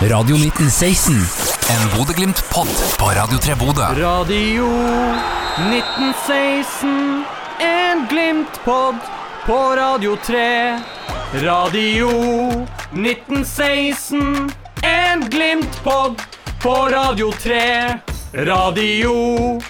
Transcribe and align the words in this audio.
Radio 0.00 0.36
1916. 0.36 1.14
En 1.70 1.98
Bodø-Glimt-pod 1.98 2.68
på 2.98 3.04
Radio 3.04 3.38
3 3.38 3.54
Bodø. 3.54 3.82
Radio 3.82 4.66
1916, 5.72 7.24
en 7.60 8.06
Glimt-pod 8.08 8.94
på 9.46 9.58
Radio 9.76 10.16
3. 10.16 10.78
Radio 11.42 12.08
1916, 12.92 14.50
en 14.82 15.28
Glimt-pod 15.30 16.22
på 16.62 16.74
Radio 16.74 17.32
3. 17.32 17.98
Radio 18.32 19.14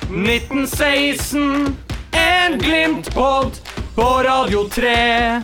1916, 0.09 1.77
en 2.13 2.59
Glimt-pod 2.59 3.53
på 3.95 4.23
Radio 4.23 4.69
3. 4.69 5.43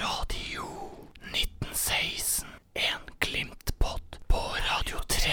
Radio 0.00 0.64
1916, 1.32 2.48
en 2.74 3.00
Glimt-pod 3.20 4.00
på 4.28 4.40
Radio 4.70 4.98
3. 5.08 5.30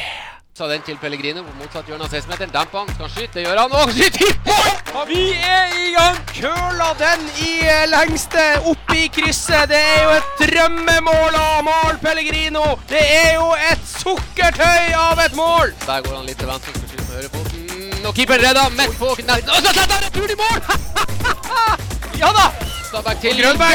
Så 0.62 0.68
den 0.70 0.84
til 0.86 0.98
Pellegrino 1.02 1.42
på 1.42 1.56
motsatt 1.58 1.88
hjørne 1.90 2.06
av 2.06 2.12
16-meteren. 2.14 2.52
Damper 2.54 2.84
han, 2.84 2.90
skal 2.94 3.08
skyte? 3.10 3.34
Det 3.34 3.44
gjør 3.48 3.58
han. 3.64 3.72
Og 3.74 3.90
skyter 3.96 4.28
i 4.28 4.34
mål! 4.46 5.08
Vi 5.10 5.22
er 5.34 5.72
i 5.74 5.88
gang! 5.96 6.20
Køla 6.36 6.90
den 7.00 7.24
i 7.42 7.66
eh, 7.66 7.88
lengste 7.90 8.44
oppe 8.70 9.00
i 9.00 9.08
krysset. 9.10 9.72
Det 9.72 9.80
er 9.80 10.04
jo 10.04 10.12
et 10.20 10.44
drømmemål 10.44 11.34
av 11.40 11.64
Mal 11.66 11.98
Pellegrino. 12.04 12.78
Det 12.92 13.02
er 13.02 13.32
jo 13.40 13.48
et 13.72 13.82
sukkertøy 13.90 14.94
av 15.00 15.18
et 15.26 15.34
mål. 15.40 15.74
Der 15.88 16.06
går 16.06 16.14
han 16.20 16.30
litt 16.30 16.38
til 16.44 16.52
venstre, 16.52 16.76
skal 16.78 16.90
skyte 16.92 17.08
med 17.08 17.16
høyrefoten. 17.18 18.06
Og 18.06 18.14
keeperen 18.20 18.46
redder 18.46 18.78
midt 18.78 18.94
på 19.02 19.10
Nei, 19.32 19.40
og 19.42 19.66
så 19.66 19.74
setter 19.80 19.96
han 19.96 20.06
returen 20.06 20.30
i 20.30 20.40
mål! 20.44 20.60
ja 22.22 22.30
da! 22.38 22.46
Stabæk 22.92 23.18
til 23.26 23.42
Grønbæk 23.42 23.74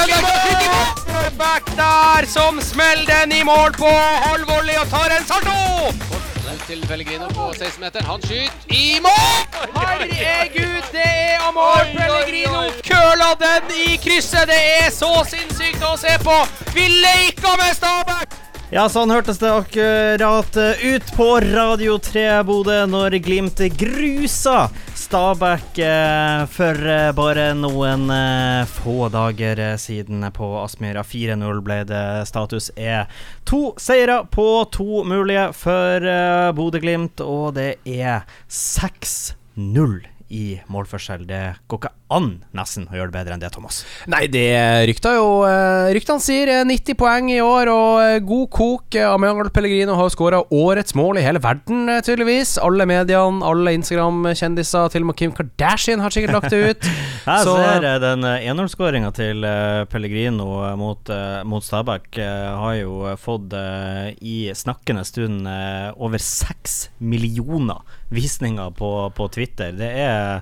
der 1.83 2.31
som 2.31 2.63
smeller 2.63 3.11
den 3.11 3.35
i 3.41 3.43
mål 3.43 3.75
på 3.75 3.91
halvvolley 4.29 4.79
og 4.79 4.87
tar 4.95 5.19
en 5.19 5.27
salto! 5.27 6.36
Til 6.67 6.87
Pellegrino 6.87 7.27
på 7.29 7.51
16-meteren. 7.51 8.07
Han 8.07 8.23
skyter 8.23 8.75
i 8.75 8.99
mål! 9.03 9.43
Herregud, 9.77 10.83
det 10.93 11.05
er 11.05 11.49
Amor! 11.49 11.83
Pellegrino 11.99 12.63
køla 12.87 13.31
den 13.43 13.71
i 13.87 13.97
krysset. 13.97 14.47
Det 14.51 14.63
er 14.81 14.91
så 14.91 15.13
sinnssykt 15.31 15.83
å 15.83 15.97
se 15.99 16.15
på. 16.23 16.39
Vi 16.75 16.89
leker 16.89 17.63
med 17.63 17.75
Stabæk! 17.75 18.46
Ja, 18.75 18.89
sånn 18.91 19.13
hørtes 19.15 19.39
det 19.39 19.47
akkurat 19.47 20.57
ut 20.83 21.11
på 21.15 21.27
Radio 21.53 22.01
3 22.03 22.25
Bodø 22.49 22.81
når 22.91 23.15
Glimt 23.23 23.61
grusa 23.79 24.65
Stabæk 24.99 25.79
eh, 25.87 26.41
for 26.51 26.81
eh, 26.91 27.13
bare 27.15 27.45
noen 27.55 28.09
eh, 28.11 28.65
få 28.81 29.07
dager 29.15 29.63
eh, 29.63 29.77
siden 29.79 30.27
på 30.35 30.49
Aspmyra. 30.65 31.05
4-0 31.07 31.63
ble 31.63 31.79
det 31.87 32.03
status 32.27 32.73
E. 32.75 33.05
To 33.47 33.61
seire 33.79 34.25
på 34.35 34.49
to 34.75 35.05
mulige 35.07 35.47
for 35.55 36.03
eh, 36.03 36.51
Bodø-Glimt, 36.59 37.23
og 37.23 37.55
det 37.61 37.77
er 37.87 38.27
6-0 38.51 40.01
i 40.35 40.47
målforskjell. 40.67 41.23
Det 41.31 41.45
går 41.71 41.85
ikke 41.85 41.95
an 42.15 42.27
nesten 42.55 42.85
å 42.87 42.95
gjøre 42.95 43.11
det 43.11 43.17
bedre 43.17 43.35
enn 43.35 43.41
det, 43.43 43.49
Thomas. 43.55 43.81
Nei, 44.07 44.27
det 44.31 44.45
rykta 44.87 45.15
jo 45.17 45.27
eh, 45.49 45.89
Ryktene 45.97 46.23
sier 46.23 46.51
eh, 46.53 46.65
90 46.69 46.95
poeng 47.01 47.31
i 47.35 47.41
år, 47.43 47.71
og 47.73 48.01
eh, 48.05 48.19
god 48.23 48.51
kok. 48.55 48.99
Amiangal 49.11 49.51
Pellegrino 49.51 49.97
har 49.99 50.13
skåra 50.15 50.39
årets 50.55 50.95
mål 50.95 51.19
i 51.19 51.25
hele 51.27 51.43
verden, 51.43 51.89
eh, 51.91 51.99
tydeligvis. 52.07 52.57
Alle 52.63 52.87
mediene, 52.87 53.43
alle 53.47 53.75
Instagram-kjendiser, 53.77 54.91
til 54.95 55.03
og 55.03 55.11
med 55.11 55.19
Kim 55.19 55.33
Kardashian 55.35 56.01
har 56.05 56.15
sikkert 56.15 56.37
lagt 56.39 56.55
det 56.55 56.63
ut. 56.77 56.87
Jeg 57.27 57.43
Så- 57.49 57.57
ser 57.59 57.89
eh, 57.91 57.99
den 58.03 58.23
1-0-skåringa 58.23 59.11
til 59.17 59.43
eh, 59.45 59.83
Pellegrino 59.91 60.47
eh, 60.69 60.77
mot, 60.79 61.11
eh, 61.11 61.43
mot 61.49 61.65
Stabæk 61.67 62.21
eh, 62.23 62.53
har 62.63 62.77
jo 62.79 63.01
eh, 63.11 63.17
fått 63.19 63.57
eh, 63.59 64.13
i 64.23 64.37
snakkende 64.55 65.03
stund 65.09 65.47
eh, 65.51 65.91
over 65.99 66.23
seks 66.23 66.87
millioner 67.03 67.83
visninger 68.15 68.71
på, 68.79 68.93
på 69.17 69.29
Twitter. 69.35 69.75
Det 69.75 69.91
er, 70.07 70.41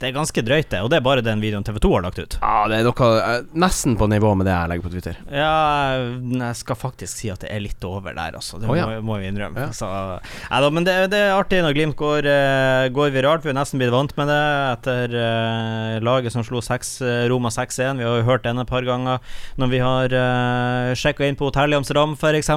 det 0.00 0.08
er 0.08 0.14
ganske 0.16 0.42
drøyt, 0.46 0.70
det. 0.72 0.78
Og 0.80 0.88
det 0.88 0.96
er 0.96 1.04
bare 1.04 1.20
den 1.24 1.42
videoen 1.42 1.64
TV2 1.66 1.90
har 1.92 2.04
lagt 2.06 2.18
ut. 2.22 2.36
Ja, 2.40 2.62
det 2.72 2.78
er 2.80 2.86
noe 2.88 3.08
eh, 3.20 3.42
nesten 3.60 3.98
på 4.00 4.06
nivå 4.08 4.30
med 4.38 4.46
det 4.48 4.54
jeg 4.54 4.70
legger 4.72 4.86
på 4.86 4.92
Twitter. 4.94 5.18
Ja, 5.28 5.50
jeg 6.40 6.56
skal 6.56 6.78
faktisk 6.80 7.18
si 7.20 7.28
at 7.32 7.42
det 7.44 7.50
er 7.52 7.60
litt 7.60 7.84
over 7.84 8.14
der, 8.16 8.38
altså. 8.38 8.56
Det 8.62 8.70
Å, 8.70 8.76
ja. 8.78 8.86
må, 8.88 9.00
må 9.10 9.18
vi 9.20 9.28
innrømme. 9.28 9.66
Ja. 9.66 9.74
Så, 9.76 9.88
nei 9.90 10.60
da, 10.64 10.70
men 10.72 10.86
det, 10.88 10.94
det 11.12 11.20
er 11.26 11.34
artig 11.36 11.60
når 11.64 11.76
Glimt 11.76 11.98
går, 12.00 12.28
eh, 12.32 12.86
går 12.96 13.12
viralt. 13.14 13.44
Vi 13.44 13.52
har 13.52 13.58
nesten 13.60 13.80
blitt 13.82 13.92
vant 13.92 14.14
med 14.16 14.30
det 14.32 14.40
etter 14.70 15.16
eh, 15.20 15.98
laget 16.04 16.32
som 16.32 16.44
slo 16.48 16.62
seks, 16.64 16.94
eh, 17.04 17.26
Roma 17.30 17.52
6-1. 17.52 18.00
Vi 18.00 18.08
har 18.08 18.22
jo 18.22 18.26
hørt 18.30 18.46
den 18.48 18.58
et 18.64 18.70
par 18.72 18.86
ganger 18.88 19.20
når 19.60 19.70
vi 19.74 19.78
har 19.84 20.14
uh, 20.16 20.90
sjekka 20.96 21.26
inn 21.28 21.36
på 21.36 21.50
hotell 21.50 21.74
i 21.74 21.76
Amsterdam, 21.76 22.16
f.eks. 22.16 22.48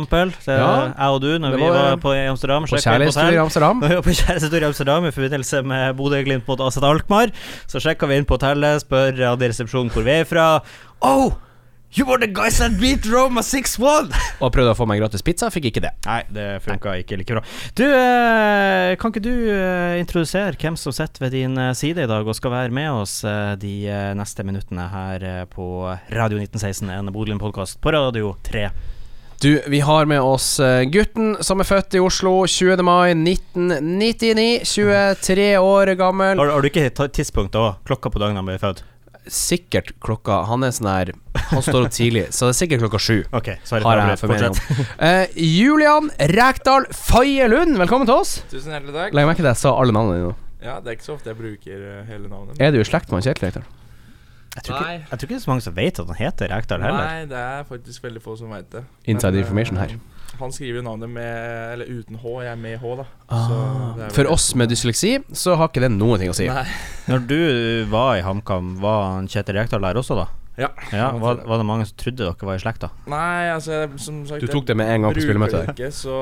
Ja, 0.48 0.72
Jeg 0.96 1.10
og 1.12 1.20
du, 1.24 1.30
når 1.44 1.58
det 1.58 1.60
vi 1.60 1.68
var- 1.68 1.92
var 1.92 2.00
på 2.08 2.16
i 2.16 2.24
Amsterdam. 2.32 2.64
På 2.64 2.78
sjekket 2.78 2.88
inn 2.88 3.12
kjærlighetstur 3.12 3.24
i 3.24 3.28
hotell. 3.28 3.44
Amsterdam. 3.44 3.84
Når 3.84 3.90
vi 3.94 4.00
var 4.00 4.08
på 4.08 4.16
kjærestetur 4.22 4.64
i 4.64 4.68
Amsterdam 4.72 5.08
i 5.10 5.14
forbindelse 5.20 5.64
med 5.74 5.98
Bodø-Glimt 6.00 6.48
mot 6.48 6.64
Aset 6.70 6.88
Alkmaar, 6.88 7.33
så 7.70 7.82
sjekka 7.84 8.10
vi 8.10 8.20
inn 8.22 8.28
på 8.30 8.40
hotellet, 8.40 8.84
spør 8.86 9.18
hadde 9.34 9.50
resepsjonen 9.54 9.94
hvor 9.94 10.06
vi 10.06 10.22
er 10.22 10.30
fra. 10.30 10.52
Oh! 11.04 11.34
You 11.94 12.08
were 12.08 12.18
the 12.18 12.26
guys 12.26 12.58
that 12.58 12.80
beat 12.82 13.06
Roma 13.06 13.44
6-1! 13.46 14.08
Og 14.42 14.50
prøvde 14.50 14.72
å 14.74 14.78
få 14.78 14.88
meg 14.90 14.98
gratis 14.98 15.22
pizza, 15.22 15.52
fikk 15.54 15.68
ikke 15.70 15.84
det. 15.84 15.92
Nei, 16.08 16.24
det 16.34 16.46
funka 16.66 16.96
ikke 17.04 17.20
like 17.20 17.36
bra. 17.38 17.44
Du, 17.78 17.84
eh, 17.86 18.96
kan 18.98 19.14
ikke 19.14 19.22
du 19.22 19.30
eh, 19.54 20.00
introdusere 20.02 20.58
hvem 20.58 20.74
som 20.80 20.96
sitter 20.96 21.28
ved 21.28 21.38
din 21.38 21.54
eh, 21.62 21.76
side 21.78 22.08
i 22.08 22.10
dag 22.10 22.26
og 22.26 22.34
skal 22.40 22.56
være 22.56 22.74
med 22.74 22.90
oss 23.04 23.20
de 23.62 23.76
neste 24.18 24.42
minuttene 24.48 24.88
her 24.90 25.46
på 25.54 25.68
Radio 26.10 26.42
1916, 26.42 26.90
en 26.98 27.14
Bodø-podkast 27.14 27.78
på 27.78 27.94
Radio 27.94 28.34
3. 28.50 28.66
Du, 29.44 29.62
vi 29.68 29.80
har 29.80 30.06
med 30.06 30.22
oss 30.22 30.60
eh, 30.60 30.82
gutten 30.88 31.34
som 31.44 31.60
er 31.60 31.68
født 31.68 31.98
i 31.98 32.00
Oslo 32.00 32.46
20. 32.48 32.80
mai 32.80 33.12
1999. 33.12 34.62
23 34.64 35.48
år 35.60 35.92
gammel. 36.00 36.40
Har, 36.40 36.52
har 36.54 36.64
du 36.64 36.70
ikke 36.70 37.10
tidspunkt 37.12 37.58
òg? 37.60 37.82
Klokka 37.84 38.08
på 38.14 38.22
dagen 38.24 38.40
han 38.40 38.48
ble 38.48 38.56
født? 38.62 38.86
Sikkert 39.28 39.92
klokka 40.04 40.42
Han 40.48 40.64
er 40.68 40.72
sånn 40.76 40.90
her 40.92 41.12
Han 41.52 41.64
står 41.64 41.90
opp 41.90 41.94
tidlig, 41.96 42.24
så 42.36 42.48
det 42.48 42.56
er 42.56 42.60
sikkert 42.62 42.86
klokka 42.86 43.04
sju. 43.04 43.20
Ok, 43.36 43.52
sorry. 43.68 43.84
Har 43.84 44.06
jeg 44.06 44.24
formening 44.24 44.56
om. 44.56 44.82
Eh, 45.12 45.36
Julian 45.36 46.08
Rekdal 46.32 46.88
Faye 46.96 47.52
Lund, 47.52 47.76
velkommen 47.84 48.08
til 48.08 48.24
oss. 48.24 48.38
Tusen 48.48 48.72
hjertelig 48.72 48.96
takk. 48.96 49.20
Legg 49.20 49.28
merke 49.28 49.44
til 49.44 49.52
at 49.52 49.58
jeg 49.58 49.66
sa 49.66 49.76
alle 49.76 50.00
navnene 50.00 50.22
dine 50.22 50.32
nå. 50.32 50.36
Ja, 50.64 50.80
Det 50.80 50.88
er 50.88 51.02
ikke 51.02 51.12
så 51.12 51.18
ofte 51.20 51.34
jeg 51.36 51.44
bruker 51.44 51.88
eh, 51.92 52.04
hele 52.08 52.32
navnet. 52.32 52.56
Er 52.64 52.72
du 52.72 52.80
i 52.80 52.88
slekt 52.88 53.12
med 53.12 53.28
Kjetil 53.28 53.52
Rekdal? 53.52 53.68
Jeg 54.54 54.64
tror, 54.68 54.76
ikke, 54.78 54.90
jeg 55.10 55.18
tror 55.18 55.26
ikke 55.26 55.34
det 55.34 55.40
er 55.40 55.44
så 55.44 55.50
mange 55.50 55.64
som 55.66 55.76
vet 55.76 56.00
at 56.00 56.10
han 56.12 56.20
heter 56.20 56.52
Rekdal 56.54 56.84
heller. 56.86 57.06
Nei, 57.08 57.24
det 57.32 57.38
er 57.42 57.64
faktisk 57.66 58.04
veldig 58.06 58.22
få 58.22 58.36
som 58.38 58.52
veit 58.54 58.68
det. 58.70 58.84
Inside 59.10 59.32
Men, 59.32 59.40
eh, 59.40 59.46
information 59.48 59.80
her. 59.82 59.96
Han 60.40 60.54
skriver 60.54 60.80
jo 60.80 60.84
navnet 60.86 61.10
med 61.14 61.74
Eller 61.74 61.90
uten 61.90 62.18
H. 62.22 62.32
Jeg 62.44 62.52
er 62.52 62.62
med 62.62 62.78
H, 62.82 62.94
da. 63.02 63.06
Ah, 63.30 64.10
For 64.14 64.30
oss 64.34 64.56
med 64.58 64.70
dysleksi, 64.70 65.18
så 65.34 65.56
har 65.58 65.70
ikke 65.70 65.84
det 65.86 65.92
noen 65.94 66.22
ting 66.22 66.30
å 66.30 66.38
si. 66.38 66.48
Nei. 66.50 66.66
Når 67.10 67.28
du 67.30 67.86
var 67.92 68.16
i 68.18 68.24
HamKam, 68.26 68.76
var 68.82 69.16
han 69.16 69.28
Kjetil 69.30 69.58
Rekdal 69.58 69.82
der 69.86 70.00
også, 70.02 70.18
da? 70.22 70.28
Ja. 70.56 70.68
Ja, 70.94 71.08
var, 71.18 71.40
var 71.50 71.58
det 71.58 71.66
mange 71.66 71.86
som 71.90 71.96
trodde 71.98 72.28
dere 72.28 72.46
var 72.46 72.54
i 72.60 72.62
slekta? 72.62 72.92
Nei, 73.10 73.50
altså 73.50 73.72
jeg- 73.74 74.00
som 74.04 74.20
sagt 74.30 74.44
Du 74.44 74.48
tok 74.52 74.68
det 74.70 74.76
med 74.78 74.86
en 74.94 75.02
gang 75.08 75.16
på 75.16 75.24
spillemøtet 75.26 75.66
det. 75.66 75.74
Ikke, 75.74 75.88
så 75.92 76.18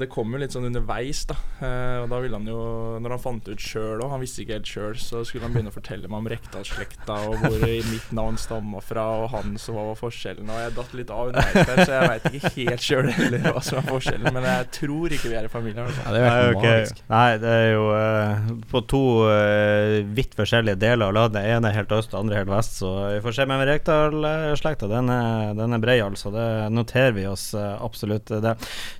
det 0.00 0.08
kom 0.10 0.32
jo 0.34 0.40
litt 0.42 0.50
sånn 0.56 0.66
underveis, 0.66 1.20
da. 1.30 1.36
Eh, 1.62 2.00
og 2.02 2.08
da 2.10 2.18
ville 2.24 2.34
han 2.36 2.48
jo 2.50 2.98
Når 3.00 3.14
han 3.14 3.22
fant 3.22 3.46
ut 3.48 3.62
sjøl 3.62 4.02
òg, 4.02 4.10
han 4.10 4.20
visste 4.24 4.42
ikke 4.42 4.56
helt 4.58 4.66
sjøl, 4.72 4.96
så 4.98 5.22
skulle 5.24 5.46
han 5.46 5.54
begynne 5.54 5.70
å 5.70 5.76
fortelle 5.76 6.10
meg 6.10 6.18
om 6.18 6.26
Rekdal-slekta 6.32 7.18
og 7.28 7.36
hvor 7.44 7.62
i 7.68 7.76
mitt 7.92 8.10
navn 8.16 8.36
stamma 8.40 8.82
fra, 8.82 9.04
og 9.22 9.30
han 9.36 9.54
som 9.62 9.78
hva 9.78 9.86
var 9.92 10.00
forskjellen. 10.00 10.50
Og 10.50 10.58
jeg 10.64 10.74
datt 10.80 10.94
litt 10.98 11.10
av 11.14 11.30
underveis 11.30 11.70
der, 11.70 11.84
så 11.86 11.94
jeg 11.94 12.10
veit 12.10 12.28
ikke 12.40 12.52
helt 12.72 12.86
sjøl 12.88 13.12
heller 13.20 13.46
hva 13.52 13.62
som 13.62 13.78
er 13.78 13.86
forskjellen. 13.92 14.32
Men 14.34 14.48
jeg 14.50 14.68
tror 14.80 15.14
ikke 15.14 15.30
vi 15.30 15.38
er 15.38 15.46
i 15.46 15.52
familie. 15.52 15.86
Altså. 15.86 16.02
Ja, 16.06 16.16
det 16.16 16.24
er 16.26 16.50
jo 16.50 16.58
okay. 16.58 16.84
Nei, 17.14 17.30
det 17.46 17.54
er 17.62 17.70
jo 17.76 17.86
eh, 17.94 18.50
på 18.74 18.82
to 18.90 19.02
eh, 19.30 19.96
vidt 20.18 20.34
forskjellige 20.38 20.78
deler 20.82 21.06
av 21.12 21.14
landet. 21.20 21.38
Den 21.38 21.54
ene 21.60 21.70
er 21.70 21.78
helt 21.84 21.94
øst, 22.00 22.10
den 22.10 22.24
andre 22.24 22.42
helt 22.42 22.50
vest. 22.50 22.78
Så 22.82 22.92
vi 23.14 23.22
får 23.22 23.38
se. 23.38 23.46
Men 23.46 23.62
Rekdal-slekta, 23.76 24.88
den, 24.90 25.10
den 25.58 25.76
er 25.76 25.82
brei, 25.82 25.96
altså. 26.02 26.32
Det 26.34 26.46
noterer 26.74 27.14
vi 27.16 27.26
oss 27.28 27.50
eh, 27.54 27.76
absolutt 27.84 28.32
det. 28.42 28.54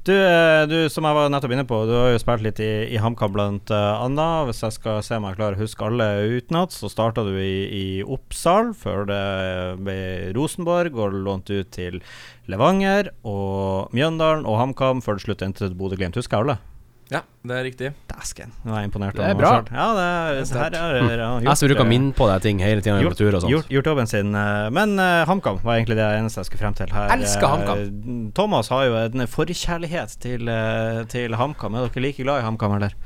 Du, 0.06 0.12
eh, 0.14 0.62
du, 0.70 0.76
som 0.92 1.08
jeg 1.08 1.18
var 1.18 1.32
nettopp 1.32 1.56
inne 1.56 1.66
på, 1.68 1.80
du 1.88 1.94
har 1.96 2.12
jo 2.14 2.22
spilt 2.22 2.44
litt 2.46 2.62
i, 2.62 2.70
i 2.92 3.00
HamKam 3.02 3.34
blant 3.34 3.72
annet. 3.74 4.50
Hvis 4.50 4.62
jeg 4.66 4.76
skal 4.78 5.02
se 5.06 5.18
om 5.18 5.26
jeg 5.28 5.40
klarer 5.40 5.58
å 5.58 5.64
huske 5.64 5.88
alle 5.88 6.08
utenat, 6.36 6.76
så 6.76 6.90
starta 6.92 7.26
du 7.26 7.34
i, 7.40 7.56
i 7.66 7.86
Oppsal, 8.04 8.72
før 8.76 9.08
det 9.10 9.24
ble 9.82 9.98
Rosenborg, 10.36 10.96
og 11.00 11.20
lånt 11.26 11.50
ut 11.50 11.72
til 11.74 12.00
Levanger 12.50 13.10
og 13.26 13.92
Mjøndalen 13.96 14.46
og 14.46 14.60
HamKam, 14.60 15.02
før 15.04 15.18
det 15.18 15.26
slutt 15.26 15.44
endte 15.46 15.66
til 15.66 15.76
Bodø-Glimt. 15.78 16.18
Husker 16.20 16.38
jeg 16.38 16.46
alle? 16.46 16.75
Ja, 17.06 17.20
det 17.46 17.54
er 17.54 17.62
riktig. 17.62 17.88
Dæsken. 18.10 18.50
Nå 18.66 18.72
er 18.74 18.80
jeg 18.82 18.88
imponert. 18.88 19.14
Det 19.14 19.22
er 19.22 19.36
bra. 19.38 19.50
Ja, 19.70 19.84
det 19.94 20.06
er, 20.06 20.38
Det 20.40 20.56
er 20.58 20.74
her 20.74 20.74
er, 20.74 21.12
ja, 21.22 21.28
gjort, 21.38 21.44
Jeg 21.46 21.60
som 21.60 21.68
bruker 21.68 21.84
å 21.84 21.86
eh, 21.86 21.90
minne 21.92 22.14
på 22.18 22.26
deg 22.26 22.42
ting 22.42 22.62
hele 22.64 22.82
tida 22.82 22.96
sånt. 22.98 23.50
Gjort, 23.52 23.68
gjort 23.70 23.90
jobben 23.92 24.10
sin. 24.10 24.32
eh, 24.34 24.70
Men 24.74 24.96
uh, 24.98 25.22
HamKam 25.30 25.60
var 25.62 25.78
egentlig 25.78 26.00
det 26.00 26.08
eneste 26.16 26.42
jeg 26.42 26.48
skulle 26.50 26.64
frem 26.64 26.74
til 26.80 26.90
her. 26.90 27.12
Elsker 27.14 27.52
HamKam. 27.52 27.84
Eh, 27.84 28.16
Thomas 28.34 28.72
har 28.74 28.88
jo 28.88 28.96
en 29.04 29.26
forkjærlighet 29.30 30.16
til, 30.24 30.50
eh, 30.50 31.04
til 31.12 31.38
HamKam. 31.38 31.78
Er 31.78 31.86
dere 31.86 32.02
like 32.08 32.26
glad 32.26 32.42
i 32.42 32.48
HamKam, 32.48 32.74
eller? 32.80 32.98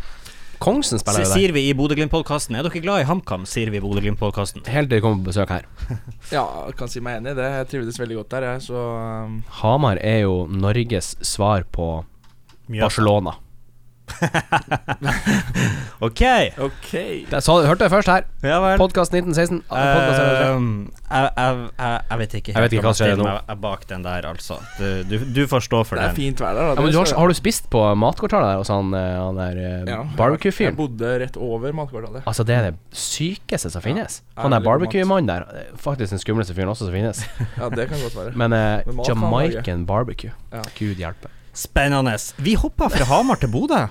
Kongsen 0.60 1.00
spiller 1.00 1.24
jo 1.24 1.28
der. 1.28 1.36
Sier 1.36 1.54
vi 1.56 1.66
i 1.68 1.76
Bodø-Glimt-podkasten. 1.76 2.56
Er 2.56 2.64
dere 2.64 2.82
glad 2.84 3.04
i 3.04 3.08
HamKam, 3.08 3.44
sier 3.48 3.68
vi 3.72 3.80
i 3.80 3.84
Bodø-Glimt-podkasten. 3.84 4.64
Helt 4.68 4.88
til 4.88 4.98
de 4.98 5.04
kommer 5.04 5.20
på 5.24 5.32
besøk 5.32 5.52
her. 5.52 5.68
Ja, 6.36 6.44
kan 6.76 6.88
si 6.92 7.00
meg 7.04 7.20
enig 7.20 7.32
i 7.32 7.38
det. 7.40 7.52
Jeg 7.58 7.68
trivdes 7.72 8.00
veldig 8.00 8.18
godt 8.22 8.32
der, 8.36 8.48
jeg, 8.52 8.64
så 8.68 8.80
um, 9.26 9.38
Hamar 9.60 10.00
er 10.04 10.22
jo 10.24 10.44
Norges 10.52 11.14
svar 11.26 11.64
på 11.72 11.92
Mjøsa. 12.68 12.84
Barcelona. 12.84 13.36
OK! 16.06 16.22
OK. 16.58 16.90
Det 17.30 17.40
så, 17.44 17.56
hørte 17.66 17.84
det 17.84 17.90
først 17.92 18.08
her. 18.08 18.24
Ja. 18.42 18.58
Podkast 18.80 19.12
1916. 19.14 19.60
Podcast 19.68 20.20
1903. 20.20 20.54
Um, 20.56 20.92
jeg, 21.10 21.30
jeg, 21.36 21.56
jeg, 21.78 22.00
jeg 22.10 22.18
vet 22.20 22.34
ikke 22.38 22.52
Jeg 22.54 22.62
vet 22.64 22.74
ikke 22.76 22.84
hva 22.86 22.92
som 22.94 23.04
skjer 23.06 23.18
nå. 23.20 23.26
jeg 23.28 23.42
nå. 23.50 23.56
bak 23.64 23.84
den 23.90 24.04
der, 24.06 24.28
altså. 24.30 24.56
Du, 24.78 24.86
du, 25.10 25.16
du 25.36 25.40
får 25.50 25.64
stå 25.66 25.82
for 25.88 25.98
Det 26.00 26.04
er 26.04 26.12
den. 26.14 26.18
fint 26.20 26.40
vær 26.42 26.54
der, 26.56 26.60
da. 26.60 26.74
Ja, 26.74 26.80
men 26.80 26.90
Det 26.90 26.94
du 26.96 27.00
har, 27.02 27.12
har 27.20 27.32
du 27.34 27.38
spist 27.38 27.68
på 27.72 27.82
matkvartalet 28.04 28.52
der 28.52 28.60
hos 28.62 28.72
han, 28.72 28.94
eh, 28.96 29.08
han 29.20 29.40
der 29.40 29.60
eh, 29.60 29.64
Ja, 29.90 29.98
Jeg 30.00 30.16
barbecue-fyren? 30.20 30.78
bodde 30.78 31.12
rett 31.24 31.36
over 31.40 31.74
matkvartalet. 31.82 32.22
Altså, 32.26 32.46
det 32.48 32.56
er 32.56 32.70
det 32.70 32.76
sykeste 32.96 33.72
som 33.74 33.84
finnes. 33.84 34.20
Ja, 34.36 34.42
Han 34.46 34.56
der 34.56 34.64
barbecue-mannen 34.64 35.28
der, 35.30 35.48
eh, 35.54 35.74
faktisk 35.80 36.14
den 36.16 36.22
skumleste 36.22 36.56
fyren 36.56 36.72
også 36.72 36.88
som 36.88 36.94
finnes. 36.96 37.24
Ja, 37.58 37.68
det 37.74 37.88
kan 37.90 38.00
godt 38.06 38.16
være. 38.16 38.32
Men 38.38 38.52
uh, 38.56 38.94
Men. 38.94 39.04
Jamaican 39.08 39.84
barbecue. 39.86 40.32
Ja. 40.52 40.62
Gud 40.78 40.96
hjelpe. 41.02 41.28
Spennende. 41.52 42.16
Vi 42.38 42.54
hopper 42.58 42.92
fra 42.92 43.08
Hamar 43.10 43.40
til 43.40 43.50
Bodø. 43.52 43.82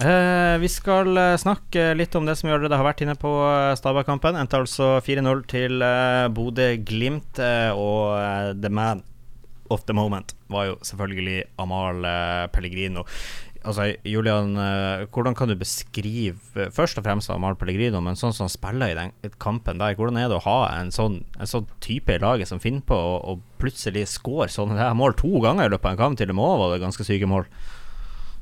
Eh, 0.00 0.56
vi 0.62 0.68
skal 0.70 1.18
eh, 1.18 1.36
snakke 1.40 1.90
litt 1.98 2.14
om 2.16 2.28
det 2.28 2.36
som 2.38 2.48
vi 2.48 2.54
allerede 2.54 2.78
har 2.78 2.86
vært 2.86 3.02
inne 3.04 3.16
på 3.18 3.30
uh, 3.42 3.74
Stabæk-kampen. 3.76 4.38
Endte 4.38 4.60
altså 4.62 4.94
4-0 5.04 5.42
til 5.50 5.82
uh, 5.82 6.30
Bodø-Glimt, 6.32 7.40
eh, 7.42 7.70
og 7.74 8.14
eh, 8.16 8.52
the 8.62 8.70
man 8.70 9.02
of 9.70 9.84
the 9.86 9.94
moment 9.94 10.34
var 10.50 10.66
jo 10.70 10.78
selvfølgelig 10.82 11.44
Amal 11.62 12.04
eh, 12.04 12.46
Pellegrino. 12.54 13.04
Altså, 13.60 13.90
Julian, 14.08 14.54
eh, 14.56 15.06
hvordan 15.12 15.34
kan 15.36 15.50
du 15.50 15.54
beskrive 15.60 16.70
først 16.72 16.96
og 16.96 17.04
fremst 17.04 17.28
Amal 17.32 17.58
Pellegrino, 17.60 18.00
men 18.00 18.16
sånn 18.16 18.32
som 18.32 18.46
han 18.46 18.52
spiller 18.52 18.92
i 18.92 18.96
den 18.96 19.34
kampen 19.42 19.82
der, 19.82 19.98
hvordan 19.98 20.16
er 20.16 20.30
det 20.32 20.38
å 20.38 20.46
ha 20.46 20.60
en 20.78 20.88
sånn, 20.94 21.18
en 21.36 21.50
sånn 21.50 21.66
type 21.84 22.14
i 22.14 22.22
laget 22.22 22.48
som 22.48 22.62
finner 22.62 22.80
på 22.88 22.96
å, 22.96 23.36
plutselig 23.60 24.06
score 24.08 24.46
sånne 24.48 24.86
mål 24.96 25.12
to 25.20 25.42
ganger 25.44 25.68
i 25.68 25.72
løpet 25.74 25.90
av 25.90 25.92
en 25.92 26.00
kamp? 26.00 26.16
Til 26.16 26.32
og 26.32 26.38
med 26.38 26.46
òg 26.46 26.62
var 26.62 26.72
det 26.72 26.84
ganske 26.86 27.04
syke 27.04 27.28
mål. 27.28 27.44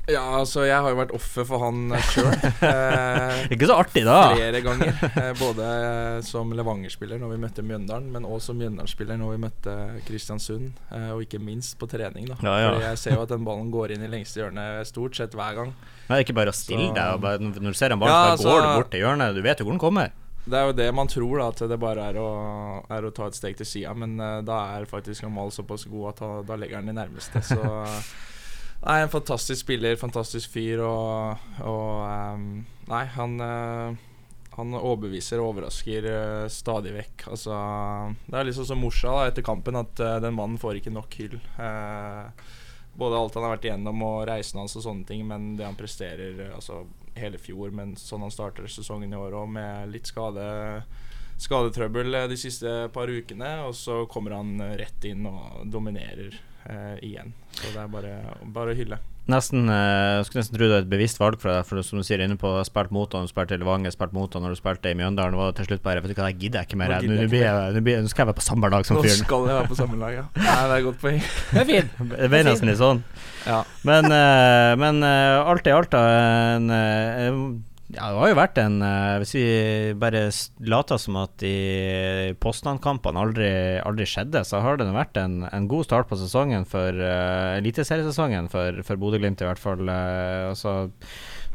Ja, 0.09 0.23
altså, 0.39 0.63
jeg 0.67 0.75
har 0.81 0.89
jo 0.93 0.97
vært 0.99 1.11
offer 1.15 1.45
for 1.47 1.61
han 1.65 1.93
sjøl. 2.11 2.29
Eh, 2.69 3.45
Ikke 3.53 3.67
så 3.69 3.75
artig, 3.79 4.01
da. 4.07 4.33
flere 4.35 4.59
ganger. 4.65 4.95
Eh, 5.09 5.29
både 5.39 5.65
eh, 5.65 6.17
som 6.25 6.51
Levanger-spiller 6.57 7.19
når 7.21 7.31
vi 7.33 7.39
møtte 7.43 7.63
Mjøndalen, 7.65 8.09
men 8.13 8.25
også 8.27 8.51
som 8.51 8.59
Mjøndalen-spiller 8.59 9.19
når 9.21 9.35
vi 9.35 9.41
møtte 9.45 9.75
Kristiansund. 10.07 10.71
Eh, 10.91 11.09
og 11.15 11.23
ikke 11.25 11.39
minst 11.43 11.77
på 11.79 11.87
trening, 11.91 12.27
da. 12.31 12.37
Ja, 12.45 12.55
ja. 12.65 12.71
For 12.75 12.85
jeg 12.87 13.01
ser 13.03 13.15
jo 13.17 13.23
at 13.25 13.33
den 13.33 13.45
ballen 13.47 13.69
går 13.73 13.93
inn 13.95 14.05
i 14.05 14.11
lengste 14.11 14.41
hjørne 14.43 14.65
stort 14.89 15.17
sett 15.19 15.35
hver 15.37 15.57
gang. 15.61 15.73
Det 16.07 16.17
er 16.17 16.25
ikke 16.25 16.37
bare 16.41 16.53
å 16.53 16.57
stille 16.57 16.89
deg. 16.95 17.19
Bare, 17.23 17.39
når 17.45 17.69
du 17.69 17.77
ser 17.79 17.93
en 17.95 18.01
ball, 18.01 18.09
Ja, 18.11 18.33
så 18.35 18.49
går 18.49 18.57
altså- 18.57 18.65
du 18.73 18.81
bort 18.81 18.91
til 18.95 19.05
hjørnet. 19.05 19.35
Du 19.37 19.41
vet 19.45 19.59
jo 19.61 19.69
hvor 19.69 19.77
den 19.77 19.83
kommer. 19.85 20.11
Det 20.49 20.57
er 20.57 20.65
jo 20.65 20.73
det 20.73 20.87
man 20.95 21.07
tror, 21.11 21.37
da, 21.37 21.47
at 21.53 21.59
det 21.69 21.77
bare 21.79 22.07
er 22.09 22.15
å, 22.17 22.29
er 22.89 23.05
å 23.05 23.11
ta 23.13 23.27
et 23.29 23.35
steg 23.37 23.57
til 23.59 23.67
sida. 23.69 23.93
Men 23.93 24.17
eh, 24.19 24.39
da 24.47 24.59
er 24.79 24.87
faktisk 24.89 25.27
Amal 25.27 25.51
såpass 25.53 25.85
god 25.85 26.09
at 26.15 26.23
da, 26.25 26.29
da 26.47 26.57
legger 26.57 26.79
han 26.81 26.89
de 26.89 26.95
nærmeste. 26.97 27.43
Så 27.45 27.59
Nei, 28.79 29.01
en 29.03 29.11
fantastisk 29.11 29.65
spiller, 29.65 29.97
fantastisk 29.99 30.53
fyr, 30.53 30.79
og, 30.87 31.49
og 31.67 32.05
um, 32.07 32.45
Nei, 32.89 33.03
han 33.15 33.35
uh, 33.43 34.05
han 34.59 34.75
overbeviser 34.75 35.39
og 35.39 35.53
overrasker 35.53 36.07
uh, 36.09 36.47
stadig 36.51 36.93
vekk. 36.95 37.27
Altså, 37.31 37.55
det 38.27 38.39
er 38.39 38.47
liksom 38.47 38.67
som 38.67 38.81
Morsa 38.83 39.13
da, 39.15 39.27
etter 39.29 39.45
kampen, 39.45 39.77
at 39.79 39.99
uh, 40.03 40.17
den 40.23 40.35
mannen 40.35 40.59
får 40.59 40.79
ikke 40.79 40.95
nok 40.95 41.19
hyll. 41.19 41.37
Både 42.99 43.19
alt 43.19 43.37
han 43.37 43.45
har 43.45 43.53
vært 43.53 43.69
igjennom 43.69 44.01
og 44.03 44.25
reisen 44.27 44.59
hans 44.59 44.75
og 44.75 44.83
sånne 44.83 45.07
ting, 45.07 45.23
men 45.27 45.53
det 45.59 45.67
han 45.67 45.79
presterer 45.79 46.49
altså, 46.49 46.81
hele 47.19 47.39
fjor, 47.39 47.71
men 47.75 47.95
sånn 47.99 48.25
han 48.25 48.33
starter 48.33 48.67
sesongen 48.67 49.13
i 49.13 49.19
år 49.19 49.37
òg, 49.39 49.47
med 49.59 49.93
litt 49.93 50.09
skade 50.09 50.43
skadetrøbbel 51.39 52.17
de 52.27 52.35
siste 52.35 52.89
par 52.91 53.07
ukene, 53.07 53.53
og 53.63 53.71
så 53.77 54.01
kommer 54.11 54.35
han 54.35 54.59
rett 54.75 55.05
inn 55.07 55.23
og 55.29 55.61
dominerer 55.71 56.35
igjen. 57.01 57.33
Så 57.59 57.71
det 57.73 57.79
er 57.81 57.87
bare, 57.91 58.17
bare 58.55 58.73
å 58.73 58.77
hylle. 58.77 58.99
Nesten, 59.29 59.67
jeg 59.69 60.23
skulle 60.25 60.41
nesten 60.41 60.55
tro 60.57 60.65
det 60.65 60.73
er 60.79 60.81
et 60.81 60.89
bevisst 60.89 61.19
valg 61.21 61.35
for 61.37 61.51
deg, 61.53 61.65
for 61.69 61.83
som 61.85 61.99
du 62.01 62.05
sier 62.07 62.17
inne 62.25 62.33
på 62.41 62.49
spilt 62.65 62.89
mot 62.95 63.13
han, 63.13 63.27
spilte 63.29 63.53
i 63.53 63.59
Levanger, 63.61 63.93
spilt 63.93 64.15
mot 64.15 64.33
han 64.33 64.41
når 64.41 64.55
du 64.55 64.57
spilte 64.57 64.89
i 64.89 64.95
Mjøndalen. 64.97 65.37
Var 65.37 65.51
det 65.51 65.59
til 65.59 65.67
slutt 65.69 65.83
bare 65.85 66.01
Vet 66.01 66.15
du 66.15 66.17
hva, 66.17 66.31
jeg 66.31 66.39
gidder 66.47 66.65
ikke 66.65 66.79
mer. 66.81 66.95
Nå 66.97 67.13
Nå 67.19 67.27
blir 67.29 67.43
jeg- 67.45 67.75
nå 67.75 67.83
blir 67.85 68.01
nå 68.01 68.09
skal 68.09 68.23
jeg 68.25 68.29
være 68.31 68.39
på 68.39 68.47
samme 68.47 68.71
lag 68.73 68.87
som 68.89 68.97
fyren. 68.97 69.21
Nå 69.21 69.27
skal 69.27 69.45
jeg 69.45 69.59
være 69.59 69.69
på 69.69 69.77
samme 69.77 69.99
lag, 70.01 70.13
ja. 70.17 70.25
Nei, 70.35 70.55
det 70.65 70.73
er 70.73 70.77
et 70.79 70.87
godt 70.87 71.01
poeng. 71.03 71.21
Det 71.51 71.61
er 71.61 71.69
fint. 71.69 71.91
Det 72.23 72.29
ble 72.33 72.41
nesten 72.49 72.71
litt 72.73 72.81
sånn. 72.81 73.03
Ja. 73.45 73.59
Men, 73.85 74.09
eh, 74.17 74.73
men 74.81 75.03
eh, 75.05 75.51
alt 75.53 75.69
i 75.69 75.75
alt, 75.77 75.91
da 75.93 76.01
en, 76.57 76.69
eh, 76.73 77.29
ja, 77.89 78.11
det 78.13 78.19
har 78.21 78.29
jo 78.29 78.37
vært 78.37 78.59
en 78.61 78.75
eh, 78.85 79.15
Hvis 79.23 79.31
vi 79.33 79.45
bare 79.97 80.27
later 80.61 80.99
som 81.01 81.17
at 81.23 81.33
de 81.41 82.35
Poznan-kampene 82.37 83.23
aldri, 83.23 83.49
aldri 83.81 84.05
skjedde, 84.05 84.43
så 84.45 84.61
har 84.61 84.77
det 84.77 84.91
vært 84.93 85.17
en, 85.17 85.41
en 85.49 85.67
god 85.69 85.87
start 85.87 86.09
på 86.09 86.19
sesongen 86.19 86.67
for 86.69 86.93
uh, 86.93 87.57
eliteseriesesongen 87.57 88.51
for, 88.53 88.83
for 88.85 89.01
Bodø-Glimt, 89.01 89.41
i 89.41 89.49
hvert 89.49 89.61
fall. 89.61 89.81
Uh, 89.89 90.51
altså 90.51 90.75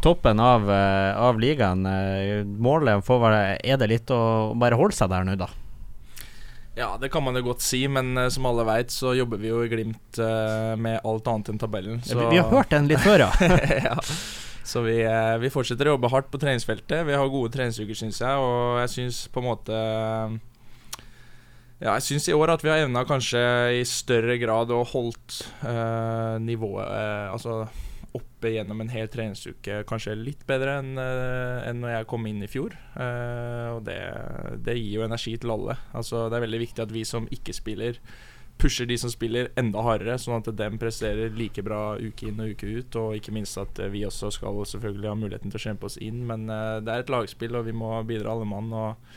Toppen 0.02 0.42
av, 0.42 0.66
uh, 0.66 1.14
av 1.22 1.38
ligaen. 1.40 1.86
målet 2.60 3.06
får 3.06 3.22
være 3.22 3.44
Er 3.62 3.78
det 3.80 3.92
litt 3.94 4.10
å 4.12 4.52
bare 4.58 4.76
holde 4.80 4.98
seg 4.98 5.14
der 5.14 5.28
nå, 5.28 5.38
da? 5.38 5.48
Ja, 6.74 6.96
det 7.00 7.08
kan 7.08 7.22
man 7.22 7.38
jo 7.38 7.44
godt 7.46 7.62
si, 7.62 7.84
men 7.86 8.16
uh, 8.18 8.26
som 8.34 8.50
alle 8.50 8.66
veit, 8.66 8.90
så 8.90 9.14
jobber 9.14 9.38
vi 9.38 9.52
jo 9.52 9.62
i 9.62 9.70
Glimt 9.70 10.18
uh, 10.18 10.74
med 10.74 10.98
alt 11.06 11.30
annet 11.30 11.52
enn 11.52 11.62
tabellen. 11.62 12.02
Så, 12.02 12.18
Vi, 12.18 12.32
vi 12.34 12.42
har 12.42 12.50
hørt 12.50 12.74
den 12.74 12.90
litt 12.90 13.04
før, 13.04 13.28
ja. 13.28 13.52
ja. 13.88 13.94
Så 14.64 14.80
vi, 14.80 14.96
eh, 15.04 15.36
vi 15.42 15.52
fortsetter 15.52 15.90
å 15.90 15.94
jobbe 15.94 16.08
hardt 16.08 16.30
på 16.32 16.40
treningsfeltet. 16.40 17.04
Vi 17.04 17.16
har 17.16 17.30
gode 17.32 17.52
treningsuker, 17.52 17.96
syns 17.98 18.22
jeg, 18.22 18.40
og 18.40 18.80
jeg 18.80 18.92
syns 18.96 19.22
på 19.28 19.42
en 19.42 19.48
måte 19.50 19.80
Ja, 21.82 21.98
jeg 21.98 22.04
syns 22.06 22.28
i 22.30 22.36
år 22.36 22.54
at 22.54 22.62
vi 22.64 22.70
har 22.72 22.80
evna 22.86 23.02
kanskje 23.04 23.42
i 23.76 23.82
større 23.84 24.38
grad 24.40 24.72
å 24.72 24.80
holdt 24.88 25.42
eh, 25.68 26.36
nivået 26.40 26.86
eh, 26.86 27.26
Altså 27.34 27.66
oppe 28.14 28.52
gjennom 28.54 28.78
en 28.80 28.92
hel 28.92 29.08
treningsuke 29.10 29.80
kanskje 29.88 30.14
litt 30.14 30.44
bedre 30.46 30.78
enn 30.78 30.92
eh, 31.02 31.64
enn 31.68 31.80
når 31.82 31.96
jeg 31.96 32.08
kom 32.12 32.28
inn 32.30 32.44
i 32.46 32.50
fjor. 32.50 32.76
Eh, 32.94 33.68
og 33.74 33.82
det, 33.88 33.98
det 34.64 34.76
gir 34.78 35.00
jo 35.00 35.06
energi 35.08 35.34
til 35.40 35.54
alle. 35.54 35.76
Altså 35.92 36.28
Det 36.30 36.38
er 36.38 36.46
veldig 36.46 36.62
viktig 36.62 36.84
at 36.86 36.94
vi 36.94 37.02
som 37.08 37.26
ikke 37.34 37.56
spiller, 37.56 37.98
pusher 38.58 38.86
de 38.86 38.96
som 38.98 39.10
spiller 39.12 39.50
enda 39.60 39.82
hardere, 39.84 40.16
sånn 40.20 40.38
at 40.38 40.50
dem 40.56 40.78
presterer 40.80 41.34
like 41.36 41.62
bra 41.66 41.96
uke 42.00 42.28
inn 42.30 42.40
og 42.42 42.54
uke 42.54 42.70
ut. 42.78 42.98
Og 43.00 43.18
ikke 43.18 43.34
minst 43.34 43.58
at 43.60 43.80
eh, 43.82 43.92
vi 43.92 44.04
også 44.06 44.32
skal 44.34 44.62
selvfølgelig 44.70 45.10
ha 45.10 45.16
muligheten 45.18 45.52
til 45.52 45.60
å 45.60 45.64
kjempe 45.68 45.90
oss 45.90 46.00
inn. 46.02 46.24
Men 46.28 46.48
eh, 46.52 46.80
det 46.84 46.92
er 46.92 47.04
et 47.04 47.12
lagspill, 47.12 47.58
og 47.58 47.68
vi 47.68 47.76
må 47.76 47.90
bidra 48.08 48.34
alle 48.34 48.48
mann. 48.48 48.72
Og, 48.72 49.16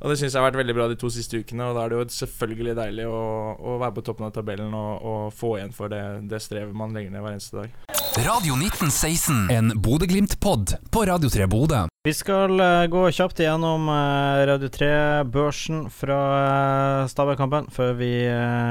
og 0.00 0.10
det 0.10 0.18
syns 0.20 0.32
jeg 0.32 0.40
har 0.40 0.48
vært 0.48 0.60
veldig 0.62 0.76
bra 0.76 0.88
de 0.90 0.98
to 1.00 1.10
siste 1.12 1.40
ukene. 1.40 1.70
Og 1.70 1.76
da 1.76 1.84
er 1.84 1.92
det 1.92 2.00
jo 2.00 2.08
selvfølgelig 2.16 2.76
deilig 2.80 3.06
å, 3.08 3.22
å 3.60 3.78
være 3.82 3.96
på 3.98 4.04
toppen 4.08 4.28
av 4.28 4.34
tabellen 4.36 4.74
og, 4.76 5.04
og 5.04 5.22
få 5.36 5.56
igjen 5.58 5.76
for 5.76 5.92
det, 5.92 6.02
det 6.30 6.42
strevet 6.42 6.76
man 6.76 6.96
legger 6.96 7.14
ned 7.14 7.24
hver 7.24 7.36
eneste 7.36 7.60
dag. 7.60 8.00
Radio 8.20 8.56
1916, 8.56 9.46
en 9.54 9.70
Bodø-Glimt-pod 9.78 10.74
på 10.90 11.06
Radio 11.06 11.30
3 11.30 11.46
Bodø. 11.50 11.84
Vi 12.08 12.14
skal 12.16 12.56
eh, 12.64 12.86
gå 12.90 13.02
kjapt 13.12 13.42
igjennom 13.42 13.84
eh, 13.92 14.40
Radio 14.48 14.70
3-børsen 14.72 15.84
fra 15.92 16.18
uh, 17.04 17.08
Stabæk-kampen 17.12 17.68
før 17.70 17.92
vi 18.00 18.10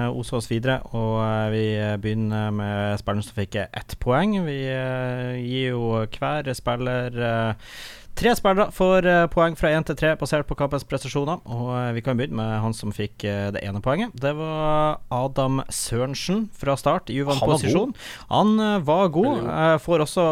oser 0.09 0.39
oss 0.39 0.49
videre. 0.51 0.79
Og 0.97 1.19
eh, 1.23 1.45
vi 1.53 1.63
eh, 1.77 1.95
begynner 2.01 2.51
med 2.55 2.99
spilleren 3.01 3.25
som 3.25 3.37
fikk 3.37 3.59
ett 3.63 3.95
poeng. 4.01 4.35
Vi 4.47 4.59
eh, 4.73 5.37
gir 5.43 5.73
jo 5.73 6.03
hver 6.05 6.51
spiller 6.57 7.21
eh, 7.29 7.73
Tre 8.19 8.33
spillere 8.35 8.65
får 8.75 9.05
eh, 9.07 9.25
poeng 9.31 9.53
fra 9.55 9.69
én 9.71 9.85
til 9.87 9.95
tre 9.95 10.09
basert 10.19 10.43
på 10.49 10.55
kampens 10.59 10.83
prestasjoner. 10.83 11.39
Og 11.47 11.69
eh, 11.71 11.93
Vi 11.95 12.01
kan 12.03 12.17
begynne 12.19 12.35
med 12.35 12.57
han 12.65 12.73
som 12.75 12.91
fikk 12.91 13.23
eh, 13.23 13.45
det 13.55 13.61
ene 13.63 13.79
poenget. 13.79 14.11
Det 14.11 14.33
var 14.35 14.99
Adam 15.15 15.61
Sørensen 15.71 16.49
fra 16.51 16.75
start 16.75 17.07
i 17.13 17.21
uvant 17.23 17.39
Han. 17.39 17.93
Han 18.27 18.83
var 18.83 19.07
god. 19.15 19.47
Får 19.79 20.03
også 20.03 20.25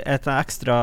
et 0.00 0.28
ekstra, 0.32 0.76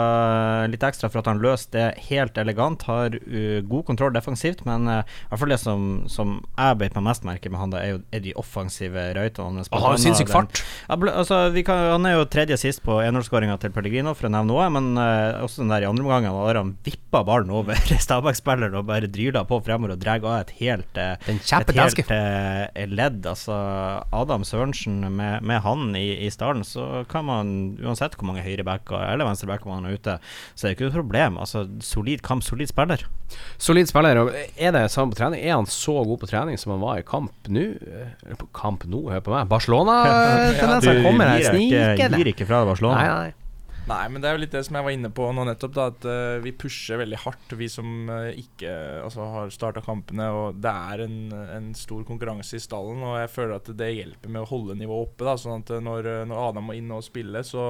litt 0.69 0.85
ekstra 0.85 1.09
for 1.09 1.23
at 1.23 1.31
han 1.31 1.41
løste 1.41 1.73
det 1.73 2.05
helt 2.11 2.37
elegant. 2.37 2.85
Har 2.85 3.17
god 3.65 3.87
kontroll 3.87 4.13
defensivt, 4.13 4.61
men 4.67 4.85
i 4.85 4.99
hvert 5.31 5.41
fall 5.41 5.53
det 5.55 5.59
som, 5.61 6.03
som 6.11 6.37
jeg 6.53 6.77
beit 6.83 6.93
meg 6.99 7.07
mest 7.07 7.25
merke 7.25 7.49
med 7.49 7.63
han, 7.63 7.73
da, 7.73 7.81
er 7.81 7.95
jo 7.95 8.01
er 8.13 8.21
de 8.27 8.35
offensive 8.37 9.07
røytene. 9.17 9.65
Han 9.73 9.85
har 9.87 9.97
jo 9.97 10.03
sinnssyk 10.05 10.29
fart. 10.29 10.61
Altså, 10.85 11.47
vi 11.55 11.65
kan, 11.65 11.95
han 11.95 12.05
er 12.09 12.19
jo 12.19 12.29
tredje 12.29 12.59
sist 12.61 12.83
på 12.85 12.99
1-0-skåringa 13.01 13.57
til 13.63 13.73
Pellegrino, 13.73 14.13
for 14.17 14.29
å 14.29 14.33
nevne 14.35 14.53
noe. 14.53 14.69
Men 14.77 14.93
også 15.41 15.63
den 15.63 15.73
der 15.73 15.87
i 15.87 15.89
andre 15.89 16.05
omgangen 16.05 16.42
han 16.59 16.73
vippa 16.85 17.23
ballen 17.25 17.51
over 17.53 17.79
Stabæk-spilleren 18.05 18.75
og 18.77 18.87
bare 18.89 19.09
dryla 19.11 19.43
på 19.47 19.59
fremover 19.65 19.95
og 19.95 20.01
drar 20.03 20.23
av 20.23 20.41
et 20.41 20.53
helt, 20.59 20.99
eh, 20.99 21.15
et 21.31 21.73
helt 21.77 22.11
eh, 22.13 22.85
ledd. 22.91 23.25
Altså, 23.29 23.55
Adam 24.13 24.45
Sørensen 24.47 24.99
med, 25.15 25.43
med 25.43 25.61
han 25.65 25.95
i, 25.99 26.25
i 26.25 26.31
stallen, 26.33 26.63
så 26.67 27.03
kan 27.09 27.27
man, 27.29 27.53
uansett 27.83 28.17
hvor 28.17 28.29
mange 28.29 28.43
høyrebacker 28.45 29.07
eller 29.11 29.27
venstrebacker 29.29 29.69
man 29.71 29.87
har 29.87 29.97
ute, 29.97 30.17
så 30.53 30.67
er 30.67 30.73
det 30.73 30.77
ikke 30.77 30.89
noe 30.89 30.97
problem. 30.99 31.39
Altså, 31.41 31.65
solid 31.83 32.23
kamp, 32.25 32.45
solid 32.45 32.71
spiller. 32.71 33.05
Solid 33.61 33.89
spiller. 33.89 34.19
og 34.21 34.33
Er 34.57 34.75
det 34.75 34.85
samme 34.93 35.13
på 35.13 35.19
trening? 35.21 35.41
Er 35.41 35.55
han 35.57 35.69
så 35.69 35.95
god 36.05 36.19
på 36.21 36.29
trening 36.29 36.59
som 36.61 36.75
han 36.75 36.83
var 36.83 36.99
i 37.01 37.05
kamp 37.07 37.49
nå? 37.49 37.69
Kamp 38.55 38.85
nå, 38.89 39.05
hør 39.13 39.23
på 39.25 39.33
meg. 39.33 39.47
Barcelona-tendenser 39.51 40.99
Du 40.99 41.07
kommer 41.07 41.33
her 41.33 41.47
snikende. 41.47 42.19
gir 42.19 42.33
ikke 42.33 42.49
fra 42.49 42.61
deg 42.63 42.73
Barcelona. 42.73 42.99
Nei, 42.99 43.23
nei. 43.29 43.42
Nei, 43.83 44.03
men 44.07 44.23
det 44.23 44.29
er 44.29 44.37
jo 44.37 44.41
litt 44.45 44.53
det 44.55 44.61
som 44.63 44.77
jeg 44.77 44.85
var 44.85 44.93
inne 44.95 45.09
på 45.11 45.25
nå 45.35 45.43
nettopp, 45.43 45.73
da, 45.75 45.85
at 45.91 46.05
uh, 46.07 46.43
vi 46.43 46.53
pusher 46.55 47.01
veldig 47.01 47.19
hardt, 47.25 47.55
vi 47.59 47.67
som 47.67 48.07
uh, 48.07 48.29
ikke 48.31 48.71
altså, 49.03 49.25
har 49.33 49.51
starta 49.51 49.83
kampene. 49.83 50.29
Og 50.31 50.61
det 50.63 50.71
er 50.71 51.03
en, 51.03 51.17
en 51.57 51.69
stor 51.75 52.05
konkurranse 52.07 52.55
i 52.55 52.63
stallen, 52.63 53.03
og 53.03 53.17
jeg 53.19 53.31
føler 53.33 53.57
at 53.57 53.71
det 53.75 53.91
hjelper 53.91 54.31
med 54.31 54.45
å 54.45 54.49
holde 54.53 54.77
nivået 54.79 55.09
oppe. 55.09 55.27
Da, 55.27 55.35
sånn 55.39 55.65
at 55.65 55.73
eh, 55.75 55.83
når, 55.83 56.11
når 56.29 56.43
Adam 56.45 56.69
må 56.69 56.77
inn 56.79 56.91
og 56.95 57.03
spille, 57.05 57.43
så 57.47 57.65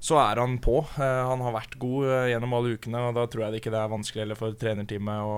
så 0.00 0.16
er 0.16 0.40
han 0.40 0.54
på. 0.64 0.78
Uh, 0.96 1.22
han 1.28 1.42
har 1.44 1.52
vært 1.52 1.76
god 1.78 2.30
gjennom 2.32 2.54
alle 2.56 2.74
ukene, 2.74 3.02
og 3.04 3.18
da 3.18 3.26
tror 3.28 3.44
jeg 3.44 3.52
det 3.52 3.60
ikke 3.60 3.74
det 3.74 3.82
er 3.82 3.92
vanskelig 3.92 4.24
heller 4.24 4.38
for 4.38 4.56
trenerteamet 4.58 5.28
å, 5.28 5.34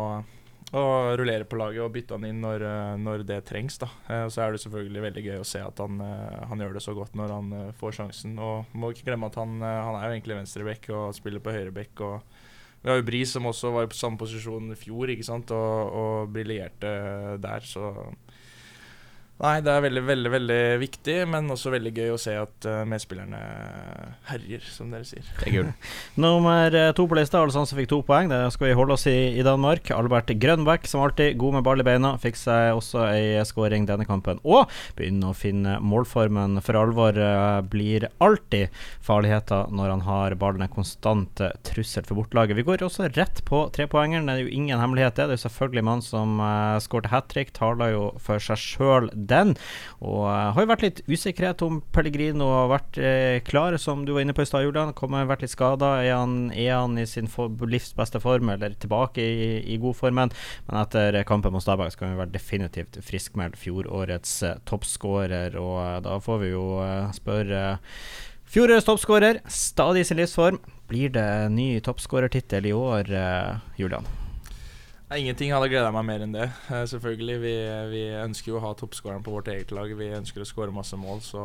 å 0.72 1.12
rullere 1.20 1.44
på 1.44 1.58
laget 1.60 1.84
og 1.84 1.92
bytte 1.92 2.16
han 2.16 2.24
inn 2.24 2.40
når, 2.40 2.64
eh, 2.64 2.94
når 3.00 3.26
det 3.28 3.42
trengs. 3.48 3.76
da. 3.78 3.90
Eh, 4.08 4.26
så 4.32 4.42
er 4.42 4.52
det 4.52 4.62
selvfølgelig 4.62 5.02
veldig 5.04 5.24
gøy 5.26 5.40
å 5.40 5.48
se 5.48 5.60
at 5.60 5.78
han, 5.78 6.00
eh, 6.00 6.46
han 6.48 6.58
gjør 6.58 6.72
det 6.78 6.82
så 6.82 6.94
godt 6.96 7.14
når 7.18 7.28
han 7.28 7.72
får 7.76 7.98
sjansen. 7.98 8.38
Og 8.38 8.72
må 8.72 8.92
ikke 8.92 9.10
glemme 9.10 9.28
at 9.28 9.36
han, 9.36 9.60
han 9.60 9.98
er 9.98 10.08
jo 10.08 10.16
egentlig 10.16 10.38
venstreback 10.40 10.88
og 10.90 11.14
spiller 11.14 11.44
på 11.44 11.52
høyreback. 11.52 12.00
og 12.00 12.22
vi 12.82 12.90
har 12.90 12.96
jo 12.98 13.06
Bris 13.06 13.30
som 13.30 13.44
også 13.46 13.70
var 13.70 13.86
på 13.86 13.94
samme 13.94 14.18
posisjon 14.18 14.72
i 14.72 14.74
fjor 14.74 15.12
ikke 15.12 15.24
sant? 15.24 15.52
og, 15.54 15.92
og 15.92 16.32
briljerte 16.34 17.38
der, 17.38 17.60
så 17.60 18.10
Nei, 19.42 19.56
det 19.64 19.72
er 19.72 19.80
veldig, 19.82 20.02
veldig 20.06 20.30
veldig 20.30 20.56
viktig, 20.78 21.14
men 21.26 21.48
også 21.50 21.72
veldig 21.72 21.90
gøy 21.96 22.10
å 22.14 22.18
se 22.20 22.34
at 22.38 22.66
uh, 22.68 22.84
medspillerne 22.86 23.38
herjer, 24.28 24.62
som 24.70 24.92
dere 24.92 25.02
sier. 25.08 25.24
Det 25.40 25.48
er 25.48 25.54
gul. 25.56 25.70
Nummer 26.22 26.70
eh, 26.78 26.92
to 26.94 27.08
på 27.10 27.16
lista, 27.18 27.40
altså 27.40 27.56
sammen 27.56 27.70
som 27.72 27.80
fikk 27.80 27.88
to 27.90 27.98
poeng. 28.06 28.30
Det 28.30 28.38
skal 28.54 28.68
vi 28.68 28.76
holde 28.78 28.94
oss 28.94 29.08
i 29.10 29.16
i 29.34 29.42
Danmark. 29.42 29.90
Albert 29.96 30.30
Grønbæk, 30.38 30.86
som 30.86 31.02
alltid 31.02 31.34
god 31.40 31.56
med 31.56 31.64
ball 31.66 31.82
i 31.82 31.86
beina, 31.88 32.12
fikk 32.22 32.38
seg 32.38 32.76
også 32.76 33.02
ei 33.08 33.40
skåring 33.48 33.88
denne 33.88 34.06
kampen. 34.06 34.38
Og 34.46 34.70
begynner 34.98 35.32
å 35.32 35.38
finne 35.40 35.74
målformen 35.82 36.60
for 36.62 36.78
alvor. 36.78 37.18
eh, 37.18 37.58
Blir 37.72 38.06
alltid 38.22 38.70
farligheter 39.02 39.74
når 39.74 39.94
han 39.96 40.06
har 40.06 40.38
ballen. 40.38 40.62
En 40.68 40.76
konstant 40.76 41.42
trussel 41.66 42.06
for 42.06 42.20
bortelaget. 42.20 42.60
Vi 42.60 42.66
går 42.68 42.86
også 42.86 43.10
rett 43.16 43.42
på 43.50 43.64
trepoengeren. 43.74 44.30
Det 44.30 44.38
er 44.38 44.44
jo 44.46 44.54
ingen 44.54 44.78
hemmelighet, 44.78 45.16
det. 45.18 45.26
Det 45.32 45.34
er 45.34 45.40
jo 45.40 45.46
selvfølgelig 45.48 45.86
mann 45.90 46.06
som 46.06 46.38
uh, 46.38 46.78
skårte 46.84 47.10
hat 47.10 47.26
trick. 47.32 47.50
Taler 47.58 47.96
jo 47.96 48.06
for 48.22 48.38
seg 48.38 48.62
sjøl, 48.62 49.10
den. 49.32 49.54
Og 50.00 50.26
eh, 50.30 50.50
har 50.54 50.66
jo 50.66 50.70
vært 50.70 50.86
litt 50.86 51.02
usikkerhet 51.08 51.64
om 51.66 51.80
Pellegrino 51.94 52.48
har 52.52 52.70
vært 52.72 53.00
uh, 53.00 53.38
klar, 53.46 53.76
som 53.80 54.06
du 54.06 54.14
var 54.14 54.24
inne 54.24 54.34
på 54.36 54.44
i 54.44 54.48
stad, 54.48 54.64
Julian. 54.66 54.94
Kommer 54.96 55.28
vært 55.28 55.44
litt 55.44 55.54
skada. 55.54 55.94
Er, 56.04 56.26
er 56.54 56.72
han 56.76 56.98
i 57.00 57.06
sin 57.08 57.30
for, 57.30 57.52
livs 57.68 57.92
beste 57.98 58.20
form, 58.22 58.52
eller 58.52 58.76
tilbake 58.80 59.22
i, 59.22 59.52
i 59.74 59.78
god 59.82 59.98
formen? 59.98 60.32
Men 60.68 60.80
etter 60.82 61.22
kampen 61.28 61.54
mot 61.54 61.64
Stabæk 61.64 61.94
skal 61.94 62.12
han 62.12 62.20
være 62.20 62.34
definitivt 62.34 63.00
friskmeldt 63.04 63.58
fjorårets 63.60 64.38
uh, 64.46 64.56
toppskårer, 64.68 65.56
og 65.60 65.78
eh, 65.84 66.00
da 66.04 66.18
får 66.22 66.42
vi 66.42 66.52
jo 66.52 66.66
eh, 66.84 67.12
spørre 67.16 67.62
Fjorårets 68.52 68.84
toppskårer, 68.84 69.38
stadig 69.48 70.02
i 70.02 70.08
sin 70.10 70.18
livsform. 70.20 70.58
Blir 70.90 71.14
det 71.14 71.28
ny 71.54 71.68
toppskårertittel 71.80 72.68
i 72.68 72.74
år, 72.76 73.08
eh, 73.08 73.80
Julian? 73.80 74.04
Nei, 75.12 75.26
Ingenting 75.26 75.50
hadde 75.52 75.68
gleda 75.68 75.90
meg 75.92 76.06
mer 76.08 76.22
enn 76.24 76.32
det. 76.32 76.46
Eh, 76.72 76.86
selvfølgelig, 76.88 77.34
vi, 77.42 77.50
vi 77.92 78.04
ønsker 78.16 78.54
jo 78.54 78.56
å 78.56 78.62
ha 78.64 78.70
toppskåreren 78.80 79.20
på 79.26 79.34
vårt 79.34 79.50
eget 79.52 79.74
lag. 79.76 79.90
Vi 79.98 80.06
ønsker 80.16 80.40
å 80.40 80.46
skåre 80.48 80.72
masse 80.72 80.96
mål, 80.96 81.20
så 81.20 81.42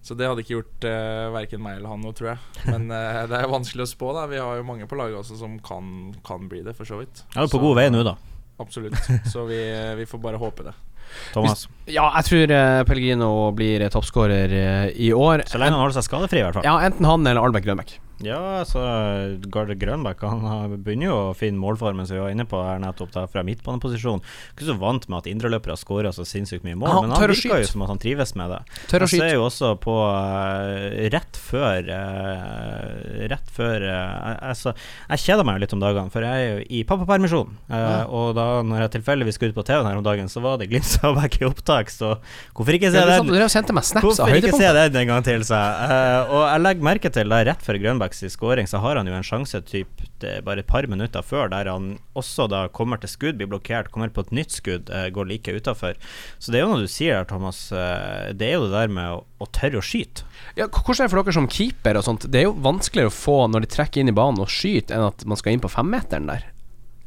så 0.00 0.14
det 0.16 0.28
hadde 0.30 0.40
ikke 0.40 0.54
gjort 0.54 0.84
uh, 0.88 1.26
verken 1.34 1.60
meg 1.60 1.76
eller 1.76 1.90
han 1.92 2.00
noe, 2.00 2.14
tror 2.16 2.30
jeg. 2.30 2.68
Men 2.70 2.86
uh, 2.88 3.18
det 3.30 3.36
er 3.36 3.50
vanskelig 3.50 3.84
å 3.84 3.90
spå. 3.90 4.12
da 4.16 4.28
Vi 4.30 4.38
har 4.40 4.60
jo 4.60 4.64
mange 4.64 4.86
på 4.88 4.96
laget 4.96 5.18
også 5.18 5.36
som 5.42 5.58
kan, 5.60 6.12
kan 6.24 6.46
bli 6.48 6.62
det, 6.64 6.72
for 6.78 6.88
så 6.88 7.02
vidt. 7.02 7.24
Ja, 7.34 7.42
du 7.42 7.48
er 7.48 7.50
på 7.50 7.58
Så- 7.58 7.64
god 7.66 7.80
vei 7.80 7.88
nå, 7.92 8.04
da. 8.06 8.14
Absolutt. 8.62 8.96
Så 9.32 9.44
vi, 9.48 9.58
vi 9.98 10.06
får 10.08 10.22
bare 10.22 10.40
håpe 10.40 10.68
det. 10.68 10.76
Thomas. 11.34 11.66
Ja, 11.90 12.06
jeg 12.20 12.28
tror 12.28 12.54
uh, 12.54 12.82
Pellegrino 12.86 13.30
blir 13.58 13.82
eh, 13.82 13.90
toppskårer 13.90 14.54
uh, 14.54 14.86
i 14.94 15.10
år. 15.16 15.42
Så 15.50 15.58
lenge 15.58 15.74
han 15.74 15.82
holder 15.82 15.98
seg 15.98 16.06
skadefri, 16.06 16.44
i 16.44 16.46
hvert 16.46 16.60
fall. 16.60 16.68
Ja, 16.68 16.78
enten 16.86 17.08
han 17.08 17.26
eller 17.26 17.42
Albert 17.42 17.66
Grønbæk. 17.66 17.96
Ja, 18.20 18.60
altså 18.60 18.80
Garde 19.48 19.74
Grønbæk 19.80 20.20
Han 20.26 20.74
begynner 20.84 21.06
jo 21.08 21.14
å 21.30 21.36
finne 21.36 21.60
målformen 21.60 22.04
som 22.08 22.18
vi 22.18 22.22
var 22.22 22.32
inne 22.34 22.44
på 22.48 22.58
her 22.60 22.80
nettopp 22.82 23.12
da 23.14 23.24
fra 23.30 23.42
midtbaneposisjon. 23.46 24.20
Ikke 24.52 24.66
så 24.68 24.74
vant 24.80 25.06
med 25.08 25.22
at 25.22 25.28
indreløpere 25.30 25.76
skårer 25.80 26.12
så 26.12 26.26
sinnssykt 26.28 26.66
mye 26.66 26.76
mål, 26.76 26.92
Han 26.92 27.08
men 27.08 27.14
han 27.16 27.24
virker 27.32 27.62
jo 27.64 27.70
som 27.70 27.84
at 27.86 27.92
han 27.94 28.02
trives 28.02 28.34
med 28.36 28.52
det. 28.52 28.60
Tør 28.90 29.06
å 29.06 29.08
Jeg 29.08 29.14
ser 29.14 29.24
skyte. 29.24 29.38
jo 29.38 29.46
også 29.46 29.70
på 29.80 29.94
uh, 30.04 31.08
rett 31.14 31.40
før 31.40 31.88
uh, 31.88 33.24
Rett 33.30 33.50
før 33.56 33.86
uh, 33.88 34.36
Altså, 34.50 34.74
jeg 35.10 35.24
kjeder 35.24 35.46
meg 35.46 35.58
jo 35.58 35.64
litt 35.64 35.74
om 35.76 35.82
dagene, 35.82 36.12
for 36.12 36.26
jeg 36.26 36.44
er 36.44 36.50
jo 36.50 36.66
i 36.80 36.82
pappapermisjon. 36.88 37.56
Ja. 37.70 38.04
Og 38.06 38.34
da 38.36 38.46
når 38.66 38.84
jeg 38.86 38.94
tilfeldigvis 38.98 39.38
skulle 39.40 39.54
ut 39.54 39.60
på 39.60 39.66
TV-en 39.68 39.88
her 39.88 40.00
om 40.00 40.04
dagen, 40.06 40.28
så 40.32 40.42
var 40.44 40.60
det 40.60 40.68
Glimt 40.70 40.88
Stabæk 40.90 41.40
i 41.40 41.48
opptak, 41.48 41.92
så 41.92 42.16
hvorfor 42.56 42.76
ikke 42.76 42.92
se 42.92 43.00
Ja, 43.00 43.06
du, 43.06 43.30
den? 43.32 43.40
av 43.40 44.04
Hvorfor 44.04 44.36
ikke 44.36 44.56
se 44.60 44.72
den 44.76 45.00
en 45.02 45.12
gang 45.14 45.26
til, 45.26 45.44
sa 45.46 45.60
jeg. 45.60 46.22
Og 46.30 46.44
jeg 46.44 46.64
legger 46.66 46.88
merke 46.90 47.12
til 47.14 47.32
det 47.32 47.40
rett 47.48 47.64
før 47.64 47.80
Grønbæks 48.10 48.34
skåring, 48.34 48.66
så 48.68 48.80
har 48.82 48.96
han 48.96 49.06
jo 49.06 49.14
en 49.14 49.24
sjanse 49.24 49.60
typ, 49.66 49.88
bare 50.44 50.60
et 50.60 50.66
par 50.66 50.86
minutter 50.90 51.22
før, 51.22 51.48
der 51.50 51.70
han 51.70 51.98
også 52.16 52.48
da 52.50 52.68
kommer 52.68 52.98
til 53.00 53.08
skudd, 53.08 53.38
blir 53.38 53.48
blokkert, 53.48 53.90
kommer 53.90 54.10
på 54.10 54.24
et 54.26 54.32
nytt 54.32 54.52
skudd, 54.52 54.90
eh, 54.90 55.10
går 55.10 55.26
like 55.26 55.52
utafor. 55.54 55.94
Så 56.38 56.50
det 56.50 56.60
er 56.60 56.66
jo 56.66 56.74
noe 56.74 56.82
du 56.82 56.88
sier 56.90 57.20
der, 57.20 57.24
Thomas. 57.24 57.70
eh, 57.72 58.32
det 58.32 58.48
er 58.48 58.54
jo 58.58 58.66
det 58.66 58.74
der 58.74 58.88
med 58.88 59.10
å, 59.14 59.24
å 59.40 59.46
tørre 59.46 59.78
å 59.78 59.84
skyte. 59.84 60.24
Ja, 60.56 60.66
hvordan 60.66 61.04
er 61.04 61.08
det 61.08 61.10
for 61.14 61.22
dere 61.22 61.32
som 61.38 61.48
keeper 61.48 61.96
og 61.96 62.04
sånt? 62.04 62.30
Det 62.30 62.40
er 62.40 62.48
jo 62.48 62.56
vanskeligere 62.58 63.12
å 63.12 63.14
få 63.14 63.46
når 63.48 63.60
de 63.66 63.74
trekker 63.76 64.00
inn 64.00 64.10
i 64.10 64.16
banen 64.16 64.42
og 64.42 64.50
skyter, 64.50 64.96
enn 64.96 65.10
at 65.12 65.24
man 65.24 65.38
skal 65.38 65.54
inn 65.54 65.62
på 65.62 65.70
femmeteren 65.70 66.26
der. 66.30 66.50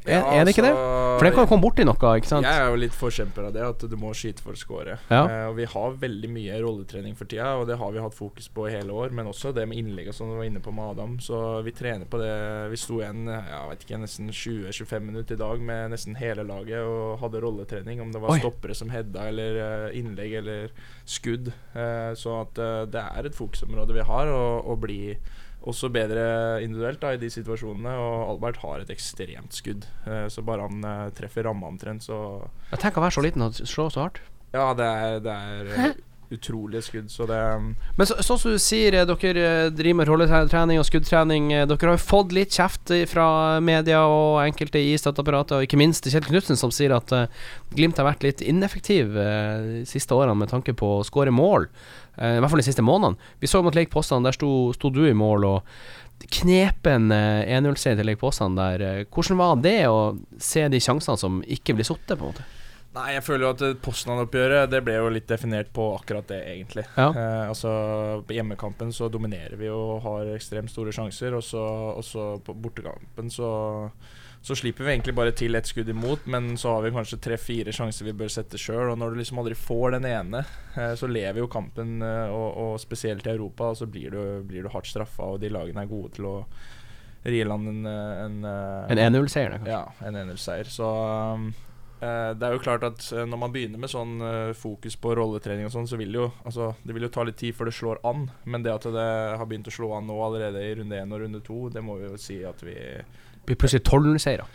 Er, 0.04 0.18
Ja, 0.18 0.20
er 0.40 0.44
det 0.44 0.52
ikke 0.54 0.64
det? 0.66 0.72
altså, 0.74 1.18
For 1.18 1.24
det 1.24 1.32
kan 1.34 1.44
jo 1.46 1.48
komme 1.48 1.64
borti 1.64 1.84
noe, 1.86 1.96
ikke 2.18 2.28
sant? 2.28 2.44
Jeg 2.44 2.60
er 2.60 2.68
jo 2.68 2.76
litt 2.76 2.92
forkjemper 2.96 3.46
av 3.48 3.52
det, 3.54 3.62
at 3.64 3.84
du 3.88 3.96
må 3.96 4.10
skyte 4.12 4.42
for 4.44 4.52
å 4.52 4.58
score. 4.60 4.98
Ja. 5.08 5.22
Eh, 5.24 5.46
og 5.48 5.56
vi 5.56 5.64
har 5.64 5.94
veldig 6.02 6.30
mye 6.34 6.58
rolletrening 6.60 7.14
for 7.16 7.24
tida, 7.30 7.54
og 7.56 7.66
det 7.70 7.78
har 7.80 7.92
vi 7.94 8.02
hatt 8.04 8.14
fokus 8.16 8.48
på 8.52 8.66
i 8.68 8.74
hele 8.74 8.92
år. 8.92 9.14
Men 9.16 9.30
også 9.30 9.54
det 9.56 9.64
med 9.70 9.78
innlegg 9.80 10.10
og 10.12 10.16
sånn 10.18 10.34
du 10.34 10.36
var 10.36 10.48
inne 10.48 10.60
på 10.64 10.74
med 10.74 10.92
Adam. 10.92 11.16
Så 11.24 11.40
vi 11.64 11.72
trener 11.72 12.04
på 12.10 12.20
det. 12.20 12.32
Vi 12.74 12.80
sto 12.80 13.00
igjen 13.00 13.24
jeg 13.30 13.68
vet 13.70 13.86
ikke, 13.86 14.00
nesten 14.02 14.28
20-25 14.28 15.08
minutter 15.08 15.38
i 15.38 15.42
dag 15.44 15.60
med 15.60 15.94
nesten 15.94 16.18
hele 16.20 16.44
laget 16.44 16.82
og 16.84 17.18
hadde 17.22 17.40
rolletrening. 17.44 18.02
Om 18.04 18.12
det 18.12 18.20
var 18.20 18.34
Oi. 18.36 18.40
stoppere 18.42 18.76
som 18.76 18.92
hedda, 18.92 19.28
eller 19.32 19.60
eh, 19.64 19.98
innlegg 20.00 20.36
eller 20.42 20.74
skudd. 21.08 21.50
Eh, 21.76 22.12
så 22.18 22.38
at 22.42 22.60
eh, 22.60 22.84
det 22.90 23.02
er 23.02 23.28
et 23.28 23.36
fokusområde 23.36 23.96
vi 23.96 24.06
har, 24.06 24.30
å, 24.32 24.44
å 24.64 24.76
bli 24.80 25.16
også 25.64 25.88
bedre 25.92 26.24
individuelt 26.64 27.00
da, 27.00 27.14
i 27.14 27.20
de 27.20 27.30
situasjonene. 27.32 27.94
Og 28.00 28.34
Albert 28.34 28.60
har 28.64 28.82
et 28.82 28.92
ekstremt 28.94 29.56
skudd. 29.56 29.86
Eh, 30.08 30.26
så 30.32 30.44
bare 30.46 30.68
han 30.68 30.84
eh, 30.84 31.10
treffer 31.16 31.48
ramma 31.48 31.70
omtrent, 31.72 32.04
så 32.06 32.18
Tenk 32.74 32.98
å 33.00 33.04
være 33.04 33.16
så 33.18 33.24
liten 33.24 33.46
og 33.46 33.60
slå 33.62 33.88
så 33.92 34.06
hardt. 34.06 34.20
Ja, 34.54 34.70
det 34.76 34.86
er, 34.86 35.22
det 35.24 35.34
er 35.34 35.94
utrolige 36.36 36.82
skudd, 36.86 37.08
så 37.10 37.26
det 37.28 37.38
Men 37.96 38.08
så, 38.08 38.16
sånn 38.22 38.40
som 38.42 38.54
du 38.54 38.58
sier, 38.62 38.94
eh, 38.94 39.06
dere 39.08 39.46
eh, 39.48 39.70
driver 39.74 39.98
med 40.00 40.08
rolletrening 40.10 40.78
og 40.80 40.86
skuddtrening. 40.88 41.52
eh, 41.52 41.64
Dere 41.70 41.90
har 41.90 41.98
jo 41.98 42.04
fått 42.04 42.34
litt 42.36 42.54
kjeft 42.54 42.92
fra 43.10 43.60
media 43.60 44.04
og 44.06 44.42
enkelte 44.44 44.82
i 44.82 44.94
støtteapparatet, 45.00 45.56
og 45.56 45.66
ikke 45.66 45.80
minst 45.80 46.04
Kjell 46.10 46.26
Knutsen, 46.26 46.58
som 46.60 46.72
sier 46.74 46.94
at 46.96 47.10
Glimt 47.74 47.98
har 47.98 48.06
vært 48.06 48.22
litt 48.22 48.44
ineffektiv 48.44 49.14
de 49.14 49.82
siste 49.88 50.14
årene 50.14 50.36
med 50.38 50.52
tanke 50.52 50.74
på 50.76 50.98
å 50.98 51.04
skåre 51.06 51.32
mål. 51.34 51.68
I 52.14 52.38
hvert 52.38 52.50
fall 52.52 52.62
de 52.62 52.66
siste 52.68 52.84
månedene. 52.86 53.18
Vi 53.42 53.50
så 53.50 53.62
mot 53.64 53.74
Lake 53.74 53.90
Postan, 53.90 54.22
der 54.22 54.36
sto, 54.36 54.70
sto 54.76 54.90
du 54.94 55.02
i 55.08 55.16
mål, 55.16 55.48
og 55.48 55.62
knepen 56.30 57.10
eh, 57.12 57.56
1-0-seier 57.58 57.98
til 57.98 58.06
Lake 58.08 58.20
Postan 58.20 58.54
der. 58.58 59.06
Hvordan 59.12 59.40
var 59.40 59.56
det 59.64 59.80
å 59.90 60.14
se 60.38 60.66
de 60.70 60.80
sjansene 60.82 61.18
som 61.20 61.42
ikke 61.42 61.74
blir 61.76 61.86
sittet, 61.88 62.16
på 62.18 62.22
en 62.22 62.30
måte? 62.32 62.46
Nei, 62.94 63.08
jeg 63.16 63.24
føler 63.26 63.46
jo 63.46 63.52
at 63.54 63.62
eh, 63.66 63.76
Poznan-oppgjøret 63.82 64.70
Det 64.70 64.80
ble 64.86 64.94
jo 65.00 65.08
litt 65.10 65.26
definert 65.26 65.72
på 65.74 65.88
akkurat 65.96 66.28
det, 66.30 66.40
egentlig. 66.52 66.84
Ja. 66.94 67.08
Eh, 67.10 67.48
altså 67.48 67.72
På 68.26 68.36
hjemmekampen 68.36 68.92
så 68.94 69.08
dominerer 69.10 69.56
vi 69.58 69.70
og 69.72 70.04
har 70.06 70.30
ekstremt 70.36 70.70
store 70.70 70.94
sjanser, 70.94 71.34
og 71.34 71.42
så, 71.42 71.64
og 71.94 72.04
så 72.06 72.28
på 72.44 72.54
bortekampen 72.54 73.32
så 73.34 73.50
så 74.44 74.52
slipper 74.54 74.84
vi 74.84 74.90
egentlig 74.92 75.14
bare 75.16 75.32
til 75.32 75.56
ett 75.56 75.64
skudd 75.64 75.88
imot, 75.88 76.26
men 76.28 76.50
så 76.60 76.74
har 76.74 76.82
vi 76.84 76.90
kanskje 76.92 77.16
tre-fire 77.24 77.72
sjanser 77.72 78.04
vi 78.04 78.12
bør 78.12 78.28
sette 78.28 78.58
sjøl. 78.60 78.90
Og 78.92 78.98
når 79.00 79.14
du 79.14 79.20
liksom 79.22 79.38
aldri 79.40 79.56
får 79.56 79.94
den 79.94 80.04
ene, 80.10 80.42
eh, 80.76 80.92
så 81.00 81.08
lever 81.08 81.40
jo 81.40 81.48
kampen, 81.48 81.94
eh, 82.04 82.28
og, 82.28 82.50
og 82.60 82.74
spesielt 82.82 83.24
i 83.24 83.32
Europa, 83.32 83.70
og 83.72 83.78
så 83.80 83.88
blir 83.88 84.12
du, 84.12 84.20
blir 84.44 84.66
du 84.66 84.68
hardt 84.74 84.90
straffa, 84.90 85.30
og 85.32 85.40
de 85.40 85.48
lagene 85.48 85.86
er 85.86 85.88
gode 85.88 86.12
til 86.18 86.28
å 86.28 86.34
ri 87.24 87.40
i 87.40 87.46
land 87.48 87.70
en, 87.72 87.80
en, 87.88 88.36
eh, 88.50 88.92
En 88.92 89.00
1-0-seier, 89.06 89.56
kanskje? 89.56 89.72
ja, 89.72 90.10
en 90.10 90.20
1-0-seier. 90.26 90.68
Så 90.76 90.92
um, 90.92 91.48
det 92.00 92.46
er 92.46 92.56
jo 92.56 92.62
klart 92.62 92.84
at 92.86 93.04
eh, 93.12 93.24
når 93.28 93.40
man 93.40 93.52
begynner 93.54 93.80
med 93.80 93.92
sånn 93.92 94.18
eh, 94.24 94.50
fokus 94.58 94.96
på 95.00 95.14
rolletrening 95.16 95.68
og 95.68 95.74
sånn, 95.74 95.88
så 95.88 95.98
vil 96.00 96.12
det 96.12 96.20
jo 96.20 96.26
altså, 96.44 96.72
Det 96.82 96.96
vil 96.96 97.06
jo 97.06 97.12
ta 97.14 97.24
litt 97.24 97.38
tid 97.40 97.56
før 97.56 97.70
det 97.70 97.76
slår 97.76 98.02
an. 98.10 98.26
Men 98.44 98.66
det 98.66 98.74
at 98.74 98.88
det 98.92 99.06
har 99.38 99.48
begynt 99.48 99.70
å 99.70 99.74
slå 99.74 99.92
an 99.96 100.10
nå 100.10 100.18
allerede 100.26 100.64
i 100.64 100.74
runde 100.80 101.00
én 101.00 101.14
og 101.14 101.24
runde 101.24 101.40
to, 101.46 101.68
det 101.72 101.84
må 101.84 101.96
vi 102.00 102.10
jo 102.10 102.20
si 102.20 102.42
at 102.44 102.60
vi 102.66 102.76
Blir 103.44 103.58
plutselig 103.60 103.84
12-0-seiere. 103.84 104.46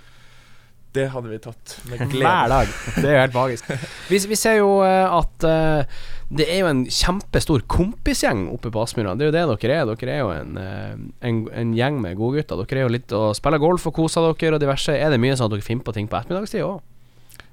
Det 0.91 1.05
hadde 1.13 1.29
vi 1.29 1.37
tatt 1.37 1.75
med 1.85 1.99
glede. 2.09 2.25
Hver 2.25 2.49
dag. 2.49 2.71
Det 2.95 3.03
er 3.05 3.13
jo 3.13 3.19
helt 3.21 3.35
magisk. 3.35 3.67
Vi, 4.09 4.17
vi 4.31 4.37
ser 4.39 4.55
jo 4.57 4.69
eh, 4.81 5.17
at 5.19 5.45
uh, 5.45 5.99
det 6.33 6.47
er 6.49 6.63
jo 6.63 6.69
en 6.71 6.81
kjempestor 6.89 7.61
kompisgjeng 7.69 8.47
oppe 8.55 8.71
på 8.73 8.81
Aspmyra. 8.81 9.13
Det 9.17 9.27
er 9.27 9.29
jo 9.29 9.35
det 9.35 9.43
dere 9.67 9.77
er. 9.83 9.91
Dere 9.91 10.15
er 10.15 10.23
jo 10.23 10.31
en, 10.33 10.57
eh, 10.57 10.95
en, 11.29 11.43
en 11.61 11.75
gjeng 11.77 12.01
med 12.01 12.17
godgutter. 12.17 12.63
Dere 12.63 12.81
er 12.81 12.87
jo 12.87 12.95
litt 12.95 13.13
og 13.13 13.35
spiller 13.37 13.61
golf 13.61 13.85
og 13.85 13.99
koser 14.01 14.25
dere 14.31 14.57
og 14.57 14.63
diverse. 14.65 14.97
Er 14.97 15.13
det 15.13 15.21
mye 15.21 15.37
sånn 15.37 15.51
at 15.51 15.59
dere 15.59 15.67
finner 15.67 15.85
på 15.85 15.93
ting 15.93 16.09
på 16.09 16.17
ettermiddagstid 16.17 16.65
òg? 16.65 16.81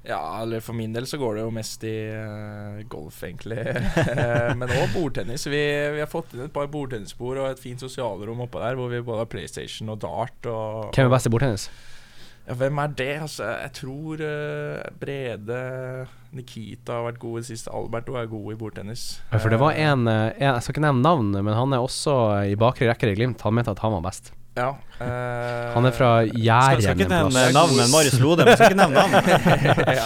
Ja, 0.07 0.41
eller 0.41 0.63
for 0.63 0.77
min 0.77 0.93
del 0.95 1.03
så 1.09 1.17
går 1.19 1.35
det 1.35 1.41
jo 1.43 1.51
mest 1.51 1.83
i 1.83 1.95
uh, 2.15 2.79
golf, 2.87 3.19
egentlig. 3.27 3.59
Eh, 4.07 4.53
Men 4.55 4.71
òg 4.71 4.93
bordtennis. 4.95 5.43
Vi, 5.51 5.59
vi 5.93 5.99
har 5.99 6.09
fått 6.09 6.31
inn 6.33 6.45
et 6.45 6.53
par 6.53 6.69
bordtennisbord 6.71 7.41
og 7.41 7.49
et 7.51 7.59
fint 7.61 7.81
sosialrom 7.81 8.39
oppå 8.45 8.61
der, 8.63 8.77
hvor 8.79 8.89
vi 8.91 9.01
både 9.03 9.25
har 9.25 9.29
PlayStation 9.29 9.91
og 9.91 9.99
dart. 10.05 10.47
Og, 10.47 10.93
Hvem 10.95 11.09
er 11.09 11.13
best 11.13 11.27
i 11.27 11.33
bordtennis? 11.33 11.67
Ja, 12.47 12.55
hvem 12.55 12.79
er 12.79 12.93
det? 12.95 13.09
Altså, 13.25 13.49
jeg 13.65 13.73
tror 13.81 14.23
uh, 14.23 14.87
Brede 15.01 15.59
Nikita 16.37 17.01
har 17.01 17.09
vært 17.09 17.19
god 17.19 17.35
i 17.35 17.43
det 17.43 17.49
siste. 17.51 17.73
Alberto 17.75 18.15
er 18.15 18.31
god 18.31 18.53
i 18.53 18.59
bordtennis. 18.63 19.05
Ja, 19.33 19.41
For 19.43 19.51
det 19.51 19.59
var 19.59 19.75
en, 19.75 20.07
en 20.07 20.31
Jeg 20.39 20.63
skal 20.63 20.77
ikke 20.77 20.87
nevne 20.87 21.03
navn, 21.03 21.35
men 21.35 21.51
han 21.57 21.75
er 21.75 21.83
også 21.83 22.15
i 22.47 22.55
bakre 22.59 22.87
rekker 22.93 23.11
i 23.11 23.19
Glimt. 23.19 23.43
Han 23.43 23.59
mente 23.59 23.75
at 23.75 23.83
han 23.83 23.97
var 23.99 24.07
best. 24.07 24.31
Ja, 24.57 24.69
eh, 25.01 25.73
Han 25.75 25.85
er 25.85 25.93
fra 25.93 26.11
Skal, 26.25 26.41
Jæren 26.41 26.81
skal 26.81 26.99
ikke 26.99 27.09
nevne 27.11 27.43
navnet 27.53 27.91
Marius 27.93 28.19
Lode. 28.19 28.45
Men 28.45 28.57
skal 28.57 28.71
ikke 28.71 28.79
nevne 28.81 28.95
navnet. 28.95 29.27
ja. 29.99 30.05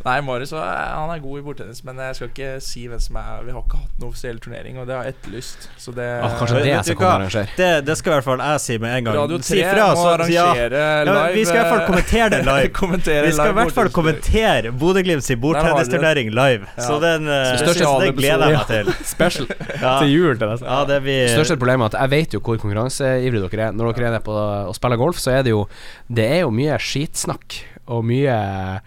Nei, 0.00 0.16
Marius 0.24 0.52
han 0.56 1.10
er 1.12 1.20
god 1.20 1.40
i 1.40 1.42
bordtennis, 1.44 1.82
men 1.84 1.98
jeg 2.00 2.16
skal 2.16 2.30
ikke 2.30 2.50
si 2.64 2.86
hvem 2.88 3.00
som 3.02 3.18
er 3.20 3.42
Vi 3.44 3.52
har 3.52 3.60
ikke 3.60 3.80
hatt 3.82 3.98
noen 4.00 4.08
offisiell 4.10 4.38
turnering, 4.40 4.78
og 4.80 4.86
det 4.88 4.96
har 4.96 5.08
jeg 5.08 5.16
etterlyst. 5.16 5.66
Så 5.80 5.92
det 5.96 6.06
Ah, 6.20 6.36
kanskje 6.38 6.56
det 6.56 6.62
er 6.62 6.70
jeg 6.70 6.86
skal 6.88 6.96
komme 6.96 7.10
og 7.10 7.16
arrangere. 7.18 7.56
Det, 7.58 7.68
det 7.86 7.96
skal 8.00 8.12
i 8.12 8.14
hvert 8.16 8.26
fall 8.28 8.44
jeg 8.44 8.62
si 8.64 8.78
med 8.80 8.96
en 8.96 9.08
gang. 9.08 9.18
Radio 9.20 9.40
3 9.40 9.48
si 9.50 9.60
fra, 9.60 9.88
må 9.90 10.00
så, 10.00 10.12
arrangere 10.14 10.80
ja, 10.80 11.04
live 11.04 11.16
Ja, 11.18 11.34
Vi 11.36 11.44
skal 11.44 11.56
i 11.56 11.60
hvert 11.60 11.74
fall 11.74 11.84
kommentere 11.90 12.30
det 12.34 12.40
live. 12.48 12.72
kommentere 12.80 13.26
Vi 13.26 13.32
skal 13.36 13.52
i 13.52 13.56
hvert 13.60 13.76
fall 13.76 13.92
kommentere 14.00 14.72
Bodø-Glimts 14.82 15.30
bordtennisturnering 15.44 16.32
live. 16.34 16.70
Ja. 16.76 16.86
Så 16.86 16.98
den 17.02 17.28
eh, 17.28 17.52
største 17.60 17.90
det 18.04 18.14
gleder 18.18 18.54
jeg 18.54 18.58
meg 18.58 18.70
til. 18.72 18.92
Special 19.14 19.50
Ja, 19.84 19.96
til 20.00 20.12
jul 20.12 20.38
til 20.38 20.48
neste. 20.50 20.66
ja 20.68 20.80
det 20.88 21.00
blir 21.04 21.34
Største 21.34 21.56
problemet 21.60 21.90
er 21.90 21.92
at 21.92 22.00
jeg 22.02 22.14
vet 22.16 22.36
jo 22.36 22.40
hvor 22.44 22.60
konkurranseivrige 22.60 23.50
dere 23.52 23.68
er. 23.68 23.76
Når 23.76 23.92
dere 23.92 24.08
er 24.08 24.16
nede 24.16 24.24
på 24.24 24.36
å 24.36 24.74
spille 24.76 24.98
golf, 25.00 25.20
så 25.20 25.36
er 25.38 25.44
det 25.46 25.54
jo 25.54 25.66
Det 26.08 26.26
er 26.26 26.42
jo 26.44 26.54
mye 26.54 26.78
skitsnakk 26.80 27.60
og 27.90 28.04
mye 28.06 28.30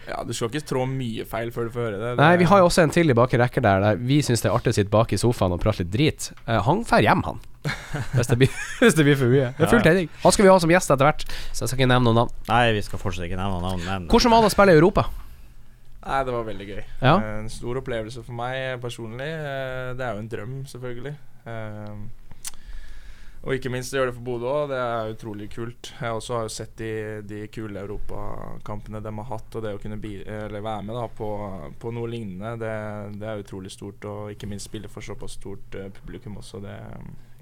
Ja, 0.07 0.21
Du 0.25 0.31
skal 0.35 0.49
ikke 0.51 0.63
trå 0.69 0.85
mye 0.89 1.25
feil 1.29 1.51
før 1.53 1.67
du 1.67 1.73
får 1.75 1.85
høre 1.87 1.97
det. 1.99 2.11
det 2.13 2.23
Nei, 2.23 2.31
vi 2.39 2.47
har 2.49 2.61
jo 2.63 2.67
også 2.69 2.85
en 2.85 2.93
til 2.95 3.11
i 3.11 3.15
bakre 3.17 3.41
rekker 3.43 3.63
der, 3.65 3.83
der 3.83 3.99
vi 3.99 4.21
syns 4.25 4.41
det 4.43 4.49
er 4.51 4.55
artig 4.55 4.71
å 4.73 4.77
sitte 4.79 4.93
bak 4.93 5.11
i 5.13 5.19
sofaen 5.19 5.55
og 5.55 5.59
prate 5.63 5.83
litt 5.83 5.91
drit. 5.93 6.29
Uh, 6.47 6.59
han 6.65 6.83
drar 6.87 7.03
hjem, 7.03 7.23
han. 7.27 7.41
Hvis 8.17 8.27
det, 8.31 8.37
blir, 8.41 8.49
hvis 8.83 8.95
det 8.97 9.05
blir 9.07 9.15
for 9.19 9.31
mye. 9.31 9.51
Det 9.55 9.63
er 9.67 9.71
full 9.71 9.83
tenning. 9.85 10.09
Han 10.23 10.33
skal 10.35 10.43
vi 10.43 10.49
ha 10.51 10.55
som 10.59 10.71
gjest 10.73 10.91
etter 10.91 11.07
hvert, 11.07 11.21
så 11.55 11.63
jeg 11.63 11.71
skal 11.71 11.79
ikke 11.79 11.91
nevne 11.93 12.09
noen 12.09 12.17
navn. 12.23 12.33
Nei, 12.49 12.63
vi 12.75 12.81
skal 12.83 12.99
fortsatt 12.99 13.23
ikke 13.29 13.39
nevne 13.39 13.59
noen 13.61 13.69
navn, 13.69 13.85
men 13.87 14.07
Hvordan 14.11 14.33
var 14.35 14.43
det 14.43 14.49
å 14.51 14.55
spille 14.55 14.73
i 14.75 14.79
Europa? 14.81 15.05
Nei, 16.03 16.17
det 16.27 16.33
var 16.35 16.43
veldig 16.49 16.65
gøy. 16.67 16.81
Ja. 16.99 17.13
Eh, 17.15 17.37
En 17.39 17.47
stor 17.51 17.79
opplevelse 17.79 18.23
for 18.25 18.35
meg 18.35 18.81
personlig. 18.83 19.29
Eh, 19.31 19.93
Det 19.95 20.03
er 20.03 20.17
jo 20.17 20.23
en 20.25 20.31
drøm, 20.33 20.57
selvfølgelig. 20.67 21.13
Og 23.43 23.57
ikke 23.57 23.71
minst 23.73 23.91
det 23.91 23.99
gjør 23.99 24.07
det 24.07 24.15
for 24.15 24.23
Bodø 24.23 24.47
òg. 24.47 24.69
Det 24.71 24.77
er 24.79 25.09
utrolig 25.11 25.49
kult. 25.51 25.89
Jeg 25.99 26.15
også 26.15 26.37
har 26.37 26.45
jo 26.45 26.53
sett 26.53 26.77
de, 26.79 26.91
de 27.27 27.41
kule 27.51 27.81
europakampene 27.81 29.01
de 29.03 29.11
har 29.17 29.27
hatt, 29.33 29.57
og 29.59 29.65
det 29.65 29.73
å 29.75 29.81
kunne 29.83 29.99
bi 29.99 30.13
eller 30.23 30.63
være 30.63 30.85
med 30.87 30.95
da 30.95 31.03
på, 31.11 31.27
på 31.81 31.91
noe 31.91 32.11
lignende, 32.13 32.53
det, 32.61 32.71
det 33.19 33.27
er 33.27 33.43
utrolig 33.43 33.73
stort. 33.75 34.07
Og 34.07 34.31
ikke 34.31 34.47
minst 34.47 34.71
spille 34.71 34.91
for 34.91 35.03
såpass 35.03 35.35
stort 35.41 35.75
uh, 35.75 35.89
publikum 35.99 36.39
også. 36.39 36.63
Det, 36.63 36.77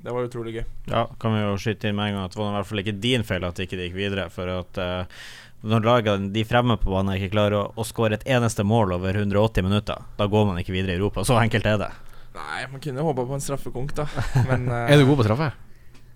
det 0.01 0.17
var 0.17 0.25
utrolig 0.25 0.57
gøy. 0.57 0.65
Ja, 0.89 1.05
kan 1.21 1.37
vi 1.37 1.45
jo 1.45 1.55
skyte 1.61 1.91
inn 1.91 1.99
med 2.01 2.09
en 2.09 2.17
gang 2.17 2.25
at 2.25 2.33
det 2.33 2.41
var 2.41 2.49
i 2.49 2.57
hvert 2.57 2.71
fall 2.73 2.85
ikke 2.87 2.97
din 3.05 3.27
feil 3.27 3.45
at 3.45 3.61
det 3.61 3.69
ikke 3.69 3.83
gikk 3.85 3.97
videre. 4.01 4.27
For 4.33 4.57
at 4.57 4.81
uh, 4.81 5.23
når 5.69 5.85
lagene 5.85 6.33
de 6.33 6.49
fremme 6.49 6.81
på 6.81 6.89
banen 6.97 7.13
ikke 7.19 7.35
klarer 7.37 7.61
å, 7.61 7.65
å 7.77 7.85
skåre 7.85 8.17
et 8.17 8.25
eneste 8.25 8.65
mål 8.65 8.97
over 8.97 9.21
180 9.21 9.69
minutter, 9.69 10.01
da 10.17 10.25
går 10.25 10.49
man 10.49 10.65
ikke 10.65 10.73
videre 10.73 10.97
i 10.97 10.97
Europa. 10.97 11.29
Så 11.29 11.37
enkelt 11.37 11.69
er 11.69 11.83
det. 11.85 11.95
Nei, 12.33 12.63
man 12.71 12.81
kunne 12.81 13.05
håpa 13.05 13.27
på 13.27 13.37
en 13.37 13.43
straffekonk, 13.43 13.93
da. 14.01 14.09
Men 14.49 14.71
uh, 14.71 14.87
Er 14.89 14.97
du 14.97 15.05
god 15.05 15.21
på 15.21 15.29
straffe? 15.29 15.53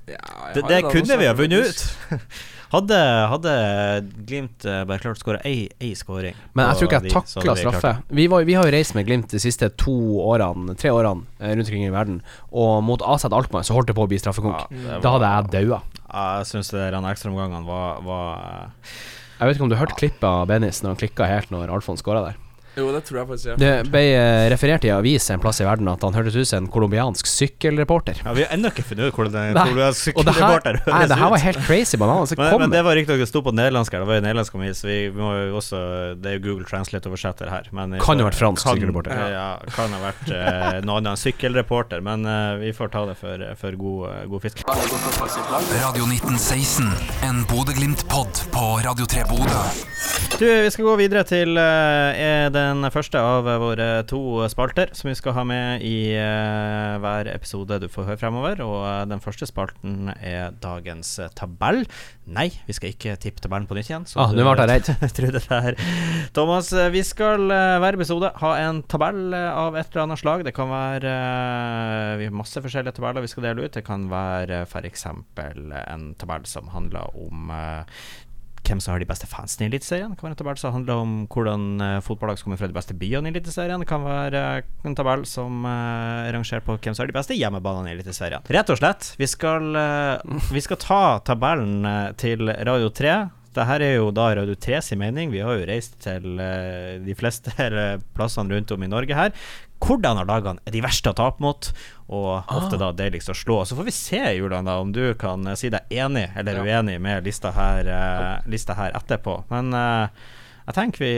Ja, 0.10 0.52
Det, 0.54 0.66
det 0.68 0.82
da 0.84 0.92
kunne 0.92 1.18
vi 1.18 1.28
ha 1.30 1.34
vunnet 1.38 1.72
ut. 1.72 1.86
Hadde, 2.76 2.98
hadde 3.30 3.52
Glimt 4.28 4.66
eh, 4.68 4.82
bare 4.88 5.00
klart 5.00 5.20
å 5.20 5.22
skåre 5.22 5.42
ei, 5.46 5.92
skåring 5.96 6.36
Men 6.58 6.72
jeg 6.72 6.80
tror 6.80 6.90
ikke 6.90 7.00
jeg 7.06 7.14
takla 7.14 7.56
straffe. 7.60 7.92
Vi, 8.10 8.26
var, 8.32 8.46
vi 8.48 8.56
har 8.58 8.68
jo 8.68 8.74
reist 8.74 8.96
med 8.98 9.08
Glimt 9.08 9.32
de 9.32 9.42
siste 9.42 9.70
to 9.80 9.94
årene, 10.26 10.76
tre 10.80 10.92
årene 10.94 11.28
eh, 11.40 11.54
rundt 11.54 11.70
omkring 11.70 11.86
i 11.88 11.94
verden, 11.94 12.22
og 12.52 12.82
mot 12.88 13.04
AZ 13.06 13.28
Alkmaar 13.30 13.68
så 13.68 13.78
holdt 13.78 13.92
det 13.92 13.98
på 13.98 14.08
å 14.08 14.10
bli 14.12 14.20
straffekonk. 14.22 14.74
Ja, 14.82 14.98
Da 15.04 15.14
hadde 15.16 15.30
jeg 15.30 15.54
daua. 15.70 15.82
Ja, 16.06 16.26
jeg 16.40 16.50
syns 16.52 16.74
ekstraomgangene 16.74 17.64
var, 17.68 18.02
var 18.06 18.42
eh, 18.42 18.98
Jeg 19.40 19.48
vet 19.48 19.60
ikke 19.60 19.68
om 19.70 19.72
du 19.76 19.80
hørte 19.80 20.00
klippet 20.02 20.28
av 20.30 20.50
Benis 20.52 20.82
når 20.84 20.96
han 20.96 21.04
klikka 21.04 21.30
helt 21.30 21.54
når 21.54 21.74
Alfons 21.78 22.04
skåra 22.04 22.26
der. 22.32 22.42
Jo, 22.76 22.90
det 22.92 23.02
tror 23.08 23.22
jeg 23.22 23.28
faktisk. 23.32 23.48
Ja. 23.52 23.56
Det 23.62 23.92
ble 23.92 24.02
eh, 24.16 24.46
referert 24.52 24.86
i 24.88 24.92
avis 24.92 25.30
en 25.32 25.42
plass 25.44 25.62
i 25.64 25.68
verden 25.68 25.88
at 25.92 26.04
han 26.04 26.16
hørtes 26.18 26.36
ut 26.36 26.50
som 26.50 26.64
en 26.66 26.70
colombiansk 26.72 27.28
sykkelreporter. 27.30 28.20
Ja, 28.26 28.34
Vi 28.36 28.44
har 28.46 28.56
ennå 28.56 28.72
ikke 28.74 28.84
funnet 28.90 29.10
ut 29.12 29.20
hvordan 29.20 29.52
en 29.52 29.60
colombiansk 29.60 30.10
sykkelreporter 30.10 30.80
høres 30.82 30.82
sykkelreporter 30.82 30.92
nei, 30.92 31.06
det 31.12 31.20
her 31.22 31.32
var 31.34 31.44
helt 31.46 31.62
crazy 31.68 32.00
banan. 32.02 32.28
Så 32.28 32.38
Men, 32.42 32.58
men 32.66 32.74
det 32.74 32.84
var 32.86 32.98
riktig 33.00 33.18
det 33.20 33.28
sto 33.30 33.42
på 33.46 33.54
nederlandsk 33.56 33.96
her. 33.96 34.04
Det 34.04 34.10
var 34.12 34.20
jo 34.20 34.26
nederlandsk 34.26 34.58
avis. 34.60 34.84
Vi, 34.86 34.98
vi 35.16 35.22
må 35.24 35.32
jo 35.38 35.60
også 35.62 35.82
Det 36.20 36.32
er 36.32 36.38
jo 36.38 36.44
Google 36.50 36.68
Translate-oversetter 36.70 37.52
her. 37.52 37.70
Men 37.76 37.98
Kan 38.04 38.20
jo 38.20 38.28
ha 38.28 38.32
vært 38.32 38.40
fransk 38.40 38.64
kan, 38.66 38.76
sykkelreporter. 38.76 39.24
Ja, 39.36 39.48
kan 39.76 39.96
ha 39.96 40.02
vært 40.04 40.30
eh, 40.30 40.82
noe 40.86 41.00
annet 41.00 41.16
enn 41.16 41.22
sykkelreporter. 41.24 42.04
Men 42.06 42.28
eh, 42.30 42.52
vi 42.66 42.74
får 42.76 42.92
ta 42.96 43.06
det 43.10 43.18
for, 43.22 43.48
for 43.62 43.80
god, 43.80 44.02
eh, 44.12 44.22
god 44.34 44.46
fisk. 44.46 44.64
Radio 44.68 46.10
1916, 46.12 46.92
en 47.30 47.44
Bodø-Glimt-pod 47.50 48.46
på 48.56 48.68
Radio 48.86 49.08
3 49.16 49.28
Bodø. 49.32 49.64
Du, 50.36 50.44
vi 50.44 50.68
skal 50.74 50.84
gå 50.84 50.94
videre 51.00 51.22
til 51.24 51.56
uh, 51.56 52.50
den 52.52 52.84
første 52.92 53.16
av 53.24 53.46
våre 53.62 53.86
to 54.10 54.18
spalter 54.52 54.90
som 54.98 55.08
vi 55.08 55.14
skal 55.16 55.32
ha 55.38 55.46
med 55.48 55.84
i 55.88 56.10
uh, 56.20 56.98
hver 57.00 57.30
episode 57.32 57.78
du 57.80 57.86
får 57.88 58.10
høre 58.10 58.20
fremover. 58.20 58.60
Og 58.66 58.82
uh, 58.84 59.06
den 59.08 59.22
første 59.24 59.48
spalten 59.48 60.10
er 60.20 60.52
dagens 60.60 61.14
tabell. 61.40 61.86
Nei, 62.28 62.50
vi 62.68 62.76
skal 62.76 62.92
ikke 62.92 63.16
tippe 63.24 63.40
tabellen 63.46 63.70
på 63.70 63.78
nytt 63.80 63.88
igjen. 63.94 64.08
så 64.12 64.26
Ah, 64.26 64.34
du- 64.36 64.42
ble 64.44 64.68
redd. 64.74 64.92
det 65.38 65.44
her. 65.48 65.80
Thomas, 66.36 66.74
vi 66.92 67.06
skal 67.08 67.48
hver 67.48 67.96
episode 67.96 68.34
ha 68.44 68.52
en 68.66 68.84
tabell 68.92 69.32
av 69.40 69.80
et 69.80 69.88
eller 69.94 70.04
annet 70.04 70.20
slag. 70.20 70.44
Det 70.50 70.56
kan 70.58 70.68
være 70.74 71.16
Vi 72.20 72.28
har 72.28 72.36
masse 72.44 72.60
forskjellige 72.66 72.98
tabeller 73.00 73.24
vi 73.24 73.32
skal 73.32 73.48
dele 73.48 73.70
ut. 73.70 73.78
Det 73.80 73.86
kan 73.88 74.10
være 74.12 74.66
f.eks. 74.68 75.08
en 75.08 76.10
tabell 76.20 76.44
som 76.52 76.68
handler 76.76 77.08
om 77.16 77.56
hvem 78.66 78.82
som 78.82 78.94
har 78.94 79.02
de 79.02 79.08
beste 79.10 79.28
fansene 79.30 79.68
i 79.68 79.70
Eliteserien. 79.70 80.16
Kan 80.18 80.28
være 80.28 80.36
en 80.36 80.42
tabell 80.42 80.60
som 80.60 80.76
handler 80.76 81.02
om 81.04 81.14
hvordan 81.32 81.68
uh, 81.82 82.02
fotballag 82.06 82.42
kommer 82.42 82.60
fra 82.60 82.70
de 82.72 82.76
beste 82.76 82.98
byene 82.98 83.30
i 83.30 83.34
Eliteserien. 83.36 83.86
Kan 83.88 84.06
være 84.06 84.42
eh, 84.60 84.68
en 84.88 84.98
tabell 84.98 85.26
som 85.30 85.66
uh, 85.68 86.26
rangerer 86.34 86.66
på 86.66 86.78
hvem 86.78 86.96
som 86.96 87.04
har 87.04 87.12
de 87.12 87.18
beste 87.18 87.38
hjemmebanene 87.38 87.92
i 87.92 87.96
Eliteserien. 87.98 88.46
Rett 88.56 88.74
og 88.74 88.82
slett, 88.82 89.14
vi 89.22 89.30
skal, 89.30 89.72
uh, 89.76 90.44
vi 90.52 90.64
skal 90.64 90.82
ta 90.82 91.02
tabellen 91.26 91.86
eh, 91.86 92.12
til 92.20 92.50
Radio 92.50 92.92
3. 92.94 93.16
Dette 93.56 93.76
er 93.80 93.94
jo 93.96 94.10
da 94.12 94.28
Radio 94.36 94.56
3 94.60 94.82
sin 94.84 95.00
mening. 95.00 95.30
Vi 95.32 95.40
har 95.40 95.56
jo 95.56 95.68
reist 95.68 95.96
til 96.04 96.42
eh, 96.44 96.98
de 97.04 97.16
fleste 97.16 97.54
plassene 98.16 98.52
rundt 98.52 98.74
om 98.76 98.84
i 98.84 98.92
Norge 98.92 99.16
her. 99.16 99.32
Hvordan 99.86 100.18
av 100.22 100.26
lagene 100.30 100.62
er 100.66 100.74
de 100.74 100.82
verste 100.82 101.12
å 101.12 101.18
tape 101.18 101.44
mot, 101.44 101.68
og 102.10 102.50
ofte 102.54 102.78
da 102.82 102.92
deiligst 102.94 103.30
å 103.30 103.36
slå. 103.38 103.60
Så 103.66 103.78
får 103.78 103.88
vi 103.88 103.94
se, 103.94 104.22
Julian, 104.38 104.66
da 104.66 104.80
om 104.82 104.92
du 104.94 105.14
kan 105.18 105.46
eh, 105.48 105.58
si 105.58 105.70
deg 105.74 105.86
enig 105.94 106.28
eller 106.38 106.60
Ja. 106.60 106.64
uenig 106.80 107.00
med 107.02 107.24
lista 107.26 107.52
her, 107.56 107.86
uh, 107.90 108.50
lista 108.50 108.74
her 108.78 108.92
etterpå. 108.98 109.44
Men 109.50 109.74
eh, 109.74 110.08
jeg 110.66 110.74
tenker 110.74 111.04
vi, 111.06 111.10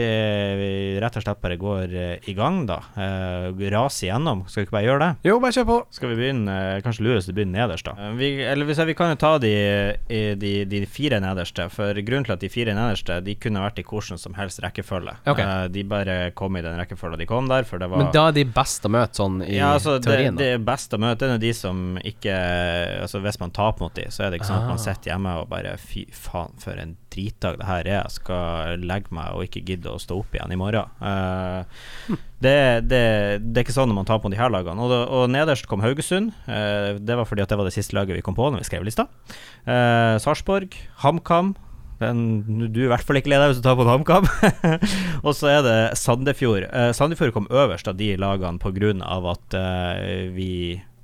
vi 0.60 0.70
rett 1.00 1.16
og 1.16 1.24
slett 1.24 1.40
bare 1.40 1.56
går 1.56 1.94
eh, 1.96 2.28
i 2.28 2.34
gang, 2.36 2.66
da. 2.68 2.76
Uh, 2.98 3.62
raser 3.72 4.08
igjennom. 4.08 4.42
Skal 4.48 4.60
vi 4.62 4.66
ikke 4.66 4.74
bare 4.76 4.84
gjøre 4.84 5.00
det? 5.06 5.28
Jo, 5.30 5.38
bare 5.40 5.56
kjør 5.56 5.66
på. 5.70 5.76
Skal 5.96 6.10
vi 6.12 6.18
begynne 6.18 6.56
eh, 6.74 6.80
Kanskje 6.84 7.04
lurest 7.06 7.30
å 7.32 7.34
begynne 7.36 7.56
nederst, 7.56 7.88
da. 7.88 7.94
Eh, 7.96 8.12
Vi, 8.18 8.28
eller 8.44 8.68
hvis 8.68 8.80
jeg, 8.82 8.90
vi 8.90 8.96
kan 8.98 9.12
jo 9.14 9.18
ta 9.22 9.30
de, 9.40 9.52
de, 10.40 10.52
de 10.68 10.82
fire 10.90 11.20
nederste. 11.24 11.68
For 11.72 11.96
grunnen 12.04 12.28
til 12.28 12.34
at 12.36 12.44
de 12.44 12.50
fire 12.52 12.74
nederste 12.76 13.18
De 13.24 13.34
kunne 13.40 13.62
vært 13.64 13.80
i 13.80 13.86
hvordan 13.88 14.20
som 14.20 14.36
helst 14.36 14.60
rekkefølge. 14.64 15.16
Okay. 15.24 15.48
Uh, 15.48 15.64
de 15.72 15.84
bare 15.88 16.18
kom 16.36 16.60
i 16.60 16.64
den 16.64 16.76
rekkefølgen 16.80 17.24
de 17.24 17.28
kom 17.30 17.48
der, 17.48 17.64
for 17.68 17.80
det 17.80 17.88
var 17.88 18.04
Men 18.04 18.12
da 18.14 18.26
er 18.28 18.36
de 18.36 18.44
best 18.52 18.84
å 18.84 18.92
møte 18.92 19.22
sånn 19.22 19.40
i 19.46 19.56
ja, 19.56 19.72
altså, 19.78 19.96
teorien, 20.04 20.36
det 20.38 20.50
da. 20.52 20.58
er 20.60 20.64
best 20.68 20.92
å 20.92 21.00
møte 21.00 21.28
er 21.32 21.40
de 21.42 21.54
som 21.56 21.96
ikke 22.04 22.36
Altså 23.02 23.20
Hvis 23.24 23.40
man 23.40 23.52
taper 23.56 23.86
mot 23.86 23.96
de, 23.96 24.06
så 24.12 24.26
er 24.26 24.30
det 24.32 24.42
ikke 24.42 24.50
sånn 24.52 24.60
at 24.62 24.68
man 24.68 24.76
Ah. 24.78 24.84
sitter 24.84 25.10
hjemme 25.14 25.32
og 25.40 25.48
bare 25.50 25.72
Fy 25.80 26.04
faen, 26.14 26.52
for 26.60 26.76
en 26.78 26.96
dritdag 27.12 27.60
det 27.60 27.68
her 27.68 27.82
er. 27.84 28.00
Jeg 28.00 28.16
skal 28.18 28.84
legge 28.84 29.14
meg 29.14 29.36
og 29.36 29.46
ikke 29.46 29.64
gidde 29.68 29.92
å 29.92 30.00
stå 30.02 30.18
opp 30.20 30.34
igjen 30.36 30.54
i 30.54 30.58
morgen. 30.60 30.90
Uh, 31.00 32.18
det, 32.44 32.56
det, 32.88 33.04
det 33.44 33.60
er 33.60 33.64
ikke 33.66 33.76
sånn 33.76 33.90
når 33.90 34.00
man 34.00 34.10
tar 34.10 34.20
på 34.24 34.32
de 34.32 34.40
her 34.40 34.52
lagene. 34.52 34.84
Og, 34.84 34.92
og 34.92 35.30
nederst 35.32 35.68
kom 35.70 35.84
Haugesund. 35.84 36.34
Uh, 36.48 36.98
det 37.00 37.18
var 37.18 37.28
fordi 37.28 37.44
at 37.44 37.52
det 37.52 37.60
var 37.60 37.68
det 37.68 37.76
siste 37.76 37.96
laget 37.98 38.18
vi 38.18 38.26
kom 38.26 38.38
på 38.38 38.50
når 38.50 38.64
vi 38.64 38.70
skrev 38.70 38.86
lista. 38.86 39.08
Uh, 39.64 40.18
Sarpsborg, 40.22 40.76
HamKam. 41.04 41.56
Den, 41.98 42.70
du 42.70 42.84
er 42.84 42.86
i 42.86 42.90
hvert 42.92 43.06
fall 43.06 43.18
ikke 43.18 43.32
leder 43.32 43.50
hvis 43.50 43.58
du 43.58 43.64
tar 43.64 43.78
på 43.78 43.82
en 43.82 43.90
HamKam. 43.90 44.28
og 45.26 45.32
så 45.34 45.50
er 45.50 45.64
det 45.66 45.78
Sandefjord. 45.98 46.68
Eh, 46.68 46.90
Sandefjord 46.94 47.34
kom 47.34 47.48
øverst 47.50 47.90
av 47.90 47.98
de 47.98 48.12
lagene 48.20 48.62
pga. 48.62 48.92
at 49.32 49.58
eh, 49.58 50.28
vi 50.34 50.52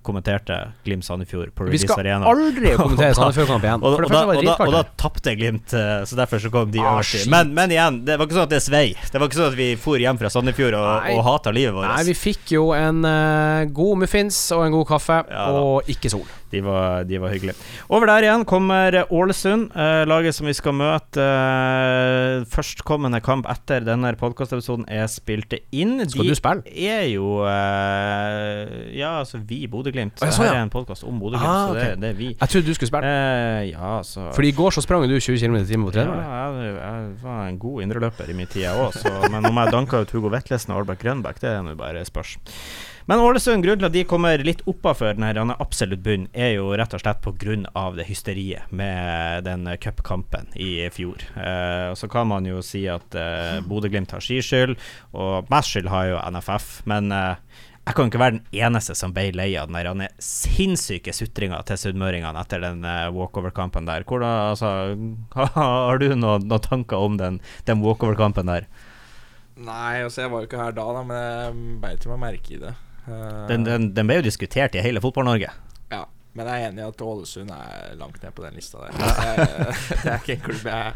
kommenterte 0.04 0.58
Glimt 0.84 1.04
Sandefjord 1.06 1.54
på 1.56 1.66
Vi 1.72 1.80
skal 1.82 2.02
Arena. 2.04 2.28
aldri 2.30 2.74
kommentere 2.80 3.16
Sandefjord-kamp 3.16 3.64
igjen. 3.66 3.82
Og, 3.84 3.96
og, 3.98 4.10
da, 4.12 4.20
og, 4.28 4.42
da, 4.44 4.56
og 4.68 4.72
da 4.76 4.82
tapte 5.00 5.34
Glimt, 5.40 5.72
eh, 5.74 6.04
så 6.06 6.18
derfor 6.20 6.42
så 6.44 6.52
kom 6.52 6.70
de 6.74 6.82
Ah, 6.84 6.98
øverst. 6.98 7.26
Men, 7.32 7.54
men 7.56 7.72
igjen, 7.74 8.02
det 8.06 8.18
var 8.20 8.28
ikke 8.28 8.38
sånn 8.38 8.46
at 8.48 8.54
det 8.54 8.62
svei. 8.64 8.84
Det 9.10 9.18
var 9.20 9.28
ikke 9.30 9.40
sånn 9.40 9.50
at 9.54 9.58
vi 9.58 9.68
for 9.80 10.00
hjem 10.02 10.20
fra 10.20 10.30
Sandefjord 10.34 10.76
og, 10.78 10.88
Nei. 11.06 11.16
og 11.16 11.24
hata 11.26 11.52
livet 11.56 11.74
vårt. 11.78 11.88
Nei, 11.90 12.04
vi 12.12 12.16
fikk 12.18 12.54
jo 12.58 12.68
en 12.76 13.00
uh, 13.08 13.64
god 13.72 14.04
muffins 14.04 14.38
og 14.56 14.66
en 14.68 14.76
god 14.78 14.88
kaffe, 14.94 15.20
Ja 15.32 15.48
og 15.54 15.88
ikke 15.90 16.12
sol. 16.12 16.26
De 16.54 16.62
var, 16.64 17.04
de 17.08 17.18
var 17.22 17.34
hyggelige. 17.34 17.56
Over 17.90 18.10
der 18.12 18.28
igjen 18.28 18.44
kommer 18.48 19.00
Ålesund, 19.10 19.70
eh, 19.74 20.04
laget 20.08 20.36
som 20.36 20.46
vi 20.48 20.54
skal 20.56 20.76
møte. 20.78 21.18
Eh, 21.24 22.44
førstkommende 22.54 23.20
kamp 23.24 23.48
etter 23.50 23.84
denne 23.86 24.12
podkastepisoden 24.20 24.86
er 24.88 25.08
spilt 25.10 25.56
inn. 25.74 25.98
Skal 26.08 26.30
du 26.30 26.36
spille? 26.38 26.62
er 26.74 27.08
jo 27.10 27.42
eh, 27.48 28.94
Ja, 28.94 29.18
altså 29.22 29.40
vi 29.42 29.62
i 29.64 29.70
Bodø-Glimt. 29.70 30.20
Ja, 30.22 30.30
Så 30.30 30.38
sånn, 30.40 30.48
her 30.50 30.60
er 30.60 30.64
en 30.68 30.72
podkast 30.72 31.06
om 31.06 31.18
Bodø-Glimt, 31.22 31.50
Ah, 31.50 31.68
så 31.72 31.76
det, 31.78 31.88
det 32.02 32.12
er 32.12 32.18
vi. 32.18 32.30
Jeg 32.34 32.52
trodde 32.52 32.70
du 32.70 32.74
skulle 32.76 32.92
spille. 32.92 33.10
Eh, 33.10 33.70
ja, 33.72 33.92
så 34.06 34.30
Fordi 34.36 34.52
i 34.52 34.56
går 34.56 34.76
så 34.76 34.84
sprang 34.84 35.06
du 35.10 35.16
20 35.18 35.42
km 35.42 35.58
i 35.60 35.66
timen 35.68 35.88
på 35.90 35.94
ja, 35.98 36.46
jeg, 36.58 36.74
jeg 36.78 37.12
var 37.22 37.44
en 37.48 37.60
god 37.60 37.84
indreløper 37.84 38.30
i 38.30 38.36
min 38.36 38.50
tid, 38.50 38.64
jeg 38.66 38.74
òg. 38.86 38.98
Men 39.32 39.46
om 39.48 39.62
jeg 39.62 39.74
danka 39.74 40.02
ut 40.04 40.14
Hugo 40.14 40.32
Vetlesen 40.32 40.74
og 40.74 40.82
Albert 40.84 41.02
Grønbæk, 41.04 41.40
det 41.42 41.52
er 41.52 41.62
nå 41.64 41.76
bare 41.78 42.04
spørs. 42.08 42.36
Men 43.04 43.20
Ålesund, 43.20 43.60
grunnen 43.60 43.82
til 43.82 43.88
at 43.90 43.92
de 43.92 44.02
kommer 44.08 44.40
litt 44.40 44.62
oppafor 44.70 45.18
denne 45.18 45.56
absolutt 45.60 46.00
bunn, 46.06 46.22
er 46.32 46.54
jo 46.54 46.70
rett 46.72 46.94
og 46.96 47.02
slett 47.02 47.20
pga. 47.20 47.82
det 47.98 48.06
hysteriet 48.08 48.70
med 48.72 49.44
den 49.44 49.68
cupkampen 49.76 50.48
i 50.56 50.88
fjor. 50.88 51.20
Eh, 51.36 51.90
og 51.90 51.98
så 52.00 52.08
kan 52.08 52.30
man 52.30 52.48
jo 52.48 52.62
si 52.64 52.86
at 52.88 53.14
eh, 53.14 53.60
Bodø-Glimt 53.60 54.14
har 54.16 54.24
skiskyld, 54.24 54.78
og 55.12 55.50
mest 55.52 55.74
skyld 55.74 55.92
har 55.92 56.06
jo 56.14 56.22
NFF. 56.32 56.70
Men 56.88 57.12
eh, 57.12 57.36
jeg 57.84 57.98
kan 57.98 58.08
ikke 58.08 58.22
være 58.22 58.36
den 58.38 58.62
eneste 58.64 58.96
som 58.96 59.12
ble 59.12 59.26
lei 59.36 59.50
av 59.60 59.68
den 59.68 60.00
der 60.00 60.16
sinnssyke 60.16 61.12
sutringa 61.12 61.58
til 61.68 61.76
sunnmøringene 61.82 62.40
etter 62.40 62.64
den 62.64 62.80
eh, 62.88 63.10
walkover-kampen 63.12 63.84
der. 63.84 64.08
Hvordan, 64.08 64.54
altså, 64.54 64.72
har 65.60 66.00
du 66.00 66.08
noen, 66.14 66.48
noen 66.48 66.64
tanker 66.64 67.04
om 67.04 67.20
den, 67.20 67.42
den 67.68 67.84
walkover-kampen 67.84 68.48
der? 68.48 68.70
Nei, 69.60 70.00
altså 70.00 70.24
jeg 70.24 70.32
var 70.32 70.40
jo 70.40 70.48
ikke 70.48 70.64
her 70.64 70.72
da, 70.74 70.88
da 70.96 71.04
men 71.04 71.20
jeg 71.20 71.78
beit 71.84 72.08
meg 72.10 72.24
merke 72.24 72.56
i 72.56 72.64
det. 72.64 72.72
Eh, 73.08 73.46
Den, 73.50 73.64
den, 73.66 73.90
den 73.96 74.06
ble 74.08 74.20
jo 74.20 74.26
diskutert 74.26 74.74
i 74.74 74.82
hele 74.84 75.00
Fotball-Norge. 75.04 75.50
Ja, 75.92 76.04
men 76.34 76.46
jeg 76.48 76.62
er 76.62 76.70
enig 76.70 76.84
i 76.84 76.88
at 76.88 77.02
Ålesund 77.04 77.50
er 77.54 77.94
langt 78.00 78.22
ned 78.22 78.32
på 78.36 78.44
den 78.46 78.54
lista 78.58 78.78
der. 78.84 78.96
Jeg, 78.98 79.48
det 80.02 80.12
er 80.12 80.22
ikke 80.22 80.36
en 80.38 80.46
klubb 80.48 80.70
jeg 80.72 80.94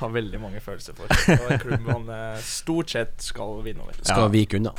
har 0.00 0.10
veldig 0.14 0.40
mange 0.42 0.60
følelser 0.64 0.96
for. 0.98 1.08
Det 1.10 1.36
er 1.36 1.54
en 1.54 1.62
klubb 1.62 1.84
man 1.86 2.08
eh, 2.14 2.38
stort 2.44 2.90
sett 2.92 3.14
skal 3.24 3.58
vinne 3.64 3.84
over. 3.84 3.94
Skal 4.02 4.26
Ja. 4.26 4.28
vike 4.32 4.58
unna. 4.60 4.72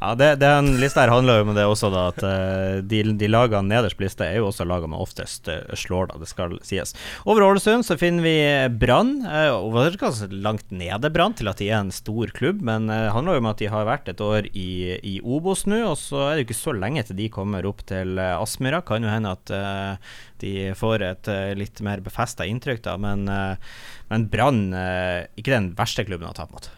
Ja, 0.00 0.14
det, 0.18 0.28
Den 0.42 0.72
lista 0.80 1.02
her 1.04 1.12
handler 1.14 1.40
jo 1.40 1.46
om 1.48 1.54
det 1.56 1.64
også, 1.66 1.90
da 1.92 2.04
at 2.12 2.22
eh, 2.26 2.80
de, 2.86 3.02
de 3.18 3.28
lagene 3.30 3.68
nederst 3.70 3.96
på 3.98 4.04
lista 4.06 4.26
er 4.28 4.38
jo 4.40 4.48
også 4.50 4.66
lagene 4.68 4.92
man 4.94 5.02
oftest 5.04 5.48
eh, 5.52 5.62
slår, 5.76 6.10
da, 6.12 6.20
det 6.22 6.28
skal 6.30 6.56
sies. 6.66 6.94
Over 7.26 7.46
Ålesund 7.48 7.86
så 7.88 7.96
finner 8.00 8.22
vi 8.26 8.36
Brann. 8.78 9.16
Og 9.26 9.74
det 9.76 9.86
er 9.94 10.00
ganske 10.04 10.30
langt 10.32 10.70
nede 10.74 11.10
Brann 11.14 11.34
til 11.38 11.48
at 11.50 11.58
de 11.62 11.70
er 11.72 11.80
en 11.82 11.92
stor 11.94 12.30
klubb, 12.36 12.60
men 12.66 12.86
det 12.90 13.00
handler 13.14 13.36
jo 13.38 13.44
om 13.44 13.50
at 13.50 13.60
de 13.62 13.70
har 13.72 13.86
vært 13.88 14.08
et 14.12 14.20
år 14.24 14.48
i, 14.52 14.68
i 15.02 15.16
Obos 15.24 15.64
nå, 15.66 15.82
og 15.90 15.96
så 16.00 16.22
er 16.28 16.36
det 16.36 16.44
jo 16.44 16.48
ikke 16.50 16.58
så 16.60 16.74
lenge 16.76 17.02
til 17.08 17.18
de 17.18 17.28
kommer 17.32 17.66
opp 17.68 17.82
til 17.88 18.18
Aspmyra. 18.20 18.82
Kan 18.86 19.04
jo 19.06 19.10
hende 19.12 19.32
at 19.36 19.52
de 20.42 20.72
får 20.76 21.04
et 21.06 21.30
eh, 21.32 21.52
litt 21.58 21.80
mer 21.84 22.02
befesta 22.04 22.46
inntrykk, 22.48 22.82
da, 22.84 22.96
men, 23.00 23.24
uh, 23.30 23.78
men 24.12 24.26
Brann 24.32 24.66
uh, 24.74 25.24
ikke 25.38 25.54
den 25.54 25.70
verste 25.78 26.04
klubben 26.08 26.28
å 26.30 26.36
tape 26.36 26.56
mot. 26.56 26.68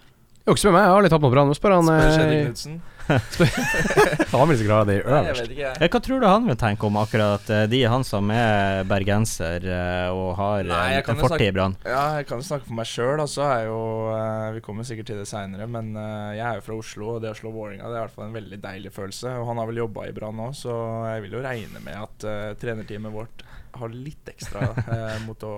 Jo, 0.49 0.55
ikke 0.55 0.62
spør 0.62 0.77
meg, 0.79 0.87
jeg 0.87 0.94
har 0.94 1.05
litt 1.05 1.12
tatt 1.12 1.25
mot 1.25 1.35
Brann. 1.35 1.51
Spør 1.57 1.75
han 1.77 1.88
Spør 1.90 2.07
Kjetil 2.14 2.37
eh, 2.38 2.44
Knutsen. 2.47 2.79
Han 4.33 4.51
vil 4.51 4.59
sikkert 4.61 4.75
ha 4.75 4.85
det 4.88 4.97
øverst. 5.01 5.53
Eh, 5.57 5.88
Hva 5.88 6.01
tror 6.05 6.21
du 6.21 6.27
han 6.29 6.49
vil 6.49 6.59
tenke 6.61 6.87
om 6.88 6.99
akkurat 7.01 7.51
eh, 7.53 7.64
de 7.71 7.81
han 7.88 8.05
som 8.07 8.29
er 8.35 8.85
bergenser 8.88 9.64
eh, 9.64 10.09
og 10.12 10.35
har 10.38 10.68
Nei, 10.68 10.83
eh, 10.99 11.01
en 11.01 11.16
jo 11.16 11.25
fortid 11.25 11.47
i 11.49 11.55
Brann? 11.57 11.77
Ja, 11.88 12.03
jeg 12.18 12.29
kan 12.29 12.42
jo 12.42 12.49
snakke 12.49 12.68
for 12.68 12.79
meg 12.79 12.88
sjøl. 12.90 13.18
Uh, 13.18 14.53
vi 14.55 14.62
kommer 14.64 14.87
sikkert 14.87 15.09
til 15.11 15.21
det 15.23 15.29
seinere, 15.31 15.68
men 15.71 15.94
eh, 15.97 16.37
jeg 16.38 16.44
er 16.44 16.61
jo 16.61 16.66
fra 16.68 16.79
Oslo, 16.79 17.14
og 17.16 17.23
det 17.25 17.33
å 17.33 17.38
slå 17.38 17.53
Vålerenga 17.55 17.88
det 17.88 17.97
er 17.97 18.03
i 18.03 18.05
hvert 18.07 18.16
fall 18.16 18.29
en 18.29 18.38
veldig 18.38 18.61
deilig 18.62 18.92
følelse. 18.94 19.35
Og 19.40 19.49
han 19.51 19.62
har 19.62 19.71
vel 19.71 19.83
jobba 19.85 20.09
i 20.09 20.14
Brann 20.16 20.44
òg, 20.44 20.57
så 20.59 20.75
jeg 21.14 21.25
vil 21.27 21.38
jo 21.38 21.44
regne 21.44 21.85
med 21.85 21.97
at 22.05 22.29
uh, 22.29 22.53
trenerteamet 22.61 23.14
vårt 23.14 23.47
har 23.81 23.95
litt 23.95 24.31
ekstra 24.31 24.69
eh, 24.83 25.17
mot 25.27 25.43
å, 25.47 25.55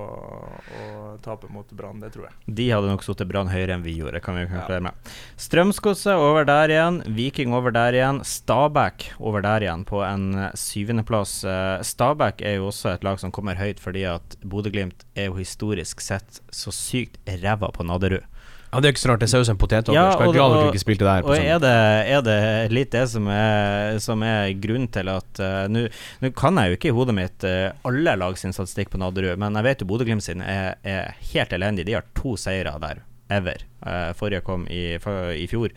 å 0.81 0.85
tape 1.25 1.51
mot 1.53 1.69
Brann. 1.77 2.01
Det 2.03 2.13
tror 2.15 2.29
jeg. 2.29 2.55
De 2.61 2.69
hadde 2.71 2.91
nok 2.93 3.05
sittet 3.07 3.29
Brann 3.31 3.51
høyere 3.53 3.77
enn 3.77 3.85
vi 3.85 3.97
gjorde, 3.99 4.23
kan 4.25 4.39
vi 4.39 4.47
konkludere 4.49 4.85
med. 4.89 5.13
Strømsgodset 5.41 6.21
over 6.21 6.49
der 6.49 6.75
igjen, 6.75 7.01
Viking 7.17 7.55
over 7.57 7.75
der 7.75 7.97
igjen, 7.97 8.23
Stabæk 8.27 9.11
over 9.19 9.45
der 9.45 9.67
igjen 9.67 9.87
på 9.89 10.03
en 10.07 10.31
eh, 10.37 10.51
syvendeplass. 10.59 11.41
Eh, 11.45 11.77
Stabæk 11.87 12.45
er 12.47 12.59
jo 12.59 12.71
også 12.71 12.95
et 12.95 13.07
lag 13.07 13.21
som 13.23 13.35
kommer 13.35 13.59
høyt 13.61 13.83
fordi 13.83 14.07
at 14.11 14.39
Bodø-Glimt 14.45 15.07
er 15.19 15.31
jo 15.31 15.39
historisk 15.41 16.03
sett 16.05 16.43
så 16.55 16.75
sykt 16.75 17.21
ræva 17.41 17.73
på 17.75 17.87
Nadderud. 17.87 18.27
Ja, 18.71 18.79
det 18.79 18.87
er 18.87 18.93
ikke 18.95 19.03
så 19.03 19.09
rart. 19.11 19.23
Det 19.25 19.29
ser 19.33 19.43
ut 19.43 19.49
som 19.49 19.59
potet 19.59 19.89
over. 19.91 19.97
Ja, 19.99 20.13
Skal 20.15 20.29
være 20.29 20.37
glad 20.37 20.53
dere 20.55 20.69
ikke 20.71 20.83
spilte 20.85 21.07
der. 21.07 21.25
Og 21.27 21.33
sånn. 21.35 21.47
er 21.51 21.59
det, 21.65 21.73
er 22.15 22.21
det 22.27 22.37
litt 22.71 22.93
det 22.95 23.03
som 23.11 23.27
er, 23.35 23.97
som 24.05 24.23
er 24.23 24.53
grunnen 24.63 24.87
til 24.95 25.11
at 25.11 25.41
uh, 25.43 25.65
Nå 25.73 26.31
kan 26.39 26.61
jeg 26.61 26.71
jo 26.71 26.79
ikke 26.79 26.91
i 26.93 26.95
hodet 26.95 27.17
mitt 27.19 27.47
uh, 27.49 27.73
alle 27.91 28.15
lag 28.21 28.39
sin 28.39 28.55
statistikk 28.55 28.93
på 28.93 29.01
Nadderud, 29.03 29.35
men 29.43 29.59
jeg 29.59 29.67
vet 29.67 29.83
jo 29.83 29.89
Bodø-Glimt 29.91 30.23
sin 30.23 30.45
er, 30.47 30.77
er 30.87 31.17
helt 31.33 31.57
elendig. 31.59 31.89
De 31.91 31.99
har 31.99 32.07
to 32.15 32.37
seire 32.39 32.77
der, 32.87 33.03
ever. 33.41 33.67
Uh, 33.83 34.13
forrige 34.19 34.45
kom 34.47 34.69
i, 34.71 34.85
for, 35.03 35.33
i 35.35 35.51
fjor. 35.51 35.75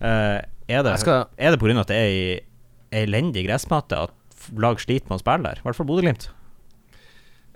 Uh, 0.00 0.40
er, 0.70 0.80
det, 0.86 0.96
skal- 1.04 1.28
er 1.36 1.52
det 1.52 1.60
pga. 1.60 1.76
at 1.84 1.92
det 1.92 2.00
er 2.00 2.08
ei 2.08 3.04
elendig 3.04 3.44
gressmatte 3.46 4.00
at 4.08 4.16
lag 4.56 4.80
sliter 4.80 5.12
med 5.12 5.20
å 5.20 5.22
spille 5.22 5.44
der? 5.44 5.60
I 5.60 5.68
hvert 5.68 5.76
fall 5.76 5.92
Bodø-Glimt. 5.92 6.30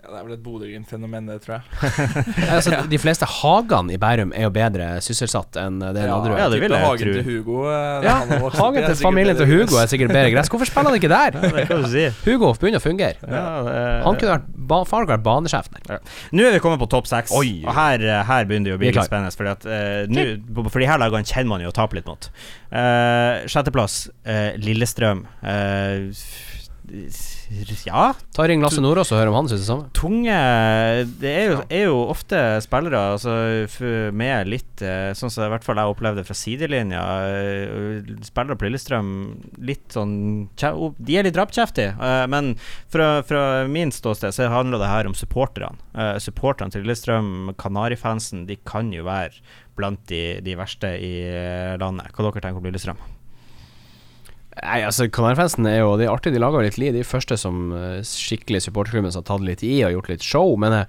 Ja, 0.05 0.11
det 0.13 0.19
er 0.19 0.25
vel 0.27 0.33
et 0.35 0.41
Bodø-Glimt-fenomen, 0.45 1.25
det, 1.31 1.35
tror 1.41 1.55
jeg. 1.55 1.63
altså, 2.55 2.75
de 2.91 2.97
fleste 3.01 3.25
hagene 3.25 3.95
i 3.95 3.97
Bærum 3.97 4.33
er 4.37 4.43
jo 4.45 4.51
bedre 4.53 4.89
sysselsatt 5.01 5.57
enn 5.57 5.79
det 5.81 6.03
Nadderud. 6.05 6.37
ja, 6.37 6.45
det 6.53 6.59
vil 6.61 6.75
jeg 6.75 6.83
Hagen 6.85 7.07
tro. 7.09 7.13
til 7.15 7.25
Hugo. 7.25 7.55
eh, 7.71 8.05
Ja, 8.05 8.13
hagen 8.59 8.85
til 8.85 8.99
familien 9.01 9.39
til 9.39 9.49
Hugo 9.49 9.79
er 9.81 9.89
sikkert 9.89 10.13
bedre 10.13 10.29
gress. 10.35 10.51
Hvorfor 10.53 10.69
spiller 10.69 10.93
han 10.93 10.99
ikke 10.99 11.09
der? 11.09 11.39
Det 11.57 11.65
kan 11.71 11.81
du 11.81 11.89
si. 11.89 12.05
Hugo 12.27 12.51
begynner 12.61 12.83
å 12.83 12.85
fungere. 12.85 13.17
Ja, 13.25 13.41
eh, 13.65 14.03
Han 14.05 14.19
kunne 14.21 14.35
vært 14.35 14.51
ba 14.65 14.79
far 14.85 15.05
kunne 15.07 15.15
vært 15.17 15.25
banesjef 15.25 15.71
der. 15.73 15.99
Nå 16.37 16.45
er 16.45 16.53
vi 16.57 16.61
kommet 16.61 16.81
på 16.85 16.89
topp 16.93 17.09
seks, 17.09 17.33
og 17.33 17.73
her, 17.79 18.01
eh, 18.05 18.21
her 18.29 18.45
begynner 18.49 18.71
det 18.75 18.77
å 18.77 18.81
bli 18.81 18.93
litt 18.93 19.09
spennende. 19.09 19.33
Fordi 19.33 19.51
at 19.55 19.65
uh, 19.65 20.05
nu, 20.09 20.69
For 20.69 20.81
de 20.85 20.87
her 20.89 21.01
lagene 21.01 21.25
kjenner 21.25 21.49
man 21.55 21.65
jo 21.65 21.73
å 21.73 21.75
tape 21.81 21.97
litt 21.97 22.05
mot. 22.09 22.29
Uh, 22.69 23.41
sjetteplass, 23.49 24.03
uh, 24.29 24.53
Lillestrøm. 24.61 25.25
Eh, 25.41 26.09
f- 26.13 26.64
ja, 27.85 28.13
Ta 28.35 28.45
Ring 28.47 28.61
Lasse 28.63 28.81
Nordås 28.83 29.11
og 29.13 29.19
hør 29.19 29.31
om 29.31 29.37
han 29.39 29.49
syns 29.49 29.63
det 29.63 29.67
samme. 29.69 29.87
tunge 29.97 30.35
Det 31.21 31.31
er 31.31 31.45
jo, 31.49 31.57
er 31.69 31.83
jo 31.87 31.97
ofte 32.11 32.41
spillere 32.65 33.01
altså, 33.15 33.33
med 34.15 34.51
litt 34.51 34.83
eh, 34.85 35.11
Sånn 35.17 35.33
som 35.33 35.47
i 35.47 35.51
hvert 35.53 35.65
fall 35.65 35.81
jeg 35.81 35.93
opplevde 35.95 36.25
fra 36.27 36.37
sidelinja. 36.37 37.03
eh, 37.31 38.13
Spillere 38.27 38.59
på 38.59 38.67
Lillestrøm 38.67 39.09
litt 39.65 39.95
sånn 39.95 40.15
De 40.55 41.17
er 41.17 41.27
litt 41.27 41.39
rappkjeftige, 41.39 41.95
eh, 41.97 42.25
men 42.31 42.53
fra, 42.91 43.09
fra 43.27 43.43
min 43.69 43.93
ståsted 43.95 44.35
så 44.35 44.49
handler 44.51 44.81
det 44.81 44.91
her 44.91 45.09
om 45.09 45.17
supporterne. 45.17 45.77
Supporterne 46.21 46.73
til 46.73 46.85
Lillestrøm, 46.85 47.53
Kanarifansen, 47.59 48.45
de 48.49 48.57
kan 48.67 48.91
jo 48.93 49.05
være 49.07 49.39
blant 49.75 50.01
de, 50.11 50.39
de 50.43 50.55
verste 50.59 50.93
i 51.01 51.13
landet. 51.81 52.11
Hva 52.15 52.27
dere 52.29 52.43
tenker 52.43 52.61
om 52.61 52.67
Lillestrøm? 52.67 52.99
Nei, 54.63 54.79
altså 54.87 55.09
Kanarifansen 55.11 55.65
er 55.67 55.81
jo 55.81 55.95
De 55.99 56.05
er 56.07 56.13
artige, 56.13 56.33
de 56.35 56.39
lager 56.39 56.61
jo 56.61 56.67
litt 56.69 56.77
liv. 56.79 56.93
De 56.95 57.03
første 57.03 57.35
som 57.37 57.71
uh, 57.75 57.99
skikkelig 58.07 58.61
supporterklubben 58.63 59.11
som 59.11 59.23
har 59.23 59.27
tatt 59.33 59.43
litt 59.45 59.63
i 59.67 59.73
og 59.83 59.91
gjort 59.97 60.13
litt 60.13 60.23
show. 60.23 60.53
Men 60.61 60.73
eh, 60.79 60.85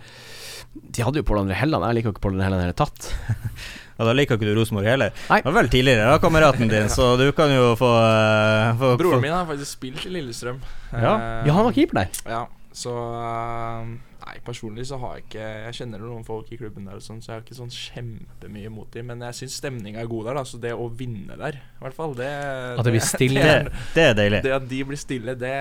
de 0.94 1.02
hadde 1.02 1.18
jo 1.22 1.26
Pål 1.26 1.42
André 1.44 1.56
Helland. 1.58 1.82
Jeg 1.88 1.98
liker 1.98 2.10
jo 2.12 2.14
ikke 2.14 2.24
Pål 2.28 2.36
André 2.36 2.46
Helland 2.46 2.62
i 2.62 2.64
det 2.64 2.70
hele 2.70 2.80
tatt. 2.84 3.10
Ja, 3.96 4.04
Da 4.04 4.12
liker 4.12 4.36
ikke 4.36 4.44
du 4.44 4.58
Rosenborg 4.58 4.84
heller? 4.90 5.12
Nei. 5.30 5.38
Det 5.40 5.48
var 5.48 5.54
vel 5.56 5.68
tidligere, 5.72 6.04
da, 6.12 6.16
kameraten 6.20 6.68
din, 6.68 6.90
så 6.92 7.14
du 7.16 7.30
kan 7.32 7.48
jo 7.48 7.70
få, 7.80 7.88
uh, 7.96 8.74
få 8.76 8.90
Broren 9.00 9.16
få- 9.16 9.20
min 9.22 9.32
har 9.32 9.46
faktisk 9.48 9.70
spilt 9.78 10.02
i 10.04 10.10
Lillestrøm. 10.12 10.58
Ja. 10.92 11.14
Eh, 11.14 11.46
Ja, 11.48 11.54
han 11.56 11.64
var 11.64 11.72
keeper 11.72 12.02
der. 12.02 12.18
Ja, 12.28 12.42
så 12.76 12.92
eh, 12.92 13.94
Nei, 14.26 14.40
personlig 14.42 14.88
så 14.88 14.96
har 14.98 15.12
jeg 15.16 15.24
ikke 15.28 15.42
Jeg 15.66 15.74
kjenner 15.78 16.00
noen 16.02 16.24
folk 16.26 16.48
i 16.50 16.56
klubben 16.58 16.88
der 16.88 16.98
og 16.98 17.04
sånn, 17.04 17.20
så 17.22 17.30
jeg 17.30 17.36
har 17.36 17.44
ikke 17.44 17.58
sånn 17.60 17.70
kjempemye 17.70 18.72
mot 18.74 18.88
dem. 18.94 19.06
Men 19.12 19.22
jeg 19.28 19.36
syns 19.38 19.58
stemninga 19.60 20.00
er 20.02 20.08
god 20.10 20.26
der, 20.26 20.40
da. 20.40 20.42
Så 20.50 20.58
det 20.62 20.72
å 20.74 20.88
vinne 20.98 21.36
der, 21.38 21.60
i 21.62 21.84
hvert 21.84 21.94
fall, 21.94 22.16
det 22.18 22.26
At 22.74 22.82
det 22.88 22.94
blir 22.96 23.06
stille. 23.06 23.44
Det, 23.46 23.70
Det, 23.70 23.84
det 23.94 24.06
er 24.10 24.18
deilig. 24.18 24.42
det 24.48 24.54
at 24.56 24.66
de 24.72 24.80
blir 24.90 24.98
stille, 24.98 25.36
det 25.38 25.54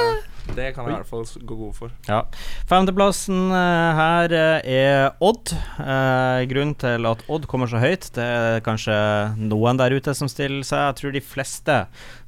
Det 0.50 0.70
kan 0.74 0.86
jeg 0.86 0.92
i 0.92 0.98
hvert 0.98 1.08
fall 1.08 1.24
gå 1.46 1.56
god 1.58 1.74
for. 1.76 1.92
Ja. 2.08 2.20
Femteplassen 2.68 3.52
eh, 3.54 3.98
her 4.00 4.34
eh, 4.34 4.70
er 4.74 5.24
Odd. 5.24 5.52
Eh, 5.52 6.42
grunnen 6.50 6.74
til 6.80 7.08
at 7.10 7.24
Odd 7.30 7.46
kommer 7.50 7.70
så 7.70 7.80
høyt, 7.82 8.08
det 8.16 8.24
er 8.24 8.64
kanskje 8.66 8.96
noen 9.38 9.80
der 9.80 9.94
ute 9.94 10.14
som 10.16 10.30
stiller 10.30 10.66
seg. 10.66 10.86
Jeg 10.88 10.98
tror 11.00 11.16
de 11.16 11.24
fleste 11.24 11.78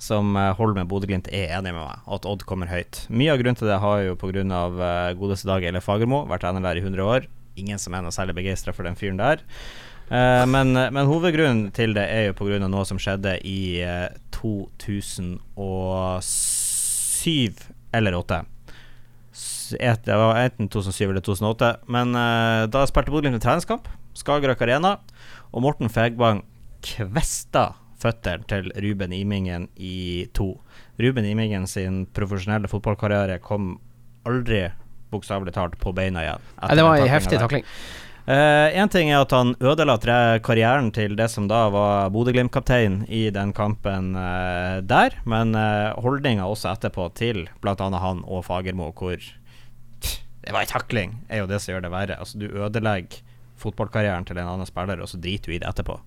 som 0.02 0.36
holder 0.58 0.82
med 0.82 0.90
Bodø-Glimt, 0.90 1.30
er 1.32 1.56
enig 1.58 1.74
med 1.74 1.82
meg 1.82 2.12
at 2.16 2.28
Odd 2.28 2.46
kommer 2.48 2.70
høyt. 2.70 3.04
Mye 3.12 3.32
av 3.34 3.40
grunnen 3.42 3.58
til 3.58 3.70
det 3.70 3.80
har 3.82 4.02
jo 4.06 4.18
pga. 4.18 4.58
Godeste 5.18 5.48
Dag 5.48 5.64
Eile 5.66 5.82
Fagermo, 5.84 6.24
vært 6.30 6.44
der 6.46 6.78
i 6.78 6.84
100 6.84 7.02
år. 7.04 7.30
Ingen 7.58 7.80
som 7.80 7.94
er 7.94 8.04
noe 8.04 8.14
særlig 8.14 8.36
begeistra 8.38 8.72
for 8.74 8.86
den 8.88 8.96
fyren 8.98 9.20
der. 9.20 9.42
Eh, 10.12 10.44
men, 10.48 10.72
men 10.72 11.08
hovedgrunnen 11.08 11.70
til 11.76 11.94
det 11.96 12.06
er 12.10 12.28
jo 12.30 12.36
pga. 12.38 12.60
noe 12.64 12.84
som 12.88 13.00
skjedde 13.00 13.38
i 13.48 13.80
eh, 13.84 14.08
2007 14.36 15.40
2007 17.22 17.71
eller 17.92 18.16
8. 18.18 18.42
Et- 19.80 20.04
Det 20.04 20.16
var 20.16 20.36
enten 20.36 20.68
2007 20.68 21.10
eller 21.10 21.20
2008. 21.24 21.76
Men 21.88 22.14
uh, 22.14 22.66
da 22.68 22.84
spilte 22.86 23.10
Bodø-Glimt 23.14 23.38
en 23.40 23.40
treningskamp. 23.44 23.88
Skagerrak 24.14 24.60
Arena. 24.62 24.98
Og 25.52 25.62
Morten 25.64 25.88
Fegbang 25.92 26.42
kvesta 26.82 27.74
føttene 28.02 28.44
til 28.50 28.70
Ruben 28.82 29.12
Imingen 29.14 29.68
i 29.78 30.26
to. 30.34 30.56
Ruben 31.00 31.24
Imingen 31.24 31.66
sin 31.70 32.04
profesjonelle 32.12 32.68
fotballkarriere 32.68 33.38
kom 33.40 33.76
aldri 34.26 34.64
bokstavelig 35.12 35.52
talt 35.54 35.76
på 35.80 35.92
beina 35.94 36.22
igjen. 36.24 36.40
det 36.72 36.82
var 36.84 36.96
ei 36.98 37.08
heftig 37.12 37.38
takling. 37.38 37.64
Én 38.22 38.90
ting 38.92 39.10
er 39.10 39.24
at 39.24 39.32
han 39.34 39.56
ødela 39.58 39.96
karrieren 40.46 40.92
til 40.94 41.16
det 41.18 41.26
som 41.32 41.48
da 41.50 41.64
var 41.74 42.10
Bodø-Glimt-kaptein 42.14 43.00
i 43.10 43.30
den 43.34 43.50
kampen 43.52 44.14
eh, 44.14 44.78
der, 44.86 45.16
men 45.26 45.56
uh, 45.58 45.90
holdninga 45.98 46.46
også 46.46 46.70
etterpå 46.70 47.08
til 47.18 47.48
bl.a. 47.60 47.74
han 47.74 48.22
og 48.22 48.44
Fagermo, 48.46 48.92
hvor 48.94 49.18
det 49.18 50.54
var 50.54 50.62
ei 50.62 50.70
takling, 50.70 51.16
er 51.28 51.42
jo 51.42 51.50
det 51.50 51.58
som 51.62 51.74
gjør 51.74 51.82
det 51.82 51.90
verre. 51.90 52.18
Altså, 52.18 52.38
du 52.38 52.46
ødelegger 52.46 53.22
fotballkarrieren 53.62 54.26
til 54.26 54.38
en 54.38 54.54
annen 54.54 54.70
spiller, 54.70 55.02
og 55.02 55.10
så 55.10 55.18
driter 55.22 55.50
du 55.50 55.56
i 55.56 55.60
det 55.62 55.68
etterpå. 55.70 55.98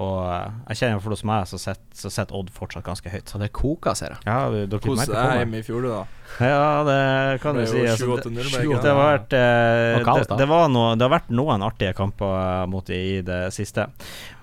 Og 0.00 0.22
eh, 0.24 0.52
jeg 0.72 0.78
kjenner 0.80 1.02
for 1.04 1.12
hos 1.12 1.22
meg 1.28 1.44
så 1.50 1.58
sitter 1.60 2.32
Odd 2.38 2.48
fortsatt 2.54 2.84
ganske 2.86 3.10
høyt. 3.12 3.28
Så 3.28 3.40
det 3.42 3.50
koker, 3.52 3.96
ser 3.98 4.14
jeg. 4.14 4.22
Ja, 4.24 4.38
dere 4.48 4.80
Hvordan 4.80 5.12
meg. 5.12 5.38
hjemme 5.42 5.60
i 5.60 5.66
fjor, 5.66 5.84
du, 5.84 5.90
da. 5.92 6.02
Ja, 6.40 6.68
det 6.88 7.40
kan 7.42 7.58
du 7.58 7.64
si. 7.68 7.82
Altså, 7.84 8.08
7-8-0, 8.08 8.38
det 8.40 8.62
det, 8.72 8.88
har 8.88 9.00
vært, 9.02 9.36
eh, 9.36 9.98
Det 10.00 10.06
var 10.08 10.38
det, 10.40 10.48
var 10.48 10.68
noe, 10.72 10.94
det 10.96 11.04
har 11.04 11.12
vært 11.18 11.32
noen 11.34 11.66
artige 11.66 11.92
kamper 11.98 12.36
eh, 12.40 12.66
mot 12.72 12.88
de 12.88 13.00
i 13.18 13.18
det 13.26 13.42
siste. 13.52 13.90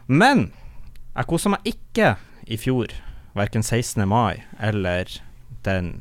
Men 0.06 0.52
jeg 1.16 1.30
kosa 1.30 1.50
meg 1.56 1.66
ikke 1.74 2.14
i 2.50 2.58
fjor, 2.62 2.94
verken 3.38 3.66
16. 3.66 4.06
mai 4.10 4.44
eller 4.62 5.10
den 5.66 5.96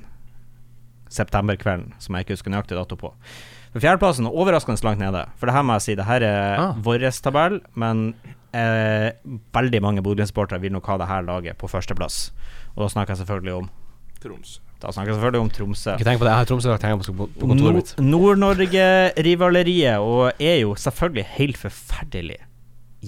septemberkvelden 1.09 1.95
som 2.03 2.17
jeg 2.17 2.27
ikke 2.27 2.37
husker 2.37 2.53
nøyaktig 2.53 2.77
dato 2.77 2.99
på. 3.01 3.15
For 3.73 3.81
Fjerdeplassen 3.85 4.29
er 4.29 4.37
overraskende 4.37 4.81
langt 4.85 5.01
nede. 5.01 5.25
For 5.41 5.49
det 5.49 5.55
her 5.57 5.65
må 5.65 5.77
jeg 5.77 5.85
si, 5.87 5.97
det 5.97 6.07
her 6.09 6.25
er 6.25 6.59
Ah. 6.61 6.75
vår 6.77 7.05
tabell, 7.23 7.61
men 7.75 8.15
eh, 8.57 9.11
veldig 9.55 9.81
mange 9.85 10.03
Bodø-supportere 10.05 10.61
vil 10.63 10.73
nok 10.73 10.87
ha 10.87 10.97
det 11.03 11.09
her 11.11 11.27
laget 11.27 11.59
på 11.61 11.69
førsteplass. 11.71 12.31
Og 12.77 12.85
da 12.85 12.89
snakker 12.95 13.15
jeg 13.17 13.25
selvfølgelig 13.25 13.55
om 13.65 13.69
Troms. 14.23 14.59
Da 14.79 14.93
snakker 14.95 15.11
jeg 15.13 15.19
selvfølgelig 15.19 15.41
om 15.43 15.51
Tromsø. 15.51 15.95
Ikke 15.99 16.07
tenk 16.07 16.21
på 16.21 16.27
det. 16.27 16.31
Jeg 16.33 16.39
har 16.39 16.47
Tromsø-drakt 16.47 16.85
hengende 16.87 17.15
på, 17.19 17.27
på 17.35 17.49
kontoret 17.51 17.75
mitt. 17.81 17.95
Nord- 17.99 18.39
Nord-Norge-rivaleriet 18.39 19.99
og 20.03 20.33
er 20.39 20.61
jo 20.63 20.75
selvfølgelig 20.79 21.25
helt 21.39 21.59
forferdelig 21.59 22.39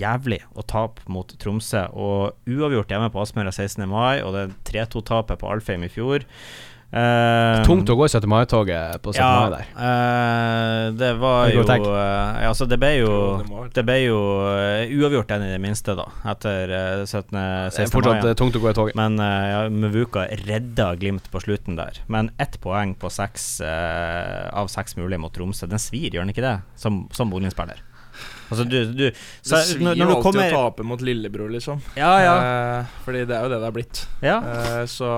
jævlig 0.01 0.39
å 0.55 0.63
tape 0.71 1.03
mot 1.11 1.31
Tromsø. 1.43 1.85
Og 1.95 2.35
uavgjort 2.51 2.91
hjemme 2.93 3.11
på 3.11 3.23
Aspmyra 3.23 3.51
16. 3.55 3.87
mai, 3.91 4.21
og 4.23 4.35
det 4.37 4.45
3-2-tapet 4.71 5.41
på 5.41 5.51
Alfheim 5.51 5.87
i 5.87 5.91
fjor. 5.91 6.27
Eh, 6.91 7.61
Tungt 7.63 7.87
å 7.87 7.95
gå 7.95 8.07
i 8.09 8.11
17. 8.11 8.27
mai-toget 8.27 8.99
på 9.05 9.13
17. 9.15 9.23
mai 9.23 9.51
der. 9.53 9.67
Uh, 9.79 10.87
det 10.99 11.11
var 11.23 11.51
jo 11.53 11.63
uh, 11.63 12.41
Altså, 12.49 12.67
det 12.67 12.81
ble 12.83 12.91
jo 12.97 13.13
det 13.71 13.85
ble 13.87 13.99
jo 14.03 14.17
uavgjort 14.99 15.31
den 15.31 15.45
i 15.47 15.53
det 15.53 15.61
minste, 15.63 15.95
da, 15.95 16.09
etter 16.33 16.73
eh, 16.75 17.03
17. 17.05 17.31
Det 17.31 17.85
er 17.85 17.93
fortsatt 17.93 18.27
mai. 18.27 18.35
tungt 18.39 18.59
å 18.59 18.63
gå 18.65 18.73
i 18.73 18.77
toget. 18.77 18.99
Men 18.99 19.21
uh, 19.23 19.27
ja, 19.47 19.61
Muvuka 19.71 20.25
redda 20.43 20.89
Glimt 20.99 21.29
på 21.31 21.43
slutten 21.45 21.79
der. 21.79 22.01
Men 22.11 22.33
ett 22.43 22.59
poeng 22.63 22.97
på 22.99 23.11
seks 23.13 23.61
av 23.61 24.71
seks 24.73 24.97
mulige 24.99 25.21
mot 25.23 25.33
Tromsø. 25.35 25.69
Den 25.71 25.83
svir, 25.83 26.11
gjør 26.11 26.27
den 26.27 26.35
ikke 26.35 26.45
det? 26.45 26.57
Som, 26.81 27.05
som 27.15 27.31
Bodø-spiller. 27.31 27.85
Altså, 28.51 28.65
du, 28.67 28.81
du 28.91 29.05
så, 29.15 29.55
Det 29.55 29.61
svir 29.69 29.85
når, 29.87 30.01
alltid 30.09 30.25
kommer 30.25 30.49
å 30.49 30.65
tape 30.65 30.87
mot 30.91 31.05
lillebror, 31.07 31.53
liksom. 31.55 31.79
Ja, 31.95 32.11
ja. 32.25 32.35
Fordi 33.05 33.23
det 33.29 33.37
er 33.39 33.47
jo 33.47 33.53
det 33.53 33.61
det 33.61 33.69
har 33.69 33.77
blitt. 33.77 34.03
ja. 34.27 34.41
Eh, 34.57 34.83
så 34.91 35.13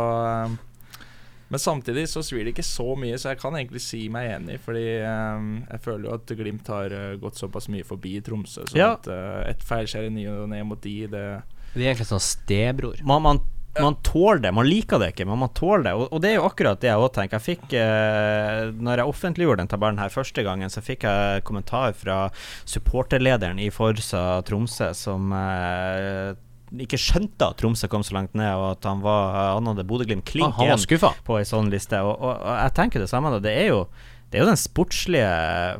Men 1.52 1.60
samtidig 1.60 2.06
så 2.08 2.22
svir 2.24 2.46
det 2.48 2.54
ikke 2.54 2.64
så 2.64 2.94
mye, 2.96 3.18
så 3.20 3.34
jeg 3.34 3.42
kan 3.42 3.56
egentlig 3.58 3.82
si 3.84 4.06
meg 4.12 4.30
enig. 4.38 4.56
Fordi 4.64 4.86
um, 5.04 5.48
jeg 5.68 5.82
føler 5.84 6.08
jo 6.08 6.14
at 6.16 6.32
Glimt 6.38 6.68
har 6.72 6.94
uh, 6.96 7.08
gått 7.20 7.36
såpass 7.42 7.68
mye 7.72 7.84
forbi 7.84 8.14
Tromsø. 8.24 8.64
Så 8.70 8.78
Ja. 8.80 8.94
at 8.96 9.08
uh, 9.12 9.42
et 9.50 9.60
feilskjær 9.68 10.08
i 10.08 10.12
ny 10.14 10.24
og 10.32 10.46
ne 10.48 10.62
mot 10.64 10.80
de, 10.80 10.94
det 11.12 11.26
Det 11.74 11.82
er 11.82 11.90
egentlig 11.90 12.08
sånn 12.08 12.24
stebror. 12.24 13.02
Man, 13.04 13.20
man, 13.26 13.40
man 13.76 13.98
tåler 14.04 14.40
det. 14.46 14.52
Man 14.56 14.68
liker 14.68 15.00
det 15.02 15.10
ikke, 15.12 15.26
men 15.28 15.42
man 15.44 15.52
tåler 15.56 15.84
det. 15.90 15.92
Og, 16.00 16.06
og 16.12 16.22
det 16.24 16.30
er 16.32 16.38
jo 16.38 16.46
akkurat 16.48 16.80
det 16.80 16.88
jeg 16.88 17.02
òg 17.04 17.12
tenker. 17.18 17.36
Jeg 17.36 17.46
fikk 17.58 17.76
uh, 17.76 18.72
Når 18.88 19.02
jeg 19.02 19.12
offentliggjorde 19.12 19.60
den 19.66 19.72
tabellen 19.74 20.00
her 20.00 20.12
første 20.12 20.44
gangen, 20.48 20.72
så 20.72 20.80
fikk 20.84 21.04
jeg 21.04 21.44
kommentar 21.48 21.92
fra 22.00 22.22
supporterlederen 22.64 23.60
i 23.60 23.68
Forsa 23.72 24.40
Tromsø, 24.48 24.88
som 24.96 25.28
eh, 25.36 26.32
ikke 26.80 27.00
skjønte 27.00 27.50
at 27.50 27.58
Tromsø 27.60 27.88
kom 27.90 28.04
så 28.06 28.16
langt 28.16 28.36
ned, 28.38 28.48
og 28.56 28.70
at 28.76 28.88
han, 28.88 29.02
var, 29.04 29.34
han 29.56 29.68
hadde 29.68 29.84
Bodø-Glimt 29.88 30.24
klink 30.28 30.56
ah, 30.56 30.64
igjen 30.64 31.04
på 31.26 31.36
ei 31.38 31.44
sånn 31.48 31.68
liste. 31.72 32.00
Og, 32.00 32.14
og, 32.16 32.32
og 32.38 32.56
jeg 32.62 32.74
tenker 32.78 33.02
det 33.02 33.10
samme. 33.12 33.34
Det 33.44 33.52
er 33.52 33.70
jo 33.72 33.84
det 34.32 34.38
er 34.38 34.46
jo 34.46 34.48
den 34.48 34.56
sportslige 34.56 35.32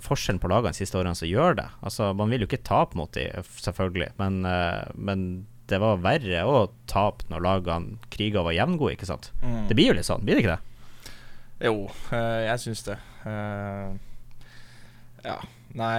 forskjellen 0.05 0.41
på 0.43 0.51
lagene 0.53 0.75
de 0.75 0.83
siste 0.83 0.99
årene 1.01 1.17
som 1.17 1.25
gjør 1.25 1.55
det. 1.57 1.65
Altså, 1.81 2.11
Man 2.13 2.29
vil 2.29 2.45
jo 2.45 2.49
ikke 2.51 2.61
tape 2.69 2.99
mot 3.01 3.09
dem, 3.17 3.47
selvfølgelig, 3.65 4.11
men, 4.21 4.43
eh, 4.45 4.91
men 4.93 5.23
det 5.73 5.79
var 5.81 6.03
verre 6.05 6.43
å 6.45 6.67
tape 6.91 7.25
når 7.33 7.47
lagene 7.47 8.11
kriga 8.13 8.43
var 8.45 8.53
jevngode, 8.53 8.99
ikke 8.99 9.09
sant? 9.09 9.31
Det 9.71 9.79
blir 9.79 9.89
jo 9.89 9.97
litt 9.97 10.09
sånn, 10.11 10.21
blir 10.27 10.37
det 10.37 10.45
ikke 10.45 10.59
det? 10.59 10.91
Jo, 11.65 11.87
eh, 12.13 12.43
jeg 12.51 12.61
syns 12.67 12.85
det. 12.91 12.99
Eh, 13.25 13.97
ja. 15.25 15.39
Nei 15.73 15.97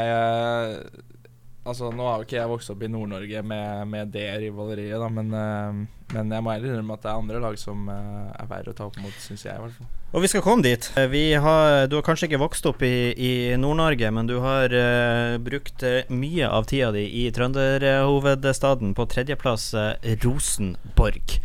Altså, 1.63 1.93
nå 1.95 2.03
har 2.03 2.19
jo 2.19 2.25
ikke 2.25 2.35
jeg 2.35 2.51
vokst 2.51 2.71
opp 2.73 2.81
i 2.83 2.89
Nord-Norge 2.91 3.41
med, 3.47 3.87
med 3.87 4.09
det 4.11 4.25
rivaleriet, 4.41 4.99
da, 4.99 5.07
men, 5.07 5.29
uh, 5.31 6.09
men 6.11 6.33
jeg 6.35 6.43
må 6.43 6.51
ærlig 6.51 6.67
innrømme 6.73 6.97
at 6.97 7.05
det 7.05 7.11
er 7.11 7.21
andre 7.21 7.39
lag 7.45 7.55
som 7.61 7.85
uh, 7.87 8.33
er 8.35 8.49
verre 8.49 8.73
å 8.73 8.75
ta 8.75 8.87
opp 8.89 8.99
mot, 8.99 9.15
syns 9.23 9.45
jeg 9.47 9.55
i 9.55 9.63
hvert 9.63 9.77
fall. 9.77 9.87
Og 10.13 10.25
vi 10.25 10.29
skal 10.29 10.43
komme 10.45 10.65
dit. 10.65 10.89
Eh, 10.99 11.15
har, 11.41 11.87
du 11.87 11.95
har 11.95 12.03
kanskje 12.05 12.27
ikke 12.27 12.41
vokst 12.43 12.67
opp 12.69 12.83
i, 12.83 13.15
i 13.15 13.31
Nord-Norge, 13.57 14.11
men 14.11 14.27
du 14.27 14.35
har 14.43 14.75
uh, 14.75 15.39
brukt 15.41 15.87
mye 16.11 16.51
av 16.51 16.67
tida 16.69 16.91
di 16.93 17.07
i 17.23 17.25
trønderhovedstaden. 17.33 18.91
På 18.99 19.07
tredjeplass 19.09 19.71
Rosenborg. 20.19 21.39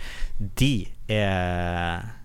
De 0.59 0.73
er 1.15 2.18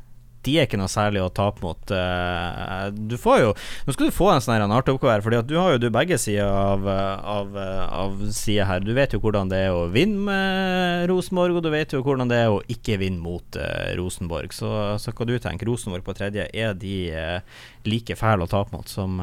de 0.43 0.55
er 0.59 0.67
ikke 0.67 0.79
noe 0.79 0.91
særlig 0.91 1.21
å 1.23 1.31
tape 1.33 1.63
mot. 1.63 1.93
eh, 1.95 2.87
du 2.93 3.15
får 3.19 3.39
jo 3.39 3.51
Nå 3.87 3.95
skal 3.95 4.09
du 4.09 4.15
få 4.15 4.29
en 4.33 4.43
sånn 4.43 4.55
her 4.55 4.65
artoppgave 4.65 5.15
her, 5.15 5.23
Fordi 5.25 5.39
at 5.39 5.49
du 5.49 5.55
har 5.59 5.73
jo 5.73 5.81
du 5.83 5.89
begge 5.93 6.17
sider 6.21 6.47
av, 6.47 6.87
av, 6.87 7.57
av 7.57 8.23
sida 8.35 8.67
her. 8.69 8.83
Du 8.83 8.93
vet 8.95 9.13
jo 9.13 9.21
hvordan 9.23 9.51
det 9.51 9.63
er 9.67 9.75
å 9.75 9.87
vinne 9.93 10.23
med 10.27 11.07
Rosenborg, 11.11 11.57
og 11.57 11.65
du 11.65 11.71
vet 11.73 11.93
jo 11.95 12.03
hvordan 12.05 12.31
det 12.31 12.41
er 12.43 12.53
å 12.53 12.61
ikke 12.71 12.99
vinne 13.01 13.23
mot 13.23 13.59
eh, 13.59 13.93
Rosenborg. 13.99 14.53
Så, 14.55 14.71
så 14.99 15.13
hva 15.15 15.27
du 15.29 15.37
tenker 15.39 15.69
Rosenborg 15.69 16.05
på 16.07 16.15
tredje, 16.17 16.47
er 16.53 16.73
de 16.77 16.97
eh, 17.11 17.61
like 17.87 18.17
fæle 18.19 18.47
å 18.47 18.51
tape 18.51 18.75
mot 18.75 18.89
som, 18.89 19.19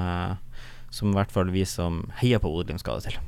som 0.90 1.12
i 1.12 1.16
hvert 1.16 1.32
fall 1.32 1.52
vi 1.52 1.66
som 1.68 2.04
heier 2.20 2.42
på 2.42 2.52
det 2.64 2.80
til? 2.80 3.20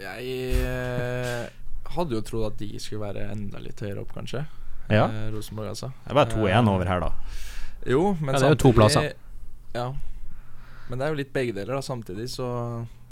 Jeg 0.00 0.34
eh, 0.64 1.46
hadde 1.94 2.16
jo 2.16 2.24
trodd 2.26 2.52
at 2.52 2.60
de 2.60 2.78
skulle 2.82 3.04
være 3.04 3.30
enda 3.32 3.60
litt 3.62 3.80
høyere 3.82 4.02
opp, 4.02 4.14
kanskje. 4.16 4.44
Ja. 4.90 5.04
Eh, 5.08 5.30
Rosenborg, 5.34 5.68
altså. 5.72 5.90
Det 6.04 6.10
er 6.10 6.14
bare 6.14 6.30
to 6.30 6.46
igjen 6.48 6.68
over 6.68 6.84
her, 6.86 7.00
da. 7.00 7.12
Jo, 7.86 8.16
men 8.20 8.34
Ja, 8.34 8.38
det 8.40 8.46
er 8.46 8.54
jo 8.56 8.60
to 8.64 8.72
plasser. 8.72 9.12
Ja. 9.74 9.92
Men 10.88 10.98
det 10.98 11.06
er 11.06 11.14
jo 11.14 11.16
litt 11.22 11.32
begge 11.32 11.52
deler, 11.56 11.74
da. 11.74 11.80
Samtidig 11.80 12.28
så 12.30 12.46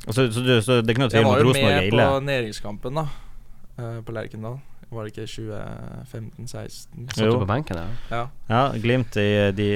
altså, 0.07 0.27
Så, 0.29 0.33
så, 0.33 0.41
du, 0.45 0.53
så 0.63 0.81
det 0.83 0.91
er 0.91 0.95
ikke 0.97 1.05
noe 1.07 1.09
Jeg 1.11 1.17
tvil 1.17 1.25
om 1.25 1.31
var 1.33 1.39
at 1.39 1.43
jo 1.45 1.49
Rosenborg 1.49 1.73
er 1.73 1.81
med 1.81 1.91
på 1.97 2.21
næringskampen, 2.29 2.95
da. 3.01 3.07
eh, 3.79 3.99
på 4.05 4.13
Lerkendal. 4.13 4.61
Var 4.93 5.07
det 5.09 5.13
ikke 5.15 5.25
2015-16? 5.25 7.09
Satt 7.17 7.25
du 7.25 7.39
på 7.41 7.47
benken, 7.49 7.79
ja. 7.81 7.87
Ja. 8.13 8.23
Ja, 8.51 8.63
Glimt 8.77 9.15
de, 9.17 9.25
de 9.57 9.69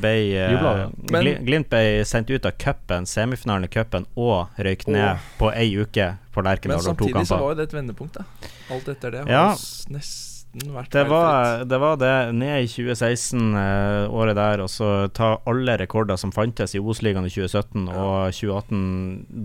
ble 0.00 0.12
Jubla, 0.32 0.70
ja. 0.78 1.34
Glimt 1.44 1.68
ble 1.68 1.82
sendt 2.08 2.30
ut 2.32 2.46
av 2.48 2.56
cupen, 2.60 3.04
semifinalen 3.08 3.68
i 3.68 3.72
cupen, 3.72 4.06
og 4.16 4.56
røyk 4.56 4.86
ned 4.88 5.20
på 5.38 5.50
ei 5.52 5.68
uke 5.76 6.14
på 6.32 6.44
Lerkendal 6.46 6.80
Men 6.80 6.86
samtidig 6.88 7.26
så 7.28 7.36
var 7.42 7.52
jo 7.52 7.58
det 7.60 7.68
et 7.68 7.76
vendepunkt, 7.76 8.16
da. 8.16 8.24
Alt 8.72 8.88
etter 8.94 9.12
det 9.18 9.24
har 9.26 9.28
Ja. 9.34 9.44
jo 9.52 9.52
nesten 9.52 10.00
vært 10.00 10.33
Det 10.54 11.02
var, 11.10 11.64
det 11.66 11.78
var 11.82 11.96
det. 11.98 12.32
Ned 12.38 12.62
i 12.62 12.68
2016, 12.70 13.54
eh, 13.58 14.12
året 14.14 14.36
der, 14.38 14.62
og 14.62 14.70
så 14.70 15.08
ta 15.10 15.32
alle 15.50 15.74
rekorder 15.80 16.18
som 16.20 16.30
fantes 16.34 16.76
i 16.76 16.82
Obos-ligaen 16.82 17.26
i 17.26 17.32
2017 17.32 17.88
og 17.90 18.30
2018. 18.30 18.84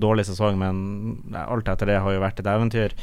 Dårlig 0.04 0.28
sesong, 0.30 0.60
men 0.62 0.84
nei, 1.34 1.42
alt 1.42 1.72
etter 1.74 1.90
det 1.90 1.98
har 2.04 2.14
jo 2.14 2.22
vært 2.22 2.44
et 2.44 2.52
eventyr. 2.54 2.94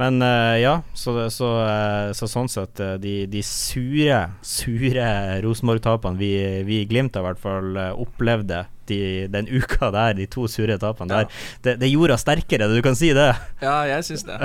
Men 0.00 0.20
eh, 0.24 0.58
ja, 0.60 0.74
så, 0.92 1.16
så, 1.32 1.50
eh, 1.64 2.12
så 2.16 2.28
sånn 2.28 2.52
sett 2.52 2.80
eh, 2.84 2.96
De, 3.00 3.14
de 3.30 3.40
sure, 3.46 4.20
sure 4.44 5.08
Rosenborg-tapene 5.44 6.20
vi, 6.20 6.34
vi 6.68 6.82
i 6.82 6.88
Glimt 6.90 7.16
i 7.16 7.24
hvert 7.24 7.40
fall 7.40 7.76
eh, 7.80 7.92
opplevde 8.04 8.66
de, 8.90 9.00
den 9.32 9.48
uka 9.50 9.90
der, 9.94 10.14
de 10.18 10.26
to 10.30 10.46
sure 10.50 10.78
tapene 10.78 11.10
Ja. 11.10 11.22
der, 11.24 11.42
det, 11.66 11.76
det 11.84 11.90
gjorde 11.92 12.14
oss 12.16 12.24
sterkere, 12.26 12.68
du 12.72 12.80
kan 12.84 12.96
si 12.98 13.12
det. 13.16 13.30
Ja, 13.62 13.76
jeg 13.88 14.04
syns 14.04 14.24
det. 14.28 14.40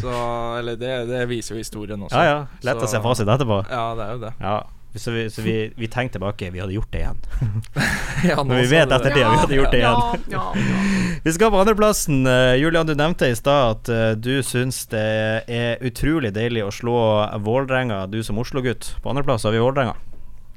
Så 0.00 0.12
Eller 0.58 0.76
det, 0.80 0.92
det 1.10 1.24
viser 1.30 1.56
jo 1.56 1.62
historien 1.64 2.02
også. 2.02 2.14
Ja 2.16 2.24
ja, 2.32 2.46
lett 2.66 2.82
å 2.82 2.88
se 2.90 3.00
fasit 3.02 3.28
etterpå. 3.28 3.64
Ja, 3.70 3.88
det 3.98 4.06
er 4.06 4.14
jo 4.16 4.22
det. 4.26 4.32
Ja, 4.40 4.56
så 4.94 5.10
vi, 5.14 5.22
så 5.32 5.40
vi, 5.40 5.54
vi 5.76 5.88
tenkte 5.88 6.18
tilbake, 6.18 6.50
vi 6.52 6.60
hadde 6.60 6.74
gjort 6.76 6.90
det 6.92 7.00
igjen. 7.00 7.20
Ja, 8.28 8.36
Men 8.44 8.58
vi 8.60 8.66
vet 8.70 8.92
etter 8.92 9.08
det, 9.10 9.22
vi 9.24 9.38
hadde 9.40 9.56
gjort 9.56 9.72
det 9.72 9.78
igjen. 9.80 10.26
Ja, 10.30 10.42
ja, 10.54 10.82
Vi 11.24 11.32
skal 11.34 11.50
på 11.50 11.58
andreplassen. 11.58 12.20
Uh, 12.28 12.52
Julian, 12.60 12.86
du 12.86 12.92
nevnte 12.94 13.26
i 13.32 13.34
stad 13.34 13.70
at 13.72 13.88
eh, 13.90 14.12
du 14.14 14.36
syns 14.46 14.84
det 14.92 15.02
er 15.50 15.82
utrolig 15.82 16.30
deilig 16.36 16.62
å 16.66 16.70
slå 16.74 16.94
Vålerenga, 17.42 18.04
du 18.12 18.20
som 18.22 18.38
Oslo-gutt. 18.38 18.92
På 19.02 19.10
andreplass 19.10 19.46
har 19.48 19.56
vi 19.56 19.62
Vålerenga. 19.64 19.96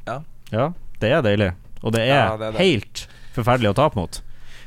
Ja. 0.06 0.20
Ja, 0.54 0.68
det 1.02 1.10
er 1.16 1.26
deilig. 1.26 1.50
Og 1.82 1.96
det 1.96 2.04
er, 2.06 2.12
Ja, 2.28 2.38
det 2.38 2.52
er 2.52 2.58
det. 2.60 2.62
helt 2.62 3.06
forferdelig 3.36 3.74
å 3.74 3.78
tape 3.82 4.00
mot. 4.00 4.22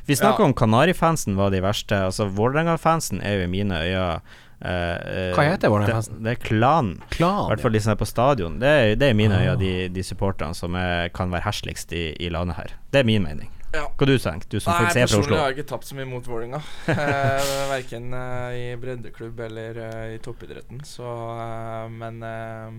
Vi 0.09 0.17
snakka 0.17 0.41
Ja. 0.41 0.45
om 0.49 0.55
Kanarifansen 0.57 1.37
var 1.37 1.51
de 1.53 1.61
verste. 1.61 1.97
Altså 2.09 2.29
Vålerenga-fansen 2.33 3.21
er 3.23 3.39
jo 3.41 3.45
i 3.45 3.51
mine 3.53 3.77
øyne 3.77 4.21
eh, 4.63 4.97
eh, 4.97 5.35
Hva 5.37 5.45
heter 5.51 5.69
Vålerenga-fansen? 5.69 6.17
Det, 6.17 6.25
det 6.25 6.33
er 6.33 6.41
klan 6.49 6.89
I 7.03 7.15
Klan. 7.19 7.49
hvert 7.51 7.61
fall 7.67 7.73
de 7.77 7.81
som 7.85 7.93
er 7.93 8.01
på 8.01 8.07
stadion. 8.09 8.57
Det 8.63 8.69
er, 8.73 8.95
det 8.97 9.07
er 9.11 9.13
i 9.13 9.19
mine 9.21 9.37
Ah. 9.37 9.45
øyne 9.45 9.59
de, 9.61 9.89
de 9.93 10.03
supporterne 10.03 10.55
som 10.57 10.75
er, 10.81 11.09
kan 11.13 11.31
være 11.31 11.45
hersligst 11.45 11.93
i, 11.93 12.07
i 12.19 12.31
landet 12.33 12.57
her. 12.57 12.73
Det 12.91 13.01
er 13.03 13.05
min 13.05 13.23
mening. 13.23 13.51
Ja. 13.75 13.85
Hva 14.01 14.07
du 14.09 14.15
tenker 14.17 14.49
du 14.49 14.57
som 14.65 14.73
Nei, 14.73 14.81
faktisk 14.87 14.97
er 14.97 15.07
fra 15.07 15.13
personlig 15.13 15.27
Oslo? 15.29 15.37
har 15.43 15.51
jeg 15.53 15.59
ikke 15.59 15.69
tapt 15.75 15.85
så 15.91 15.95
mye 15.99 16.09
mot 16.09 16.25
Vålerenga. 16.25 16.63
Eh, 16.89 17.51
Verken 17.75 18.15
eh, 18.17 18.57
i 18.57 18.77
breddeklubb 18.81 19.41
eller 19.45 19.77
eh, 19.85 20.15
i 20.15 20.19
toppidretten. 20.25 20.81
Så 20.89 21.05
eh, 21.05 21.89
Men 21.93 22.23
eh, 22.25 22.79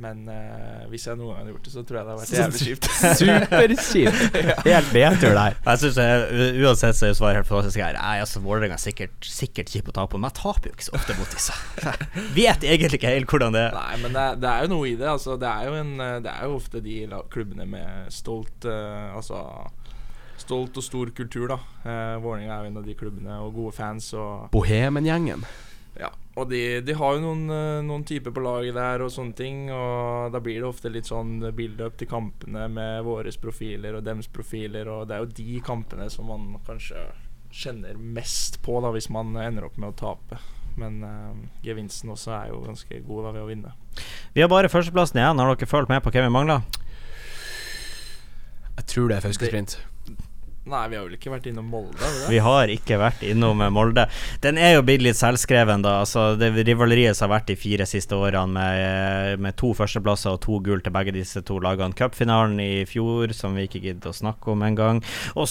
Men 0.00 0.22
uh, 0.28 0.86
hvis 0.90 1.06
jeg 1.08 1.18
noen 1.18 1.32
gang 1.32 1.40
hadde 1.40 1.54
gjort 1.54 1.66
det, 1.66 1.72
så 1.72 1.82
tror 1.86 1.98
jeg 1.98 2.06
det 2.06 2.12
hadde 2.12 2.22
vært 2.22 2.34
jævlig 2.36 2.60
kjipt. 2.66 2.88
Superkjipt. 3.20 4.38
Helt 4.70 4.92
nedtur 4.94 5.34
der. 5.36 5.56
Jeg 5.66 5.82
synes 5.82 5.98
jeg, 6.00 6.46
Uansett 6.62 6.98
så 6.98 7.08
er 7.08 7.16
svaret 7.18 7.40
helt 7.40 7.48
fantastisk 7.48 7.82
her. 7.82 7.98
Nei, 7.98 8.16
altså 8.22 8.42
Vålerenga 8.44 8.76
er 8.78 8.82
sikkert, 8.82 9.16
sikkert 9.26 9.72
kjip 9.72 9.90
å 9.90 9.96
ta 9.96 10.06
på, 10.10 10.20
men 10.20 10.30
jeg 10.30 10.38
taper 10.40 10.70
jo 10.70 10.76
ikke 10.76 10.88
så 10.88 10.96
ofte 10.98 11.16
mot 11.18 11.34
disse. 11.34 11.56
Vet 12.38 12.66
egentlig 12.66 13.00
ikke 13.00 13.14
helt 13.16 13.34
hvordan 13.34 13.56
det 13.56 13.64
er. 13.68 13.76
Nei, 13.76 13.98
men 14.04 14.16
det, 14.16 14.26
det 14.44 14.52
er 14.52 14.66
jo 14.66 14.72
noe 14.74 14.90
i 14.90 14.96
det. 15.00 15.08
Altså, 15.10 15.36
det, 15.40 15.50
er 15.50 15.70
jo 15.70 15.76
en, 15.80 15.92
eh, 16.04 16.16
det 16.24 16.34
er 16.34 16.46
jo 16.46 16.58
ofte 16.60 16.84
de 16.84 16.96
klubbene 17.30 17.66
med 17.70 18.10
stolt 18.14 18.66
uh, 18.68 19.16
Altså 19.16 19.42
Stolt 20.40 20.78
og 20.80 20.84
stor 20.84 21.10
kultur, 21.14 21.50
da. 21.50 21.58
Uh, 21.84 22.22
Vålerenga 22.22 22.54
er 22.54 22.62
jo 22.64 22.70
en 22.70 22.78
av 22.80 22.86
de 22.86 22.94
klubbene, 22.96 23.40
og 23.44 23.52
gode 23.58 23.74
fans. 23.76 24.06
Og, 24.16 24.48
Bohemengjengen. 24.54 25.44
Ja. 26.00 26.10
og 26.40 26.50
de, 26.50 26.80
de 26.84 26.96
har 26.96 27.16
jo 27.16 27.22
noen, 27.22 27.42
eh, 27.52 27.80
noen 27.86 28.04
typer 28.08 28.32
på 28.34 28.44
laget 28.44 28.76
der 28.78 29.04
og 29.04 29.12
sånne 29.14 29.36
ting. 29.36 29.64
Og 29.74 30.32
da 30.34 30.42
blir 30.42 30.60
det 30.60 30.68
ofte 30.68 30.92
litt 30.92 31.10
sånn 31.10 31.38
build-up 31.56 31.98
til 32.00 32.10
kampene 32.10 32.66
med 32.72 33.04
våre 33.06 33.32
profiler 33.42 33.98
og 33.98 34.06
dems 34.06 34.30
profiler. 34.32 34.88
Og 34.88 35.08
det 35.08 35.16
er 35.16 35.26
jo 35.26 35.34
de 35.40 35.60
kampene 35.66 36.08
som 36.12 36.30
man 36.32 36.54
kanskje 36.66 37.04
kjenner 37.50 37.98
mest 37.98 38.60
på, 38.62 38.78
da 38.82 38.92
hvis 38.94 39.10
man 39.10 39.34
ender 39.36 39.66
opp 39.66 39.78
med 39.80 39.92
å 39.92 39.98
tape. 39.98 40.40
Men 40.78 41.00
uh, 41.02 41.34
gevinsten 41.64 42.12
også 42.12 42.32
er 42.36 42.52
jo 42.52 42.60
ganske 42.64 43.00
god 43.06 43.26
da 43.26 43.32
ved 43.34 43.42
å 43.42 43.48
vinne. 43.48 43.72
Vi 44.36 44.42
har 44.44 44.50
bare 44.52 44.70
førsteplassen 44.70 45.18
igjen. 45.18 45.42
Har 45.42 45.50
dere 45.50 45.68
fulgt 45.68 45.90
med 45.90 46.02
på 46.04 46.12
hvem 46.14 46.28
vi 46.28 46.34
mangler? 46.36 46.62
Jeg 48.78 48.86
tror 48.94 49.10
det 49.10 49.18
er 49.18 49.26
Fauskesprint. 49.26 49.76
Nei, 50.68 50.88
vi 50.92 50.96
har 50.98 51.06
vel 51.06 51.14
ikke 51.16 51.30
vært 51.32 51.46
innom 51.48 51.70
Molde? 51.72 51.96
Har 52.04 52.26
vi 52.28 52.38
har 52.44 52.68
ikke 52.68 52.98
vært 53.00 53.22
innom 53.24 53.62
eh, 53.64 53.70
Molde. 53.72 54.02
Den 54.44 54.58
er 54.60 54.74
jo 54.74 54.82
blitt 54.84 55.00
litt 55.00 55.16
selvskreven, 55.16 55.80
da. 55.86 55.94
Altså, 56.02 56.34
det 56.36 56.50
rivaleriet 56.68 57.16
som 57.16 57.30
har 57.30 57.38
vært 57.38 57.48
de 57.48 57.56
fire 57.56 57.86
siste 57.88 58.12
årene, 58.12 58.52
med, 58.52 58.80
eh, 58.84 59.40
med 59.40 59.56
to 59.56 59.70
førsteplasser 59.78 60.36
og 60.36 60.42
to 60.44 60.58
gull 60.66 60.82
til 60.84 60.92
begge 60.92 61.14
disse 61.16 61.40
to 61.48 61.56
lagene. 61.64 61.96
Cupfinalen 61.96 62.60
i 62.60 62.84
fjor, 62.84 63.32
som 63.32 63.56
vi 63.56 63.64
ikke 63.70 63.80
gidder 63.86 64.12
å 64.12 64.18
snakke 64.18 64.52
om 64.52 64.66
engang. 64.66 65.00
Eh, 65.00 65.40
og 65.40 65.48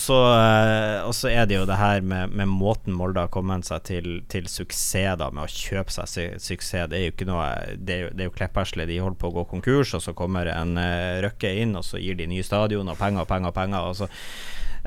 så 1.18 1.32
er 1.34 1.50
det 1.50 1.58
jo 1.58 1.66
det 1.66 1.80
her 1.82 2.06
med, 2.06 2.38
med 2.38 2.54
måten 2.54 2.94
Molde 2.94 3.26
har 3.26 3.34
kommet 3.34 3.66
seg 3.66 3.82
til, 3.90 4.12
til 4.30 4.46
suksess, 4.46 5.18
da, 5.18 5.32
med 5.34 5.48
å 5.48 5.50
kjøpe 5.50 5.96
seg 5.96 6.14
su 6.14 6.22
suksess. 6.52 6.86
Det 6.94 7.00
er 7.00 7.08
jo 7.08 7.16
ikke 7.16 7.30
noe 7.32 7.50
Det 7.82 7.98
er 7.98 8.06
jo, 8.06 8.14
jo 8.30 8.36
Klepphersle. 8.38 8.86
De 8.86 9.02
holder 9.02 9.18
på 9.18 9.34
å 9.34 9.38
gå 9.42 9.48
konkurs, 9.56 9.98
og 9.98 10.06
så 10.06 10.14
kommer 10.14 10.54
en 10.54 10.78
uh, 10.78 11.18
Røkke 11.26 11.50
inn, 11.64 11.74
og 11.80 11.88
så 11.88 11.98
gir 11.98 12.20
de 12.20 12.30
nye 12.30 12.46
stadion 12.46 12.94
og 12.94 13.02
penger 13.02 13.26
og 13.26 13.30
penger 13.34 13.50
og 13.50 13.58
penger. 13.58 13.90
Og 13.90 13.98
så 14.04 14.10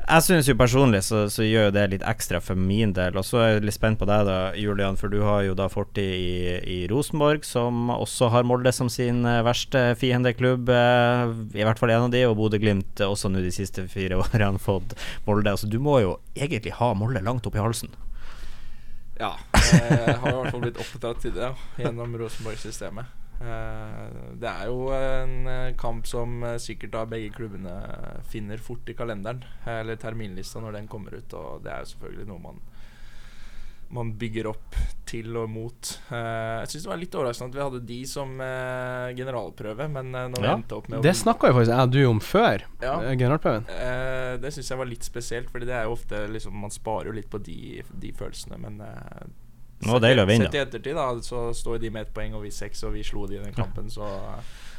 jeg 0.03 0.23
synes 0.25 0.47
jo 0.49 0.55
personlig 0.57 0.99
så, 1.05 1.23
så 1.31 1.45
gjør 1.45 1.67
jo 1.69 1.73
det 1.75 1.83
litt 1.91 2.05
ekstra 2.09 2.39
for 2.43 2.59
min 2.59 2.91
del. 2.97 3.15
Og 3.19 3.25
så 3.27 3.39
er 3.39 3.49
jeg 3.53 3.65
litt 3.67 3.77
spent 3.77 3.99
på 4.01 4.07
deg 4.09 4.25
da, 4.27 4.37
Julian, 4.59 4.97
for 4.99 5.13
du 5.13 5.21
har 5.23 5.43
jo 5.45 5.55
da 5.57 5.69
fortid 5.71 6.15
i, 6.17 6.57
i 6.59 6.77
Rosenborg, 6.91 7.45
som 7.47 7.91
også 7.93 8.31
har 8.33 8.47
Molde 8.47 8.73
som 8.75 8.89
sin 8.91 9.23
eh, 9.29 9.43
verste 9.45 9.85
fiendeklubb. 10.01 10.71
Eh, 10.73 11.35
I 11.61 11.67
hvert 11.67 11.79
fall 11.79 11.93
en 11.93 12.07
av 12.09 12.13
de, 12.15 12.25
og 12.27 12.35
Bodø-Glimt 12.41 13.03
også 13.05 13.31
nå 13.31 13.43
de 13.45 13.53
siste 13.53 13.87
fire 13.91 14.19
årene 14.25 14.61
fått 14.61 14.97
Molde. 15.27 15.53
Altså 15.53 15.69
du 15.71 15.79
må 15.83 16.01
jo 16.03 16.17
egentlig 16.35 16.75
ha 16.81 16.93
Molde 16.97 17.23
langt 17.23 17.47
opp 17.47 17.55
i 17.59 17.63
halsen. 17.63 17.93
Ja. 19.21 19.35
Jeg 19.53 20.17
har 20.19 20.31
i 20.33 20.37
hvert 20.41 20.51
fall 20.51 20.63
blitt 20.65 20.81
oppdratt 20.81 21.21
til 21.23 21.35
det 21.37 21.53
gjennom 21.79 22.17
Rosenborg-systemet. 22.19 23.22
Eh, 23.43 24.33
Det 24.39 24.49
er 24.49 24.65
jo 24.71 24.87
en 24.95 25.47
eh, 25.51 25.73
kamp 25.79 26.07
som 26.07 26.43
eh, 26.47 26.57
sikkert 26.63 26.93
da 26.95 27.05
begge 27.09 27.33
klubbene 27.35 27.73
finner 28.29 28.57
fort 28.63 28.87
i 28.89 28.95
kalenderen, 28.97 29.43
eller 29.67 29.99
terminlista 29.99 30.61
når 30.63 30.77
den 30.79 30.87
kommer 30.91 31.17
ut, 31.19 31.33
og 31.35 31.63
det 31.65 31.71
er 31.73 31.83
jo 31.83 31.91
selvfølgelig 31.95 32.29
noe 32.31 32.45
man 32.51 32.61
man 33.93 34.07
bygger 34.17 34.47
opp 34.49 34.73
til 35.05 35.35
og 35.37 35.51
mot. 35.53 35.89
Jeg 36.09 36.69
syns 36.71 36.81
det 36.81 36.89
var 36.89 36.97
litt 36.97 37.13
overraskende 37.13 37.51
at 37.51 37.57
vi 37.59 37.61
hadde 37.61 37.81
de 37.85 37.97
som 38.09 38.31
generalprøve, 39.13 39.85
men 39.93 40.09
når 40.15 40.33
vi 40.39 40.47
Ja, 40.47 40.55
endte 40.57 40.77
opp 40.79 40.87
med 40.89 41.03
Det 41.05 41.13
snakka 41.19 41.51
jo 41.51 41.57
faktisk 41.59 41.75
jeg 41.75 41.85
og 41.85 41.91
du 41.93 41.99
om 42.09 42.19
før 42.25 42.63
Ja. 42.81 42.95
generalprøven. 43.13 43.67
Det 44.41 44.49
syns 44.55 44.71
jeg 44.71 44.79
var 44.81 44.89
litt 44.89 45.05
spesielt, 45.05 45.51
Fordi 45.53 45.65
det 45.69 45.75
er 45.77 45.83
jo 45.85 45.93
ofte 45.93 46.23
liksom, 46.27 46.57
Man 46.57 46.71
sparer 46.73 47.11
jo 47.11 47.13
litt 47.19 47.29
på 47.29 47.37
de, 47.45 47.83
de 48.01 48.11
følelsene, 48.17 48.57
men 48.57 48.81
var 49.91 50.03
deilig 50.03 50.23
å 50.23 50.27
vinne. 50.29 50.49
Sett 50.49 50.55
i 50.55 50.61
ettertid, 50.63 50.95
da, 50.95 51.07
så 51.21 51.45
står 51.53 51.81
de 51.83 51.89
med 51.93 52.07
ett 52.07 52.13
poeng, 52.15 52.35
og 52.37 52.45
vi 52.45 52.51
seks, 52.51 52.83
og 52.87 52.93
vi 52.95 53.03
slo 53.03 53.25
de 53.27 53.39
i 53.39 53.43
den 53.43 53.55
kampen, 53.55 53.89
så 53.91 54.07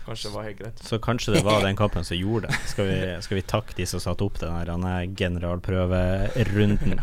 kanskje 0.07 0.29
det 0.31 0.35
var 0.37 0.45
helt 0.49 0.59
greit. 0.61 0.83
Så 0.85 0.99
kanskje 1.03 1.35
det 1.37 1.43
var 1.47 1.62
den 1.67 1.77
kampen 1.79 2.05
som 2.05 2.17
gjorde 2.19 2.49
det. 2.51 2.59
Skal 2.71 2.88
vi, 2.90 2.99
skal 3.25 3.38
vi 3.40 3.45
takke 3.55 3.77
de 3.79 3.87
som 3.88 4.03
satte 4.03 4.25
opp 4.27 4.38
den 4.43 5.14
generalprøverunden. 5.17 7.01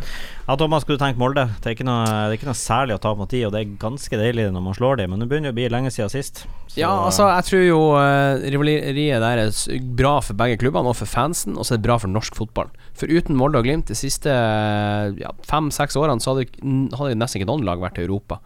Ja, 0.48 0.56
Thomas, 0.58 0.84
skulle 0.84 0.98
du 1.00 1.04
tenke 1.04 1.20
Molde? 1.22 1.46
Det 1.62 1.70
er, 1.70 1.76
ikke 1.78 1.86
noe, 1.88 2.04
det 2.06 2.34
er 2.34 2.38
ikke 2.40 2.50
noe 2.50 2.58
særlig 2.60 2.96
å 2.98 3.02
ta 3.02 3.14
mot 3.16 3.30
de, 3.32 3.44
og 3.48 3.54
det 3.54 3.62
er 3.62 3.76
ganske 3.80 4.18
deilig 4.20 4.48
når 4.52 4.64
man 4.66 4.76
slår 4.78 5.00
de, 5.00 5.06
men 5.12 5.22
det 5.24 5.28
begynner 5.32 5.52
jo 5.52 5.56
å 5.56 5.60
bli 5.60 5.68
lenge 5.72 5.92
siden 5.94 6.12
sist. 6.12 6.44
Så- 6.72 6.80
Ja, 6.82 6.90
altså, 7.06 7.28
jeg 7.30 7.48
tror 7.48 7.64
jo 7.66 7.80
uh, 7.96 8.42
rivaleriet 8.52 9.22
der 9.24 9.44
er 9.46 9.86
bra 10.02 10.16
for 10.24 10.38
begge 10.40 10.58
klubbene, 10.62 10.92
og 10.92 10.98
for 11.00 11.10
fansen, 11.10 11.56
og 11.58 11.66
så 11.68 11.76
er 11.76 11.82
det 11.82 11.88
bra 11.88 11.98
for 12.02 12.12
norsk 12.12 12.36
fotball. 12.36 12.72
For 12.98 13.08
uten 13.12 13.38
Molde 13.40 13.62
og 13.62 13.66
Glimt 13.68 13.88
de 13.92 13.96
siste 13.98 14.30
eh, 14.32 15.14
ja, 15.22 15.32
fem-seks 15.48 15.96
årene, 16.00 16.22
så 16.22 16.36
hadde, 16.36 16.52
hadde 17.00 17.16
nesten 17.20 17.40
ikke 17.42 17.50
noen 17.50 17.66
lag 17.68 17.80
vært 17.82 17.98
i 18.02 18.06
Europa. 18.06 18.42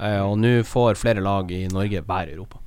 Eh, 0.00 0.20
og 0.24 0.38
nå 0.40 0.62
får 0.64 0.96
flere 0.96 1.20
lag 1.20 1.50
i 1.52 1.66
Norge 1.68 2.00
være 2.06 2.32
i 2.32 2.34
Europa. 2.38 2.58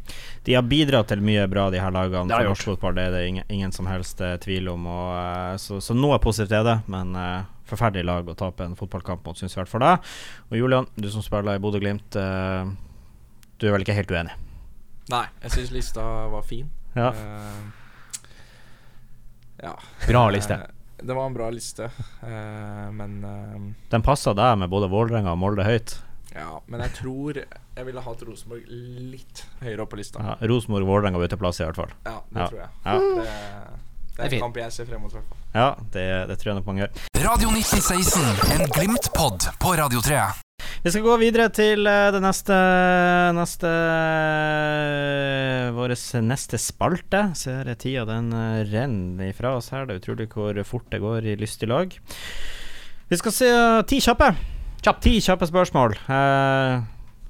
De 0.43 0.53
har 0.53 0.65
bidratt 0.67 1.07
til 1.09 1.23
mye 1.23 1.47
bra, 1.49 1.69
de 1.71 1.79
her 1.81 1.93
lagene. 1.93 2.27
Det 2.29 2.35
For 2.35 2.51
norsk 2.51 2.69
fotball 2.73 2.97
det 2.97 3.07
er 3.07 3.15
det 3.15 3.23
ingen, 3.31 3.45
ingen 3.49 3.71
som 3.73 3.87
helst 3.89 4.21
eh, 4.21 4.35
tvil 4.43 4.69
om. 4.73 4.85
Og, 4.91 5.09
eh, 5.17 5.55
så, 5.63 5.79
så 5.81 5.95
noe 5.97 6.19
positivt 6.21 6.53
er 6.59 6.67
det, 6.67 6.77
men 6.91 7.15
uh, 7.17 7.47
forferdelig 7.69 8.05
lag 8.05 8.29
å 8.29 8.35
tape 8.37 8.67
en 8.67 8.75
fotballkamp 8.77 9.25
mot, 9.25 9.39
syns 9.39 9.55
i 9.55 9.61
hvert 9.61 9.71
fall 9.71 9.85
deg. 9.85 10.13
Og 10.51 10.59
Julian, 10.59 10.89
du 10.99 11.09
som 11.09 11.25
spiller 11.25 11.57
i 11.57 11.63
Bodø-Glimt, 11.63 12.19
uh, 12.19 12.69
du 13.57 13.67
er 13.69 13.77
vel 13.77 13.87
ikke 13.87 13.97
helt 13.97 14.13
uenig? 14.13 14.35
Nei, 15.13 15.25
jeg 15.47 15.57
syns 15.57 15.73
lista 15.73 16.05
var 16.31 16.45
fin. 16.47 16.69
Ja. 16.93 17.09
Uh, 17.17 17.63
ja. 19.63 19.75
Bra 20.05 20.27
liste. 20.35 20.59
Det 21.03 21.15
var 21.15 21.25
en 21.25 21.35
bra 21.35 21.49
liste, 21.51 21.89
eh, 22.23 22.91
men 22.95 23.15
Den 23.91 24.03
passa 24.05 24.31
deg 24.37 24.55
med 24.61 24.71
både 24.71 24.87
Vålerenga 24.91 25.33
og 25.33 25.39
Molde 25.41 25.65
høyt. 25.67 25.97
Ja, 26.33 26.59
men 26.67 26.81
jeg 26.81 26.93
tror 26.97 27.37
jeg 27.43 27.85
ville 27.87 28.01
hatt 28.05 28.21
Rosenborg 28.25 28.63
litt 28.67 29.43
høyere 29.61 29.85
opp 29.85 29.91
på 29.93 29.99
lista. 29.99 30.21
Ja, 30.23 30.35
Rosenborg 30.49 30.85
og 30.87 30.91
Vålerenga 30.95 31.21
var 31.21 31.29
ute 31.29 31.37
plass, 31.41 31.59
i 31.61 31.67
hvert 31.67 31.79
fall. 31.79 31.93
Ja, 32.05 32.19
det 32.29 32.39
Ja. 32.41 32.47
tror 32.47 32.59
jeg. 32.59 32.69
Ja. 32.85 32.95
Det, 32.99 33.25
det 34.17 34.25
er 34.25 34.35
en 34.37 34.45
kamp 34.47 34.57
jeg 34.57 34.71
ser 34.73 34.85
frem 34.89 35.01
mot, 35.01 35.13
i 35.13 35.17
hvert 35.19 35.29
fall. 35.29 35.43
Ja, 35.53 35.67
det, 35.93 36.07
det 36.29 36.39
tror 36.41 36.51
jeg 36.53 36.57
nok 36.61 36.65
mange 36.71 36.85
gjør. 36.85 37.03
Radio 37.23 37.49
1916, 37.53 38.57
en 38.57 38.65
Glimt-pod 38.73 39.45
på 39.61 39.75
Radio 39.77 40.01
3. 40.01 40.23
Vi 40.83 40.91
skal 40.91 41.03
gå 41.05 41.13
videre 41.21 41.47
til 41.53 41.87
eh, 41.87 42.09
det 42.11 42.19
neste 42.23 42.55
Neste 43.37 43.69
Vår 45.75 45.93
neste 46.23 46.59
spalte. 46.61 47.21
Ser 47.39 47.69
jeg 47.71 47.79
tida 47.83 48.05
den 48.09 48.31
eh, 48.35 48.63
renner 48.71 49.29
ifra 49.31 49.55
oss 49.57 49.71
her. 49.73 49.85
Det 49.87 49.95
er 49.95 50.01
utrolig 50.01 50.27
hvor 50.33 50.59
fort 50.67 50.89
det 50.91 51.01
går 51.03 51.29
i 51.29 51.37
lystig 51.39 51.69
lag. 51.71 51.93
Vi 53.09 53.19
skal 53.21 53.35
se 53.35 53.49
eh, 53.53 53.81
ti 53.89 54.01
kjappe. 54.03 54.33
Ti 54.83 55.13
kjappe 55.23 55.47
spørsmål. 55.47 55.95
Uh, 56.09 56.83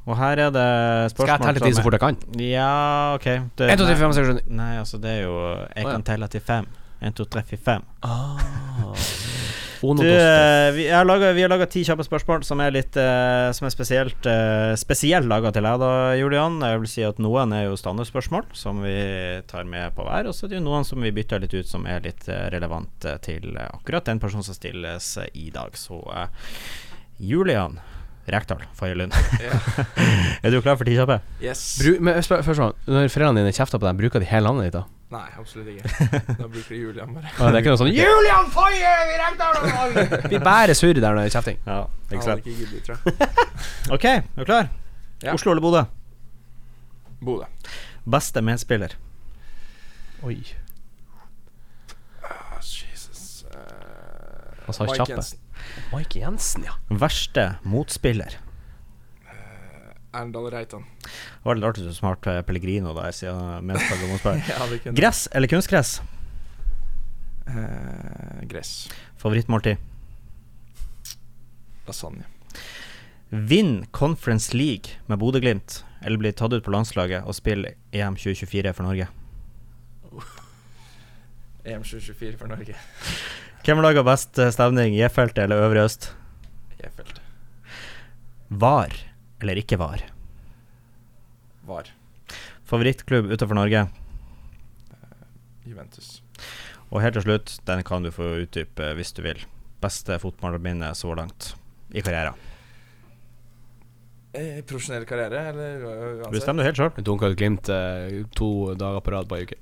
og 0.03 0.17
her 0.19 0.39
er 0.47 0.49
det 0.51 0.69
spørsmål 1.13 1.27
Skal 1.27 1.33
jeg 1.33 1.45
telle 1.45 1.65
til 1.65 1.75
så 1.75 1.83
fort 1.85 1.93
jeg 1.95 2.03
kan? 2.03 2.17
Ja, 2.41 3.13
OK. 3.15 3.27
Det, 3.57 3.69
1, 3.71 3.77
2, 3.79 3.85
3, 3.85 3.95
4, 3.95 4.05
5, 4.05 4.13
6, 4.13 4.25
7, 4.25 4.33
9. 4.49 4.55
Nei, 4.57 4.71
altså, 4.81 4.97
det 4.97 5.11
er 5.11 5.21
jo 5.21 5.35
Jeg 5.75 5.85
kan 5.85 6.03
telle 6.03 6.27
til 6.27 6.41
fem. 6.41 6.67
1, 7.01 7.13
2, 7.13 7.23
3, 7.37 7.43
4, 7.53 7.61
5. 7.65 7.85
Du, 9.83 10.07
eh, 10.07 10.71
vi, 10.71 10.89
har 10.89 11.05
laget, 11.05 11.35
vi 11.35 11.41
har 11.43 11.49
laga 11.51 11.65
ti 11.67 11.81
kjappe 11.83 12.05
spørsmål 12.07 12.45
som 12.47 12.61
er 12.63 12.71
litt 12.71 12.95
uh, 12.95 13.49
Som 13.51 13.67
er 13.67 13.73
spesielt 13.73 14.29
uh, 14.31 14.71
Spesielt 14.79 15.27
laga 15.27 15.51
til 15.51 15.65
deg, 15.67 15.81
da, 15.81 15.89
Julian. 16.15 16.61
Jeg 16.63 16.79
vil 16.79 16.91
si 16.91 17.03
at 17.03 17.19
noen 17.19 17.51
er 17.51 17.65
jo 17.65 17.75
standardspørsmål 17.79 18.47
som 18.55 18.79
vi 18.85 18.95
tar 19.51 19.67
med 19.67 19.91
på 19.97 20.05
hver. 20.07 20.29
Og 20.31 20.37
så 20.37 20.47
er 20.47 20.53
det 20.53 20.61
jo 20.61 20.67
noen 20.69 20.87
som 20.87 21.03
vi 21.03 21.11
bytter 21.11 21.43
litt 21.43 21.55
ut, 21.57 21.67
som 21.67 21.83
er 21.83 22.05
litt 22.05 22.29
relevant 22.55 23.09
til 23.27 23.59
akkurat 23.59 24.07
den 24.07 24.23
personen 24.23 24.47
som 24.47 24.55
stilles 24.55 25.17
i 25.35 25.49
dag. 25.51 25.75
Så 25.75 25.99
eh, 26.15 26.47
Julian 27.19 27.79
Rekdal 28.25 28.61
Fagerlund. 28.73 29.13
Ja. 29.43 29.51
er 30.43 30.51
du 30.51 30.61
klar 30.63 30.77
for 30.79 30.87
ti? 30.87 30.95
Yes. 31.43 31.63
Bru, 31.81 31.97
men 31.99 32.21
spør, 32.23 32.43
først 32.45 32.61
sånn, 32.61 32.75
Når 32.87 33.09
foreldrene 33.11 33.43
dine 33.43 33.51
kjefter 33.55 33.81
på 33.81 33.87
deg, 33.89 33.97
bruker 33.99 34.23
de 34.23 34.29
hele 34.29 34.47
navnet 34.47 34.69
ditt 34.69 34.77
da? 34.77 34.83
Nei, 35.13 35.25
absolutt 35.37 35.73
ikke. 35.73 36.07
Da 36.39 36.47
bruker 36.47 36.71
de 36.71 36.79
Julian 36.79 37.11
bare. 37.17 37.33
ah, 37.35 37.51
det 37.51 37.59
er 37.59 37.59
ikke 37.59 37.73
noe 37.73 37.81
sånn 37.83 37.91
'Julian 37.97 38.47
Faye 38.53 38.93
i 39.11 39.19
Rekdal!' 39.19 40.31
Vi 40.31 40.39
bærer 40.47 40.79
surr 40.79 40.95
der 41.01 41.09
når 41.09 41.19
det 41.19 41.25
er 41.27 41.35
kjefting. 41.35 41.59
Ja, 41.67 41.81
ikke 42.13 42.29
sant. 42.29 42.47
Ikke 42.47 42.63
giddet, 42.63 42.87
tror 42.87 42.95
jeg. 43.03 43.29
ok, 43.97 44.07
er 44.15 44.39
du 44.39 44.47
klar? 44.47 44.71
Ja. 45.23 45.35
Oslo 45.35 45.51
eller 45.51 45.63
Bodø? 45.67 45.83
Bodø. 47.23 47.51
Beste 48.07 48.41
medspiller? 48.43 48.95
Oi. 50.23 50.39
Oh, 52.23 52.59
Jesus 52.63 53.43
uh, 53.51 54.63
Han 54.65 54.75
sa 54.79 54.87
kjappe. 54.95 55.42
Mike 55.93 56.19
Jensen, 56.19 56.65
ja. 56.67 56.77
Verste 56.89 57.53
motspiller. 57.67 58.39
Erndal 60.13 60.51
Reitan. 60.53 60.83
Det 61.01 61.47
var 61.47 61.57
litt 61.57 61.65
artig 61.65 61.87
du 61.87 61.93
smarte 61.95 62.35
Pellegrino 62.45 62.93
der, 62.93 63.13
siden 63.15 63.71
og 63.73 64.11
motspiller. 64.11 64.93
Gress 64.99 65.25
eller 65.33 65.49
kunstgress? 65.49 65.97
Eh, 67.47 68.47
gress. 68.47 68.89
Favorittmåltid? 69.17 69.77
Lasagne. 71.87 72.23
Vinn 73.29 73.85
Conference 73.91 74.53
League 74.57 75.01
med 75.07 75.19
Bodø-Glimt, 75.19 75.83
eller 76.01 76.17
bli 76.21 76.31
tatt 76.31 76.53
ut 76.53 76.63
på 76.63 76.71
landslaget 76.71 77.25
og 77.25 77.35
spille 77.35 77.73
EM 77.91 78.15
2024 78.15 78.73
for 78.77 78.87
Norge? 78.87 79.09
EM 81.65 81.83
2024 81.83 82.37
for 82.37 82.47
Norge. 82.53 82.77
Hvem 83.63 83.79
lager 83.79 84.03
best 84.03 84.33
stemning, 84.33 84.51
stevning, 84.51 84.95
J-feltet 84.97 85.45
eller 85.45 85.61
Øvre 85.63 85.85
Øst? 85.87 86.09
J-feltet. 86.81 87.21
Var 88.49 88.91
eller 89.39 89.59
ikke 89.61 89.77
var? 89.79 90.03
Var. 91.63 91.87
Favorittklubb 92.67 93.31
utenfor 93.31 93.55
Norge? 93.55 93.85
Juventus. 95.63 96.17
Og 96.91 96.99
helt 97.05 97.15
til 97.15 97.23
slutt, 97.23 97.55
den 97.63 97.83
kan 97.87 98.03
du 98.03 98.11
få 98.11 98.33
utdype 98.43 98.91
hvis 98.97 99.15
du 99.15 99.23
vil. 99.23 99.39
Beste 99.79 100.19
fotballminne 100.19 100.91
så 100.99 101.15
langt 101.15 101.53
i 101.95 102.03
karrieren. 102.03 102.35
Eh, 104.33 104.59
profesjonell 104.67 105.05
karriere, 105.07 105.47
eller 105.53 105.83
uansett? 105.87 106.31
Bestem 106.35 106.59
du 106.59 106.65
helt 106.67 106.79
sjøl. 106.79 106.91
Du 106.97 107.03
dunka 107.05 107.31
ut 107.31 107.39
Glimt 107.39 107.71
eh, 107.71 108.23
to 108.35 108.73
dager 108.75 109.03
på 109.05 109.15
rad 109.15 109.31
på 109.31 109.39
ei 109.39 109.47
uke. 109.47 109.59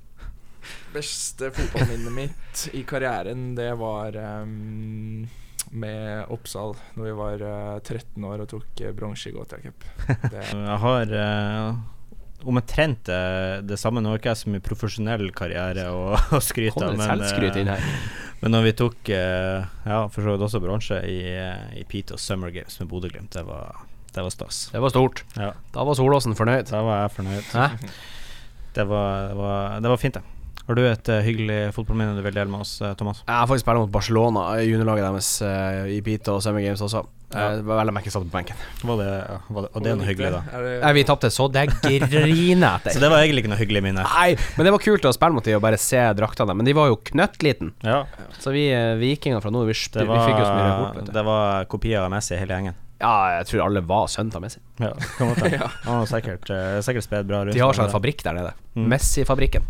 Beste 0.94 1.52
fotballminnet 1.54 2.14
mitt 2.16 2.66
i 2.76 2.82
karrieren, 2.88 3.52
det 3.58 3.70
var 3.80 4.16
um, 4.42 5.24
med 5.72 6.28
Oppsal 6.32 6.74
Når 6.98 7.06
vi 7.06 7.14
var 7.16 7.44
uh, 7.46 7.80
13 7.80 8.28
år 8.28 8.44
og 8.44 8.50
tok 8.52 8.84
uh, 8.84 8.92
bronse 8.96 9.30
i 9.30 9.34
Gotia 9.34 9.62
Cup. 9.62 9.88
Jeg 10.32 10.78
har 10.84 11.16
uh, 11.16 11.80
omtrent 12.44 13.04
det, 13.04 13.62
det 13.68 13.76
samme. 13.76 14.02
Nå 14.02 14.12
har 14.12 14.20
ikke 14.20 14.32
jeg 14.32 14.42
så 14.42 14.52
mye 14.52 14.64
profesjonell 14.64 15.30
karriere 15.36 15.88
å, 15.92 16.12
å 16.16 16.40
skryte 16.42 16.82
av, 16.82 16.96
men, 16.98 17.22
eh, 17.22 18.02
men 18.42 18.54
når 18.56 18.66
vi 18.68 18.74
tok 18.82 19.12
eh, 19.14 19.70
Ja, 19.86 20.02
for 20.12 20.24
så 20.24 20.34
vidt 20.34 20.46
også 20.48 20.62
bronse 20.62 21.00
i, 21.08 21.20
eh, 21.30 21.80
i 21.82 22.02
og 22.02 22.20
Summer 22.20 22.52
Games 22.54 22.78
med 22.80 22.90
Bodø-Glimt, 22.90 23.32
det 23.36 23.44
var, 23.48 23.84
det 24.12 24.26
var 24.26 24.34
stas. 24.34 24.64
Det 24.72 24.82
var 24.82 24.94
stort. 24.94 25.24
Ja, 25.36 25.52
Da 25.74 25.86
var 25.86 25.98
Solåsen 25.98 26.36
fornøyd. 26.38 26.70
da 26.70 26.82
var 26.86 27.04
jeg 27.04 27.16
fornøyd. 27.18 27.88
Det 28.72 28.86
var, 28.88 29.28
det 29.28 29.36
var, 29.36 29.80
det 29.84 29.92
var 29.92 30.00
fint, 30.00 30.16
det. 30.16 30.41
Har 30.66 30.78
du 30.78 30.84
et 30.86 31.08
eh, 31.10 31.24
hyggelig 31.26 31.58
fotballminne 31.76 32.14
du 32.18 32.22
vil 32.24 32.36
dele 32.36 32.50
med 32.50 32.62
oss, 32.62 32.76
eh, 32.82 32.94
Thomas? 32.98 33.24
Jeg 33.26 33.34
har 33.34 33.48
faktisk 33.50 33.66
spilt 33.66 33.82
mot 33.82 33.90
Barcelona, 33.92 34.44
i 34.60 34.68
juniorlaget 34.70 35.08
deres, 35.08 35.32
eh, 35.46 35.96
i 35.96 35.98
Pita 36.06 36.36
og 36.36 36.44
Summer 36.44 36.62
Games 36.64 36.82
også. 36.84 37.02
Ja. 37.32 37.46
Det 37.56 37.64
var 37.64 37.78
veldig 37.80 37.94
merkelig 37.96 38.12
satt 38.12 38.26
på 38.26 38.34
benken. 38.34 38.58
Var 38.84 38.98
det, 39.00 39.08
var 39.48 39.64
det, 39.64 39.70
og 39.72 39.84
det 39.84 39.92
er 39.92 39.96
noe 39.96 40.08
hyggelig, 40.08 40.30
da. 40.34 40.42
Det, 40.52 40.74
Nei, 40.82 40.92
vi 40.98 41.04
tapte 41.08 41.30
så 41.32 41.46
det 41.48 41.64
griner 41.80 42.76
etter. 42.76 42.92
Så 42.94 43.00
det 43.00 43.08
var 43.08 43.24
egentlig 43.24 43.44
ikke 43.46 43.52
noe 43.54 43.60
hyggelig 43.62 43.82
minne. 43.86 44.04
Nei, 44.04 44.28
men 44.58 44.68
det 44.68 44.74
var 44.74 44.84
kult 44.84 45.08
å 45.08 45.14
spille 45.16 45.38
mot 45.38 45.48
de 45.48 45.56
og 45.56 45.64
bare 45.64 45.80
se 45.80 46.02
draktene. 46.18 46.56
Men 46.58 46.68
de 46.68 46.76
var 46.76 46.92
jo 46.92 47.00
knøttliten. 47.08 47.72
Ja, 47.86 48.02
Så 48.38 48.52
vi 48.52 48.66
eh, 48.74 48.92
vikinger 49.00 49.40
fra 49.40 49.52
nord, 49.54 49.70
vi, 49.70 49.76
det 49.96 50.04
vi 50.04 50.22
fikk 50.28 50.38
jo 50.42 50.44
så 50.44 50.52
mye 50.52 50.68
var, 50.68 50.78
rapport. 50.90 51.12
Det 51.16 51.26
var 51.30 51.68
kopier 51.72 52.04
av 52.04 52.12
Messi 52.12 52.36
hele 52.36 52.58
gjengen. 52.58 52.80
Ja, 53.02 53.40
jeg 53.40 53.48
tror 53.48 53.64
alle 53.64 53.80
var 53.82 54.06
sønnen 54.12 54.36
av 54.38 54.44
Messi. 54.44 54.60
Ja, 54.78 54.92
kan 55.16 55.32
godt 55.32 55.40
hende. 55.42 55.70
Han 55.88 55.96
har 56.02 56.10
sikkert, 56.10 56.52
eh, 56.54 56.76
sikkert 56.86 57.08
spedd 57.08 57.26
bra 57.26 57.40
rundt. 57.42 57.56
De 57.56 57.64
har 57.64 57.74
seg 57.74 57.88
en 57.88 57.96
fabrikk 57.96 58.22
der 58.22 58.36
nede. 58.36 58.52
Mm. 58.76 58.86
Messi-fabrikken. 58.92 59.64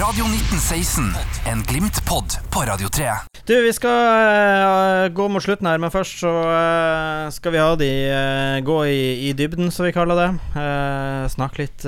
Radio 0.00 0.24
1916, 0.24 1.04
en 1.52 1.62
Glimt-pod 1.62 2.24
på 2.50 2.60
Radio 2.60 2.88
3. 2.88 3.04
Du, 3.44 3.52
vi 3.62 3.72
skal 3.76 3.90
uh, 3.92 5.08
gå 5.12 5.24
mot 5.28 5.42
slutten 5.44 5.66
her, 5.68 5.80
men 5.82 5.90
først 5.92 6.22
så 6.22 6.30
uh, 6.32 7.26
skal 7.34 7.52
vi 7.52 7.60
ha 7.60 7.74
de 7.76 7.88
uh, 8.08 8.56
gå 8.64 8.76
i, 8.88 9.02
i 9.28 9.32
dybden, 9.36 9.68
som 9.74 9.84
vi 9.84 9.92
kaller 9.92 10.16
det. 10.16 10.28
Uh, 10.54 11.26
snakke 11.28 11.60
litt 11.60 11.84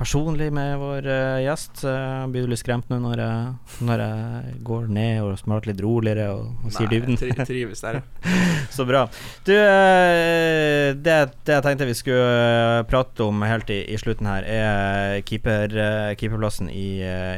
personlig 0.00 0.48
med 0.56 0.80
vår 0.80 1.06
gjest. 1.44 1.84
Uh, 1.84 1.92
jeg 2.24 2.32
blir 2.32 2.48
du 2.48 2.54
litt 2.54 2.62
skremt 2.64 2.90
nå 2.90 2.98
når 3.04 3.22
jeg, 3.22 3.52
når 3.86 4.02
jeg 4.02 4.56
går 4.66 4.90
ned 4.98 5.20
og 5.22 5.38
smaker 5.38 5.70
litt 5.70 5.84
roligere 5.84 6.26
og, 6.34 6.50
og 6.64 6.74
sier 6.74 6.90
Nei, 6.90 6.96
dybden? 6.96 7.20
tri 7.22 7.46
trives 7.52 7.84
der. 7.86 8.00
Så 8.74 8.88
bra. 8.88 9.04
Du, 9.46 9.54
det, 9.54 10.98
det 11.46 11.54
jeg 11.54 11.66
tenkte 11.68 11.86
vi 11.86 11.94
skulle 12.00 12.82
prate 12.90 13.28
om 13.28 13.46
helt 13.46 13.70
i, 13.70 13.84
i 13.94 14.00
slutten 14.00 14.26
her, 14.26 14.42
er 14.42 15.22
keeper, 15.28 15.78
keeperplassen 16.18 16.72
i, 16.72 16.88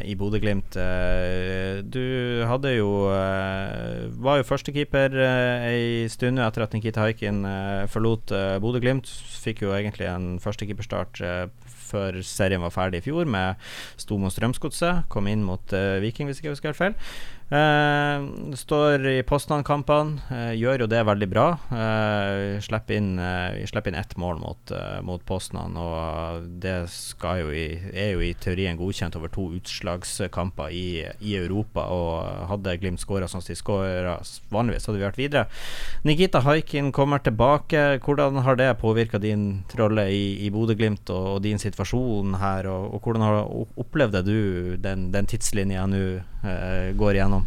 i 0.07 0.15
Bodø-Glimt. 0.19 0.77
Eh, 0.81 1.83
Du 1.83 2.01
hadde 2.49 2.73
jo 2.77 2.89
eh, 3.13 4.07
Var 4.23 4.41
jo 4.41 4.47
førstekeeper 4.49 5.17
uh, 5.19 5.67
ei 5.69 6.07
stund 6.13 6.41
etter 6.43 6.65
at 6.65 6.75
Nikita 6.77 7.05
Haikin 7.05 7.43
eh, 7.49 7.85
forlot 7.91 8.33
eh, 8.35 8.57
Bodø-Glimt. 8.63 9.11
Fikk 9.47 9.67
jo 9.67 9.75
egentlig 9.77 10.09
en 10.11 10.37
førstekeeperstart 10.43 11.23
før 11.87 12.19
serien 12.27 12.63
var 12.65 12.75
ferdig 12.75 12.99
i 12.99 13.07
fjor, 13.07 13.29
med 13.31 13.61
sto 14.01 14.19
mot 14.19 14.35
Strømsgodset. 14.35 15.05
Kom 15.13 15.29
inn 15.31 15.45
mot 15.47 15.75
eh, 15.77 16.01
Viking, 16.03 16.27
hvis 16.31 16.41
ikke 16.41 16.51
jeg 16.51 16.57
husker 16.57 16.73
helt 16.73 16.81
feil. 16.81 16.97
Eh, 17.47 18.23
står 18.55 19.07
i 19.07 19.23
Poznan-kampene, 19.23 20.19
eh, 20.35 20.55
gjør 20.59 20.83
jo 20.83 20.87
det 20.91 21.03
veldig 21.07 21.29
bra. 21.31 21.45
Uh, 21.71 22.59
slipper 22.59 22.97
inn, 22.99 23.21
slipper 23.71 23.93
inn 23.93 23.99
ett 24.01 24.17
mål 24.19 24.41
mot, 24.43 24.73
uh, 24.75 24.99
mot 25.07 25.23
Poznan, 25.23 25.77
og 25.79 26.49
det 26.59 26.75
jo 27.23 27.53
i, 27.55 27.79
er 27.95 28.17
jo 28.17 28.25
i 28.27 28.33
teorien 28.35 28.79
godkjent 28.79 29.15
over 29.15 29.31
to 29.31 29.47
utslagskamper 29.61 30.75
i, 30.75 31.07
i 31.23 31.37
Europa. 31.39 31.87
Og 31.87 32.51
hadde 32.51 32.75
Glimt 32.83 33.01
skåra 33.01 33.31
sånn 33.31 33.45
som 33.45 33.55
de 33.55 33.59
skåra 33.61 34.17
vanligvis, 34.51 34.89
hadde 34.91 34.99
vi 34.99 35.07
vært 35.07 35.23
videre. 35.23 35.47
Nikita 36.03 36.43
Haikin 36.43 36.91
kommer 36.91 37.23
tilbake. 37.23 38.01
Hvordan 38.03 38.43
har 38.43 38.59
det 38.59 38.73
påvirka 38.83 39.23
din 39.23 39.63
rolle 39.79 40.09
i, 40.11 40.25
i 40.43 40.51
Bodø-Glimt 40.51 41.15
og, 41.15 41.37
og 41.37 41.45
din 41.47 41.63
situasjon 41.63 42.41
her, 42.43 42.67
og, 42.67 42.91
og 42.91 43.07
hvordan 43.07 43.23
har, 43.23 43.45
opplevde 43.79 44.27
du 44.27 44.41
den, 44.83 45.13
den 45.15 45.31
tidslinja 45.31 45.87
nå 45.87 46.03
går 46.97 47.19
igjennom? 47.19 47.47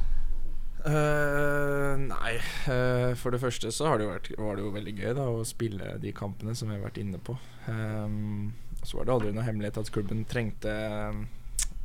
Uh, 0.80 2.00
nei, 2.00 2.38
uh, 2.72 3.12
for 3.20 3.36
det 3.36 3.42
første 3.42 3.72
så 3.76 3.90
har 3.90 4.00
det 4.00 4.06
jo 4.06 4.14
vært, 4.14 4.30
var 4.40 4.56
det 4.56 4.64
jo 4.64 4.72
veldig 4.74 4.94
gøy 4.96 5.12
da 5.18 5.26
å 5.28 5.44
spille 5.48 5.98
de 6.00 6.14
kampene 6.16 6.56
som 6.56 6.72
vi 6.72 6.78
har 6.78 6.86
vært 6.86 7.02
inne 7.02 7.20
på. 7.20 7.36
Um, 7.68 8.54
så 8.84 8.98
var 8.98 9.08
det 9.08 9.14
aldri 9.16 9.34
noe 9.36 9.44
hemmelighet 9.44 9.82
at 9.82 9.92
klubben 9.94 10.24
trengte 10.30 10.72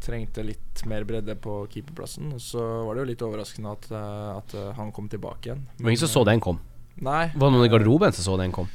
Trengte 0.04 0.42
litt 0.44 0.82
mer 0.84 1.04
bredde 1.08 1.32
på 1.40 1.62
keeperplassen. 1.72 2.34
Og 2.36 2.40
så 2.44 2.60
var 2.84 2.92
det 2.92 3.00
jo 3.00 3.08
litt 3.08 3.22
overraskende 3.24 3.70
at, 3.72 3.86
eh, 3.88 4.26
at 4.34 4.54
eh, 4.60 4.72
han 4.76 4.90
kom 4.92 5.06
tilbake 5.08 5.48
igjen. 5.48 5.62
Det 5.78 5.86
var 5.86 5.94
ingen 5.94 6.02
som 6.02 6.10
så 6.12 6.24
den 6.28 6.42
kom. 6.44 6.58
Nei. 7.00 7.30
Var 7.32 7.40
det 7.40 7.54
noen 7.54 7.64
i 7.64 7.70
garderoben 7.72 8.12
som 8.12 8.26
så 8.26 8.34
den 8.36 8.52
kom? 8.52 8.68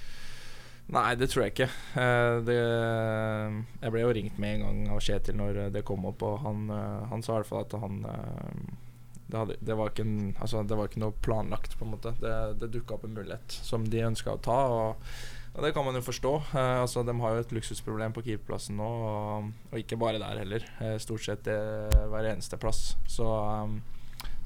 Nei, 0.89 1.13
det 1.21 1.27
tror 1.29 1.45
jeg 1.45 1.53
ikke. 1.53 1.69
Eh, 2.01 2.35
det, 2.47 2.57
jeg 2.57 3.93
ble 3.93 4.01
jo 4.01 4.13
ringt 4.17 4.37
med 4.41 4.55
en 4.57 4.63
gang 4.65 4.93
av 4.95 5.01
Kjetil 5.05 5.37
når 5.37 5.59
det 5.75 5.85
kom 5.85 6.07
opp, 6.09 6.23
og 6.25 6.39
han, 6.41 6.63
eh, 6.73 7.09
han 7.11 7.25
sa 7.25 7.35
i 7.35 7.41
hvert 7.41 7.49
fall 7.51 7.67
at 7.67 7.75
han 7.83 7.99
eh, 8.09 8.63
det, 9.29 9.37
hadde, 9.37 9.57
det, 9.61 9.75
var 9.77 9.91
ikke 9.91 10.07
en, 10.07 10.31
altså, 10.41 10.63
det 10.65 10.79
var 10.79 10.89
ikke 10.89 11.03
noe 11.03 11.13
planlagt, 11.21 11.77
på 11.77 11.85
en 11.85 11.93
måte. 11.93 12.15
Det, 12.23 12.33
det 12.61 12.71
dukka 12.73 12.97
opp 12.97 13.05
en 13.05 13.13
mulighet 13.19 13.59
som 13.69 13.85
de 13.85 14.01
ønska 14.07 14.33
å 14.33 14.41
ta, 14.41 14.57
og, 14.73 15.13
og 15.53 15.61
det 15.61 15.75
kan 15.77 15.85
man 15.85 15.99
jo 15.99 16.01
forstå. 16.07 16.33
Eh, 16.57 16.73
altså, 16.81 17.05
de 17.05 17.17
har 17.21 17.37
jo 17.37 17.45
et 17.45 17.55
luksusproblem 17.59 18.17
på 18.17 18.25
keeperplassen 18.25 18.81
nå, 18.81 18.89
og, 19.13 19.53
og 19.69 19.77
ikke 19.83 19.99
bare 20.01 20.17
der 20.23 20.41
heller. 20.41 20.65
Eh, 20.81 20.97
stort 21.05 21.27
sett 21.27 21.45
hver 21.53 22.33
eneste 22.33 22.57
plass. 22.57 22.95
Så 23.05 23.29
um, 23.29 23.77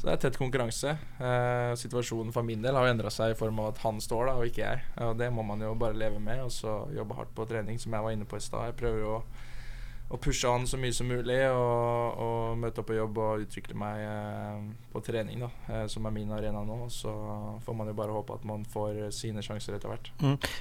så 0.03 0.09
det 0.09 0.13
er 0.17 0.21
tett 0.25 0.35
konkurranse. 0.35 0.97
Eh, 1.23 1.73
situasjonen 1.79 2.33
for 2.35 2.43
min 2.43 2.59
del 2.59 2.75
har 2.75 2.89
jo 2.89 2.91
endra 2.91 3.07
seg 3.13 3.31
i 3.31 3.37
form 3.39 3.61
av 3.63 3.69
at 3.69 3.77
han 3.85 4.01
står 4.03 4.25
da, 4.27 4.33
og 4.35 4.49
ikke 4.49 4.59
jeg. 4.59 4.81
Og 5.05 5.13
det 5.15 5.29
må 5.31 5.45
man 5.47 5.63
jo 5.63 5.69
bare 5.79 5.95
leve 5.95 6.19
med, 6.19 6.41
og 6.43 6.51
så 6.51 6.73
jobbe 6.91 7.15
hardt 7.15 7.31
på 7.31 7.45
trening, 7.47 7.79
som 7.79 7.95
jeg 7.95 8.03
var 8.03 8.11
inne 8.11 8.27
på 8.27 8.35
i 8.35 8.43
stad. 8.43 8.65
Jeg 8.67 8.75
prøver 8.81 8.99
jo 8.99 9.13
å, 9.13 9.21
å 10.13 10.19
pushe 10.21 10.49
han 10.49 10.67
så 10.69 10.77
mye 10.77 10.93
som 10.93 11.07
mulig, 11.09 11.39
og, 11.49 12.19
og 12.21 12.57
møte 12.61 12.83
opp 12.83 12.89
på 12.91 12.97
jobb 12.97 13.17
og 13.23 13.45
utvikle 13.47 13.77
meg 13.79 14.01
eh, 14.05 14.65
på 14.93 15.01
trening, 15.05 15.41
da, 15.41 15.49
eh, 15.69 15.85
som 15.89 16.05
er 16.05 16.13
min 16.13 16.31
arena 16.35 16.61
nå. 16.67 16.83
Så 16.93 17.11
får 17.65 17.77
man 17.77 17.89
jo 17.89 17.95
bare 17.97 18.13
håpe 18.13 18.37
at 18.37 18.45
man 18.45 18.65
får 18.69 18.99
sine 19.15 19.41
sjanser 19.45 19.77
etter 19.77 19.89
hvert. 19.89 20.11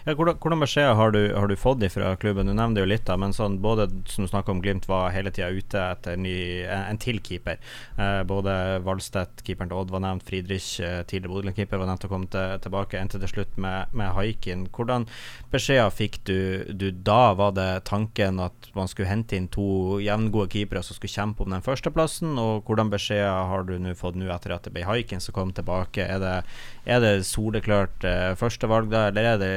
Ja, 0.07 0.15
hvordan, 0.17 0.39
hvordan 0.41 0.65
beskjeder 0.65 0.97
har 0.97 1.13
har 1.13 1.49
du 1.49 1.57
fått 1.57 1.85
fra 1.93 2.15
klubben? 2.17 2.49
Du 2.49 2.55
nevnte 2.57 2.81
jo 2.81 2.89
litt, 2.89 3.05
da, 3.07 3.19
men 3.21 3.35
sånn, 3.37 3.59
både 3.63 3.89
som 4.09 4.25
du 4.25 4.31
snakka 4.31 4.55
om, 4.55 4.63
Glimt 4.63 4.87
var 4.89 5.11
hele 5.11 5.33
tida 5.35 5.51
ute 5.51 5.81
etter 5.83 6.17
ny, 6.17 6.35
en, 6.63 6.87
en 6.93 7.01
til 7.03 7.19
keeper. 7.21 7.59
Eh, 7.99 8.23
både 8.29 8.55
Valstedt, 8.87 9.43
keeperen 9.45 9.73
til 9.73 9.81
Odd 9.81 9.93
var 9.93 10.05
nevnt, 10.05 10.25
Friedrich, 10.29 10.77
eh, 10.81 11.03
tidligere 11.09 11.35
Bodø-keeper, 11.35 11.83
var 11.83 11.91
nevnt 11.91 12.07
å 12.07 12.13
komme 12.13 12.31
til, 12.33 12.57
tilbake. 12.63 13.01
Endte 13.01 13.21
til 13.21 13.33
slutt 13.35 13.59
med, 13.61 13.93
med 13.93 14.15
Haikin. 14.17 14.69
Hvordan 14.73 15.09
beskjeder 15.53 15.93
fikk 15.93 16.23
du, 16.29 16.39
du 16.71 16.89
da? 16.95 17.35
Var 17.37 17.57
det 17.59 17.71
tanken 17.91 18.41
at 18.43 18.71
man 18.79 18.91
skulle 18.91 19.11
hente 19.11 19.37
inn 19.37 19.42
to 19.53 19.99
jevngode 20.03 20.51
keepere 20.53 20.83
som 20.85 20.97
skulle 20.97 21.13
kjempe 21.13 21.45
om 21.45 21.55
den 21.55 21.65
førsteplassen? 21.65 22.37
Og 22.41 22.69
hvordan 22.69 22.93
beskjeder 22.93 23.49
har 23.51 23.67
du 23.69 23.75
nå 23.81 23.95
fått 23.99 24.19
nå 24.19 24.29
etter 24.35 24.55
at 24.55 24.67
det 24.67 24.75
ble 24.75 24.85
Haikin 24.87 25.23
som 25.23 25.37
kom 25.37 25.55
tilbake? 25.57 26.05
Er 26.05 26.23
det, 26.23 26.37
er 26.85 27.03
det 27.03 27.15
soleklart 27.29 28.07
eh, 28.09 28.33
førstevalg 28.39 28.93
da, 28.93 29.09
eller 29.11 29.33
er 29.33 29.43
det, 29.43 29.53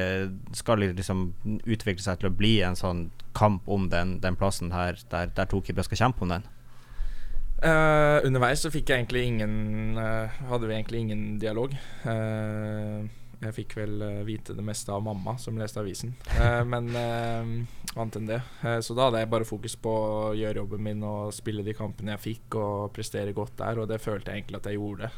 skal 0.57 0.81
det 0.81 0.95
liksom 0.97 1.27
utvikle 1.65 2.01
seg 2.03 2.21
til 2.21 2.31
å 2.31 2.35
bli 2.35 2.57
en 2.65 2.79
sånn 2.79 3.07
kamp 3.35 3.67
om 3.69 3.89
den, 3.91 4.19
den 4.23 4.39
plassen 4.39 4.71
her, 4.75 4.99
der, 5.11 5.31
der 5.35 5.49
to 5.51 5.61
keepere 5.61 5.87
skal 5.87 6.05
kjempe 6.05 6.25
om 6.25 6.37
den? 6.37 6.49
Uh, 7.65 8.19
underveis 8.27 8.61
så 8.65 8.69
fikk 8.69 8.89
jeg 8.91 8.99
egentlig 8.99 9.21
ingen 9.29 9.95
uh, 9.95 10.27
Hadde 10.51 10.67
vi 10.67 10.75
egentlig 10.75 10.99
ingen 11.05 11.21
dialog. 11.39 11.71
Eh, 12.03 13.05
jeg 13.45 13.55
fikk 13.59 13.75
vel 13.79 14.01
eh, 14.05 14.23
vite 14.27 14.55
det 14.57 14.65
meste 14.65 14.93
av 14.93 15.03
mamma, 15.05 15.35
som 15.41 15.57
leste 15.59 15.81
avisen. 15.81 16.15
Eh, 16.35 16.61
men 16.67 16.89
eh, 16.95 17.51
annet 17.95 18.17
enn 18.19 18.29
det. 18.29 18.41
Så 18.83 18.95
da 18.97 19.07
hadde 19.07 19.21
jeg 19.23 19.31
bare 19.31 19.47
fokus 19.47 19.77
på 19.79 19.91
å 19.91 20.33
gjøre 20.37 20.63
jobben 20.63 20.83
min 20.83 21.05
og 21.07 21.33
spille 21.35 21.63
de 21.65 21.75
kampene 21.77 22.15
jeg 22.15 22.25
fikk, 22.25 22.57
og 22.59 22.91
prestere 22.95 23.35
godt 23.35 23.57
der, 23.61 23.79
og 23.81 23.87
det 23.91 24.01
følte 24.03 24.33
jeg 24.33 24.43
egentlig 24.43 24.59
at 24.59 24.69
jeg 24.69 24.79
gjorde. 24.79 25.11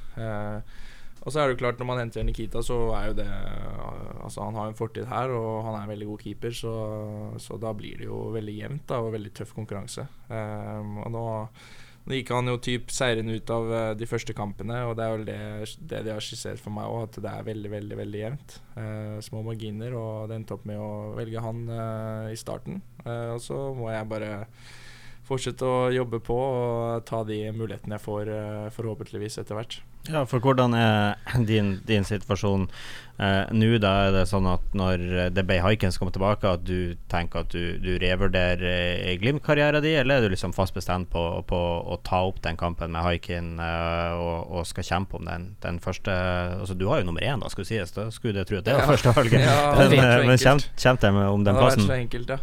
Og 1.26 1.34
så 1.34 1.42
er 1.42 1.48
det 1.48 1.56
jo 1.56 1.60
klart, 1.64 1.80
når 1.82 1.88
man 1.90 2.00
henter 2.04 2.24
Nikita, 2.24 2.62
så 2.64 2.78
er 2.96 3.10
jo 3.10 3.16
det 3.18 3.26
Altså, 3.28 4.44
han 4.44 4.56
har 4.60 4.70
en 4.70 4.78
fortid 4.78 5.08
her, 5.10 5.32
og 5.34 5.66
han 5.66 5.80
er 5.80 5.88
en 5.88 5.92
veldig 5.92 6.08
god 6.12 6.22
keeper, 6.22 6.54
så, 6.54 6.76
så 7.42 7.58
da 7.60 7.74
blir 7.76 7.98
det 8.02 8.10
jo 8.10 8.28
veldig 8.36 8.56
jevnt 8.60 8.86
da, 8.92 9.02
og 9.02 9.14
veldig 9.16 9.34
tøff 9.40 9.54
konkurranse. 9.56 10.04
Og 10.30 11.10
nå 11.16 11.26
nå 12.08 12.16
gikk 12.16 12.32
han 12.32 12.48
jo 12.48 12.56
typ 12.64 12.92
seirende 12.96 13.36
ut 13.36 13.52
av 13.52 13.70
eh, 13.76 13.92
de 14.00 14.08
første 14.08 14.36
kampene, 14.36 14.80
og 14.88 14.96
det 14.96 15.06
er 15.06 15.14
vel 15.14 15.26
det, 15.28 15.40
det 15.92 16.02
de 16.08 16.14
har 16.16 16.24
skissert 16.24 16.62
for 16.64 16.72
meg 16.76 16.88
òg, 16.88 17.10
at 17.10 17.20
det 17.26 17.34
er 17.34 17.48
veldig, 17.50 17.72
veldig 17.74 18.00
veldig 18.00 18.22
jevnt. 18.22 18.58
Eh, 18.80 19.18
små 19.28 19.44
marginer, 19.44 19.96
og 20.00 20.30
det 20.32 20.40
endte 20.40 20.56
opp 20.56 20.68
med 20.70 20.80
å 20.80 20.92
velge 21.18 21.44
han 21.44 21.64
eh, 21.68 22.32
i 22.32 22.40
starten. 22.40 22.80
Eh, 23.04 23.34
og 23.36 23.44
så 23.44 23.60
må 23.76 23.92
jeg 23.92 24.12
bare 24.14 24.32
fortsette 25.28 25.68
å 25.68 25.92
jobbe 25.94 26.22
på 26.24 26.38
og 26.38 27.06
ta 27.08 27.24
de 27.28 27.42
mulighetene 27.52 27.98
jeg 27.98 28.06
får, 28.06 28.32
eh, 28.32 28.70
forhåpentligvis 28.76 29.40
etter 29.44 29.58
hvert. 29.60 29.80
Ja, 30.08 30.22
for 30.24 30.40
hvordan 30.40 30.72
er 30.78 31.18
din, 31.50 31.82
din 31.88 32.06
situasjon 32.08 32.68
eh, 33.20 33.50
nå? 33.52 33.74
Da 33.84 33.90
er 34.08 34.14
det 34.16 34.22
sånn 34.30 34.48
at 34.48 34.64
når 34.78 35.04
det 35.36 35.44
ble 35.50 35.58
haiken 35.64 35.92
som 35.92 36.08
tilbake, 36.16 36.48
at 36.48 36.64
du 36.64 36.96
tenker 37.12 37.44
at 37.44 37.52
du, 37.52 37.76
du 37.84 37.98
revurderer 38.00 38.64
eh, 39.04 39.18
Glimt-karrieren 39.20 39.84
din, 39.84 39.98
eller 40.00 40.22
er 40.22 40.28
du 40.30 40.36
liksom 40.36 40.56
fast 40.56 40.78
bestemt 40.78 41.10
på, 41.12 41.24
på 41.50 41.60
å 41.60 41.98
ta 42.08 42.22
opp 42.30 42.40
den 42.46 42.56
kampen 42.60 42.94
med 42.96 43.04
haiken 43.04 43.58
eh, 43.60 44.14
og, 44.16 44.48
og, 44.48 44.64
skal 44.70 44.88
kjempe 44.88 45.20
om 45.20 45.28
den, 45.28 45.50
den 45.66 45.82
første 45.84 46.14
Altså, 46.58 46.78
du 46.78 46.88
har 46.88 47.02
jo 47.02 47.10
nummer 47.10 47.26
én, 47.26 47.44
da, 47.44 47.52
skal 47.52 47.68
sies. 47.68 47.92
Da 47.96 48.08
skulle 48.16 48.40
du 48.40 48.48
tro 48.48 48.62
at 48.62 48.70
det 48.70 48.78
var 48.78 48.86
Ja. 48.88 48.94
første 48.96 49.12
valget. 49.18 49.44
Ja, 49.44 49.76
men 49.76 49.92
så 49.92 50.24
men 50.32 50.40
kjem- 50.46 50.64
kjempe 50.78 51.12
om 51.28 51.44
den 51.44 51.52
det 51.52 51.62
har 51.62 51.76
vært 51.76 51.84
så 51.84 51.98
enkelt, 52.00 52.32
ja. 52.38 52.40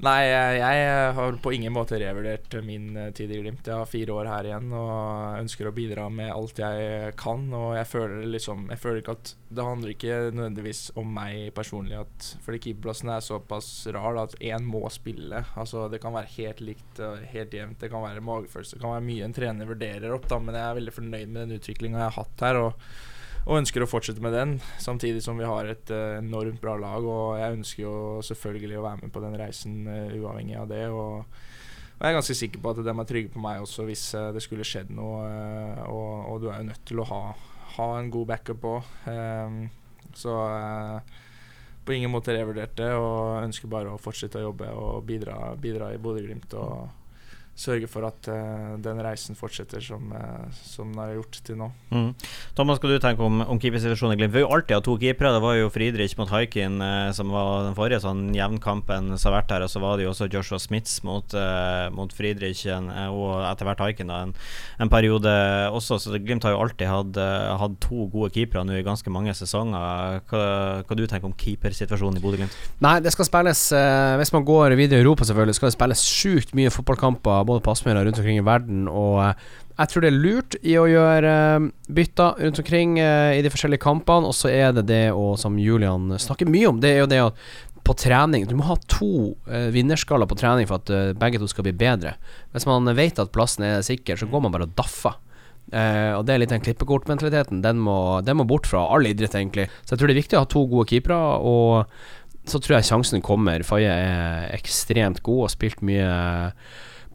Nei, 0.00 0.20
jeg, 0.24 0.60
jeg 0.62 1.08
har 1.12 1.34
på 1.44 1.50
ingen 1.52 1.74
måte 1.76 1.98
revurdert 2.00 2.54
min 2.64 2.94
eh, 2.96 3.10
tid 3.16 3.34
i 3.34 3.40
Glimt. 3.42 3.66
Jeg 3.68 3.76
har 3.76 3.88
fire 3.88 4.14
år 4.16 4.30
her 4.30 4.46
igjen 4.48 4.70
og 4.72 5.42
ønsker 5.42 5.68
å 5.68 5.74
bidra 5.76 6.06
med 6.08 6.32
alt 6.32 6.62
jeg 6.62 7.10
kan. 7.20 7.44
Og 7.52 7.74
jeg 7.76 7.88
føler 7.90 8.24
liksom 8.32 8.70
Jeg 8.72 8.80
føler 8.80 9.02
ikke 9.02 9.16
at 9.18 9.34
Det 9.50 9.66
handler 9.66 9.92
ikke 9.92 10.16
nødvendigvis 10.32 10.82
om 11.00 11.12
meg 11.18 11.52
personlig. 11.56 12.00
At, 12.00 12.30
fordi 12.46 12.62
keeperplassen 12.64 13.12
er 13.12 13.28
såpass 13.28 13.70
rar 13.92 14.22
at 14.24 14.38
én 14.40 14.64
må 14.64 14.86
spille. 14.88 15.44
Altså 15.60 15.84
Det 15.92 16.00
kan 16.00 16.16
være 16.16 16.32
helt 16.38 16.64
likt 16.64 17.04
og 17.04 17.20
helt 17.34 17.60
jevnt. 17.60 17.80
Det 17.84 17.92
kan 17.92 18.06
være 18.06 18.24
magefølelse. 18.24 18.78
Det 18.78 18.86
kan 18.86 18.96
være 18.96 19.08
mye 19.10 19.28
en 19.28 19.36
trener 19.36 19.68
vurderer 19.68 20.16
opp, 20.16 20.30
da 20.32 20.40
men 20.40 20.56
jeg 20.56 20.64
er 20.64 20.80
veldig 20.80 20.96
fornøyd 20.96 21.28
med 21.28 21.42
den 21.44 21.58
utviklinga 21.60 22.00
jeg 22.00 22.08
har 22.08 22.22
hatt 22.22 22.48
her. 22.48 22.64
Og 22.64 23.19
og 23.46 23.60
ønsker 23.60 23.84
å 23.84 23.88
fortsette 23.88 24.22
med 24.22 24.34
den, 24.36 24.58
samtidig 24.82 25.22
som 25.24 25.38
vi 25.40 25.48
har 25.48 25.68
et 25.68 25.92
eh, 25.94 26.18
enormt 26.20 26.60
bra 26.62 26.76
lag. 26.80 27.06
Og 27.06 27.38
jeg 27.40 27.56
ønsker 27.58 27.84
jo 27.84 27.94
selvfølgelig 28.26 28.80
å 28.80 28.84
være 28.84 29.04
med 29.04 29.14
på 29.14 29.22
den 29.24 29.38
reisen 29.40 29.80
eh, 29.88 30.18
uavhengig 30.18 30.58
av 30.60 30.68
det. 30.70 30.84
Og, 30.92 31.40
jeg 32.00 32.08
er 32.08 32.16
ganske 32.16 32.36
sikker 32.36 32.62
på 32.64 32.72
at 32.72 32.78
de 32.80 32.92
er 32.92 33.08
trygge 33.08 33.32
på 33.34 33.42
meg 33.44 33.60
også 33.60 33.84
hvis 33.88 34.06
eh, 34.16 34.30
det 34.36 34.44
skulle 34.44 34.66
skjedd 34.66 34.92
noe. 34.96 35.24
og, 35.88 36.12
og 36.32 36.44
du 36.44 36.50
er 36.50 36.62
jo 36.62 36.70
nødt 36.70 36.86
til 36.88 37.02
å 37.02 37.08
ha, 37.10 37.24
ha 37.76 37.88
en 37.98 38.12
god 38.12 38.30
backup 38.34 38.64
òg. 38.70 38.94
så 40.16 40.36
eh, 40.46 41.18
på 41.84 41.96
ingen 41.96 42.12
måte 42.12 42.36
revurdert 42.36 42.76
det, 42.76 42.92
og 42.94 43.40
ønsker 43.42 43.70
bare 43.72 43.92
å 43.92 44.00
fortsette 44.00 44.38
å 44.38 44.50
jobbe 44.50 44.68
og 44.76 45.04
bidra, 45.08 45.54
bidra 45.60 45.90
i 45.94 46.00
Bodø-Glimt. 46.00 46.52
Og 46.60 46.99
sørge 47.60 47.88
for 47.90 48.06
at 48.08 48.28
uh, 48.32 48.76
den 48.80 49.00
reisen 49.04 49.36
fortsetter 49.38 49.82
som, 49.84 50.12
uh, 50.14 50.48
som 50.64 50.90
den 50.92 51.00
har 51.02 51.12
gjort 51.18 51.38
til 51.44 51.58
nå. 51.60 51.68
Mm. 51.92 52.08
Thomas, 52.56 52.80
hva 52.80 52.90
du 52.90 53.02
tenker 53.02 53.26
om, 53.26 53.42
om 53.44 53.60
keepersituasjonen 53.60 54.16
i 54.16 54.20
Glimt? 54.20 54.32
Vi 54.34 54.40
har 54.40 54.46
jo 54.46 54.54
alltid 54.56 54.76
hatt 54.78 54.86
to 54.88 54.96
keepere. 55.00 55.34
Det 55.36 55.42
var 55.44 55.58
jo 55.58 55.72
Friedrich 55.72 56.16
mot 56.18 56.32
Haikin 56.32 56.80
uh, 56.80 57.10
som 57.16 57.32
var 57.34 57.66
den 57.68 57.76
forrige 57.76 58.00
sånn 58.04 58.30
jevnkampen 58.36 59.12
som 59.16 59.30
har 59.30 59.40
vært 59.40 59.54
her. 59.56 59.66
Og 59.66 59.72
så 59.72 59.82
var 59.82 59.98
det 59.98 60.06
jo 60.06 60.14
også 60.14 60.30
Joshua 60.32 60.60
Smiths 60.62 61.00
mot, 61.06 61.34
mot 61.94 62.12
Friedrich 62.14 62.64
en, 62.70 62.88
og 63.12 63.42
etter 63.48 63.68
hvert 63.68 63.82
Haikin 63.84 64.10
da, 64.10 64.22
en, 64.26 64.34
en 64.80 64.92
periode 64.92 65.32
også. 65.70 66.00
Så 66.00 66.20
Glimt 66.20 66.44
har 66.46 66.54
jo 66.54 66.62
alltid 66.64 66.88
hatt, 66.88 67.20
hatt 67.60 67.76
to 67.82 68.06
gode 68.12 68.32
keepere 68.34 68.64
nå 68.66 68.78
i 68.78 68.86
ganske 68.86 69.12
mange 69.12 69.34
sesonger. 69.36 70.20
Hva, 70.30 70.42
hva 70.86 70.98
du 70.98 71.04
tenker 71.06 71.28
om 71.28 71.36
keepersituasjonen 71.36 72.20
i 72.20 72.24
Bodø-Glimt? 72.24 72.56
Nei, 72.84 72.96
det 73.04 73.12
skal 73.14 73.28
spilles 73.28 73.62
Hvis 74.20 74.34
man 74.34 74.46
går 74.48 74.76
videre 74.78 75.00
i 75.00 75.04
Europa, 75.04 75.26
selvfølgelig, 75.28 75.58
skal 75.58 75.70
det 75.70 75.76
spilles 75.76 76.04
sjukt 76.06 76.54
mye 76.58 76.72
fotballkamper 76.74 77.44
både 77.50 77.64
på 77.64 77.74
rundt 77.74 78.18
omkring 78.18 78.38
i 78.38 78.46
verden. 78.46 78.84
Og 78.88 79.20
eh, 79.24 79.48
jeg 79.80 79.90
tror 79.90 80.04
det 80.04 80.10
er 80.10 80.20
lurt 80.20 80.56
i 80.62 80.76
å 80.78 80.88
gjøre 80.90 81.32
eh, 81.38 81.70
bytter 81.88 82.44
rundt 82.44 82.60
omkring 82.62 82.98
eh, 82.98 83.38
i 83.38 83.42
de 83.44 83.52
forskjellige 83.52 83.84
kampene. 83.84 84.30
Og 84.30 84.36
så 84.36 84.52
er 84.52 84.76
det 84.76 84.86
det 84.90 85.06
å, 85.12 85.34
som 85.40 85.58
Julian 85.60 86.14
snakker 86.18 86.50
mye 86.50 86.70
om, 86.70 86.80
det 86.82 86.94
er 86.94 87.02
jo 87.04 87.10
det 87.10 87.24
at 87.30 87.50
på 87.80 87.94
trening 87.96 88.44
Du 88.44 88.52
må 88.58 88.66
ha 88.68 88.74
to 88.92 89.32
vinnerskaller 89.72 90.28
på 90.28 90.36
trening 90.36 90.66
for 90.68 90.82
at 90.82 91.16
begge 91.18 91.38
to 91.40 91.46
skal 91.48 91.64
bli 91.64 91.72
bedre. 91.74 92.12
Hvis 92.52 92.68
man 92.68 92.86
vet 92.94 93.18
at 93.18 93.32
plassen 93.32 93.64
er 93.66 93.80
sikker, 93.82 94.20
så 94.20 94.28
går 94.28 94.44
man 94.44 94.52
bare 94.52 94.66
og 94.68 94.74
daffer. 94.76 95.16
Uh, 95.70 96.18
og 96.18 96.24
det 96.26 96.34
er 96.34 96.42
litt 96.42 96.52
den 96.52 96.62
klippekortmentaliteten. 96.62 97.62
Den 97.64 97.80
den 97.80 98.38
må 98.38 98.46
bort 98.46 98.68
fra 98.68 98.84
all 98.92 99.08
idrett, 99.08 99.34
egentlig. 99.38 99.68
Så 99.80 99.94
jeg 99.94 100.02
tror 100.02 100.10
det 100.10 100.16
er 100.16 100.20
viktig 100.20 100.38
å 100.38 100.44
ha 100.44 100.50
to 100.52 100.64
gode 100.68 100.90
keepere, 100.92 101.18
og 101.40 102.50
så 102.50 102.60
tror 102.60 102.78
jeg 102.78 102.88
sjansen 102.88 103.24
kommer. 103.24 103.64
Faye 103.66 103.90
er 103.90 104.54
ekstremt 104.56 105.22
god 105.26 105.42
og 105.42 105.46
har 105.46 105.54
spilt 105.54 105.84
mye 105.86 106.08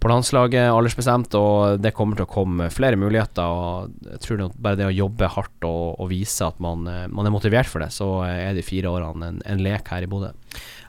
på 0.05 0.11
landslaget, 0.11 0.69
aldersbestemt, 0.69 1.33
og 1.39 1.81
det 1.81 1.95
kommer 1.97 2.19
til 2.19 2.27
å 2.27 2.29
komme 2.29 2.69
flere 2.69 2.99
muligheter. 3.01 3.41
Og 3.41 4.09
jeg 4.11 4.21
tror 4.21 4.37
det, 4.37 4.49
bare 4.61 4.77
det 4.77 4.89
å 4.91 4.93
jobbe 4.93 5.31
hardt 5.33 5.65
og, 5.65 5.95
og 5.97 6.11
vise 6.11 6.45
at 6.45 6.59
man, 6.61 6.85
eh, 6.91 7.07
man 7.09 7.25
er 7.25 7.33
motivert 7.33 7.71
for 7.71 7.81
det, 7.81 7.89
så 7.95 8.09
er 8.27 8.53
de 8.53 8.65
fire 8.65 8.91
årene 8.93 9.31
en, 9.33 9.39
en 9.41 9.63
lek 9.65 9.89
her 9.89 10.05
i 10.05 10.09
Bodø. 10.11 10.29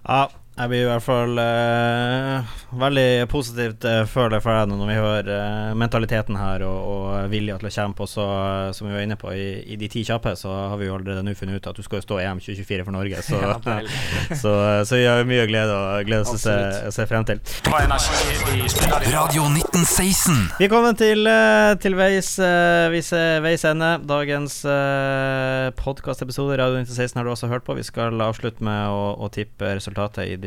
Ja, 0.05 0.27
jeg 0.57 0.71
blir 0.73 0.87
i 0.87 0.89
hvert 0.89 1.05
fall 1.05 1.37
uh, 1.37 2.55
veldig 2.81 3.27
positivt 3.29 3.85
uh, 3.85 4.07
føler 4.09 4.41
for 4.41 4.57
deg 4.57 4.71
når 4.73 4.89
vi 4.89 4.95
hører 4.97 5.27
uh, 5.29 5.75
mentaliteten 5.77 6.39
her 6.41 6.65
og, 6.65 6.79
og 6.93 7.29
vilja 7.33 7.59
til 7.61 7.69
å 7.69 7.73
kjempe. 7.75 8.07
Og 8.07 8.09
så, 8.09 8.25
uh, 8.25 8.71
som 8.77 8.89
vi 8.89 8.95
var 8.97 9.05
inne 9.05 9.19
på, 9.21 9.35
i, 9.37 9.49
i 9.69 9.77
de 9.77 9.91
ti 9.93 10.01
kjappe 10.09 10.33
så 10.41 10.55
har 10.73 10.81
vi 10.81 10.89
jo 10.89 10.95
allerede 10.97 11.25
nå 11.27 11.35
funnet 11.37 11.61
ut 11.61 11.69
at 11.69 11.77
du 11.77 11.85
skal 11.85 12.01
jo 12.01 12.07
stå 12.07 12.21
EM 12.25 12.41
2024 12.41 12.87
for 12.87 12.97
Norge. 12.97 13.21
Så, 13.27 13.41
Ja, 13.47 13.59
så, 14.43 14.53
så 14.89 14.97
vi 14.97 15.05
har 15.05 15.27
mye 15.29 15.45
glede 15.51 15.75
og 15.77 16.09
glede 16.09 16.25
oss 16.25 16.33
å 16.37 16.93
se, 16.95 17.07
frem 17.09 17.27
til. 17.29 17.43
Radio 19.13 19.45
1916. 19.51 20.41
Vi 20.57 20.67
er 20.67 20.73
kommet 20.73 20.97
til, 21.01 21.27
eh, 21.29 21.75
til 21.83 21.97
veis, 21.99 22.33
Vi 22.41 22.97
veis, 22.97 23.13
veis 23.45 23.67
ende. 23.69 23.93
Dagens 24.09 24.59
uh, 24.65 25.69
podkastepisode 25.79 26.57
Radio 26.57 26.81
1916 26.81 27.21
har 27.21 27.29
du 27.29 27.35
også 27.35 27.53
hørt 27.53 27.67
på. 27.69 27.77
Vi 27.77 27.85
skal 27.87 28.17
avslutte 28.25 28.65
med 28.65 28.89
å, 28.89 29.13
å 29.21 29.31
tippe 29.33 29.77
resultatet 29.77 30.25
i 30.33 30.37
de 30.41 30.46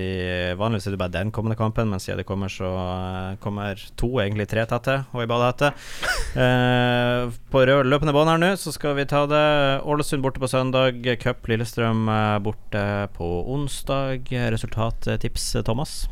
Vanligvis 0.59 0.87
er 0.87 0.95
det 0.95 1.01
bare 1.01 1.13
den 1.13 1.31
kommende 1.35 1.57
kampen, 1.59 1.89
men 1.91 2.01
siden 2.01 2.21
det 2.21 2.27
kommer, 2.27 2.51
så 2.51 2.69
eh, 2.69 3.37
kommer 3.43 3.79
to, 3.99 4.09
egentlig 4.21 4.47
tre 4.51 4.65
tette, 4.69 4.99
og 5.13 5.25
i 5.25 5.29
badehette. 5.29 5.73
Eh, 6.29 7.23
på 7.49 7.63
rød 7.65 7.87
løpende 7.89 8.13
bånd 8.13 8.29
her 8.29 8.37
nå, 8.37 8.51
så 8.61 8.69
skal 8.71 8.93
vi 8.99 9.07
ta 9.09 9.23
det. 9.27 9.41
Ålesund 9.81 10.21
borte 10.21 10.39
på 10.39 10.47
søndag. 10.47 11.01
Cup 11.23 11.49
Lillestrøm 11.49 12.05
eh, 12.13 12.37
borte 12.45 12.83
på 13.17 13.29
onsdag. 13.49 14.29
Resultattips, 14.53 15.49
Thomas? 15.65 16.03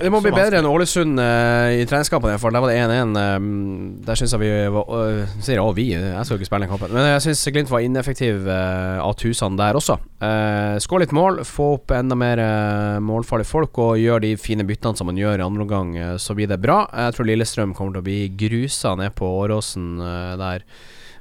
Det 0.00 0.12
må 0.12 0.20
bli 0.24 0.32
bedre 0.34 0.60
enn 0.60 0.68
Ålesund 0.68 1.20
uh, 1.20 1.70
i 1.74 1.86
treningskampen, 1.88 2.36
for 2.42 2.54
der 2.54 2.64
var 2.64 2.72
det 2.72 2.78
1-1. 2.82 3.14
Um, 3.16 3.48
der 4.06 4.20
syns 4.20 4.34
jeg 4.36 4.42
vi 4.42 4.50
var 4.74 4.90
uh, 4.90 5.36
Sier 5.40 5.62
«Å, 5.62 5.68
vi, 5.76 5.88
jeg 5.94 6.24
skal 6.24 6.36
jo 6.36 6.40
ikke 6.40 6.50
spille 6.50 6.66
den 6.66 6.72
kampen. 6.72 6.94
Men 6.96 7.08
jeg 7.14 7.24
syns 7.28 7.46
Glimt 7.50 7.72
var 7.72 7.84
ineffektiv 7.84 8.46
uh, 8.48 9.00
av 9.04 9.16
tusene 9.20 9.58
der 9.60 9.78
også. 9.78 9.98
Uh, 10.20 10.76
Skår 10.82 11.04
litt 11.04 11.16
mål, 11.16 11.42
få 11.48 11.72
opp 11.78 11.94
enda 11.96 12.18
mer 12.18 12.42
uh, 12.42 13.00
målfarlige 13.04 13.50
folk 13.50 13.80
og 13.82 13.98
gjør 14.00 14.22
de 14.24 14.34
fine 14.40 14.66
byttene 14.68 14.98
som 14.98 15.10
man 15.10 15.18
gjør 15.20 15.40
i 15.40 15.46
andre 15.46 15.66
omgang, 15.66 15.94
uh, 15.98 16.14
så 16.20 16.36
blir 16.38 16.50
det 16.50 16.60
bra. 16.62 16.82
Jeg 17.06 17.16
tror 17.16 17.30
Lillestrøm 17.30 17.74
kommer 17.76 17.96
til 17.96 18.04
å 18.04 18.08
bli 18.10 18.20
grusa 18.40 18.94
ned 18.98 19.14
på 19.18 19.28
Åråsen 19.44 20.00
eh, 20.00 20.34
der. 20.40 20.64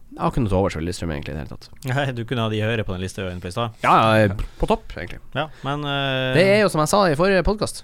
Jeg 0.09 0.23
har 0.23 0.31
ikke 0.31 0.41
noe 0.41 0.49
til 0.49 0.57
overs 0.57 0.75
for 0.75 0.83
Lillestrøm, 0.83 1.11
egentlig, 1.13 1.35
i 1.35 1.37
det 1.37 1.43
hele 1.43 1.53
tatt. 1.53 1.69
Nei, 1.91 2.05
du 2.17 2.23
kunne 2.27 2.47
ha 2.47 2.51
de 2.51 2.61
høyere 2.63 2.85
på 2.87 2.95
den 2.95 3.03
lista. 3.03 3.69
Ja, 3.83 3.95
ja, 4.17 4.33
på 4.59 4.69
topp, 4.69 4.89
egentlig. 4.97 5.21
Ja, 5.37 5.47
men 5.65 5.85
eh, 5.85 6.33
Det 6.37 6.45
er 6.55 6.61
jo 6.63 6.73
som 6.73 6.83
jeg 6.83 6.91
sa 6.91 7.03
i 7.07 7.17
forrige 7.19 7.45
podkast. 7.47 7.83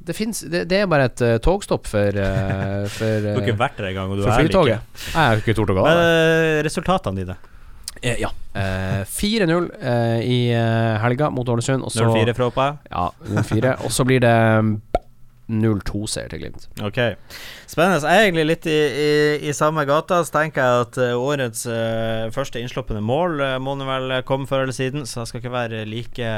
Det, 0.00 0.14
finnes- 0.16 0.44
det, 0.50 0.64
det 0.70 0.78
er 0.82 0.86
bare 0.88 1.08
et 1.10 1.20
uh, 1.26 1.34
togstopp 1.44 1.86
for, 1.90 2.16
uh, 2.16 2.86
for, 2.96 3.20
Du 3.24 3.30
har 3.34 3.42
ikke 3.44 3.58
vært 3.60 3.76
der 3.80 3.90
engang, 3.90 4.12
og 4.14 4.20
du 4.22 4.26
er 4.28 4.38
flytoget. 4.38 4.78
like. 4.80 5.06
Jeg 5.12 5.20
har 5.20 5.42
ikke 5.42 5.56
tort 5.58 5.72
å 5.74 5.78
gå 5.78 5.84
Men 5.84 6.02
av. 6.02 6.64
resultatene 6.68 7.24
dine? 7.24 7.36
Eh, 8.00 8.20
ja. 8.22 8.30
Eh, 8.54 9.02
4-0 9.10 9.68
eh, 9.82 10.20
i 10.22 10.38
helga 11.02 11.30
mot 11.34 11.48
Ålesund. 11.50 11.82
0-4 11.82 12.34
fra 12.38 12.46
Åpa. 12.52 12.66
Ja, 12.90 13.08
0-4. 13.26 13.72
Og 13.84 13.90
så 13.92 14.06
blir 14.06 14.22
det 14.22 14.34
0-2-seier 15.48 16.28
til 16.32 16.42
Glimt. 16.42 16.68
Ok, 16.84 16.98
spennende. 17.66 18.00
Jeg 18.04 18.20
er 18.20 18.26
egentlig 18.26 18.46
litt 18.48 18.68
i, 18.68 18.78
i, 18.78 19.10
i 19.48 19.54
samme 19.56 19.84
gata. 19.88 20.20
Så 20.24 20.34
tenker 20.34 20.62
jeg 20.64 20.86
at 20.86 21.00
eh, 21.02 21.14
årets 21.16 21.64
uh, 21.70 22.28
første 22.34 22.60
innsluppende 22.60 23.02
mål 23.04 23.40
uh, 23.40 23.54
må 23.62 23.76
vel 23.80 24.18
komme 24.28 24.48
før 24.50 24.66
eller 24.66 24.76
siden, 24.76 25.06
så 25.08 25.22
jeg 25.22 25.32
skal 25.32 25.42
ikke 25.42 25.54
være 25.54 25.84
like 25.88 26.32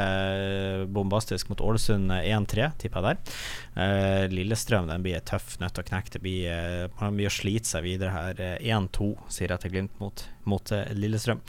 bombastisk 0.94 1.50
mot 1.50 1.60
Ålesund 1.60 2.12
eh, 2.12 2.30
1-3, 2.36 2.70
tipper 2.80 3.00
jeg 3.00 3.18
der. 3.18 3.38
Uh, 3.76 4.24
Lillestrøm 4.32 4.90
den 4.90 5.04
blir 5.04 5.22
tøff 5.26 5.56
nødt 5.60 5.76
til 5.76 5.84
å 5.84 5.88
knekke. 5.90 6.14
Det 6.16 6.22
blir, 6.24 6.50
uh, 6.50 7.00
man 7.00 7.20
å 7.26 7.32
slite 7.32 7.70
seg 7.70 7.86
videre 7.86 8.14
her. 8.14 8.44
Eh, 8.44 8.68
1-2 8.70 9.12
sier 9.32 9.54
jeg 9.54 9.64
til 9.64 9.74
Glimt 9.76 9.98
mot, 10.02 10.24
mot 10.48 10.74
Lillestrøm. 10.96 11.42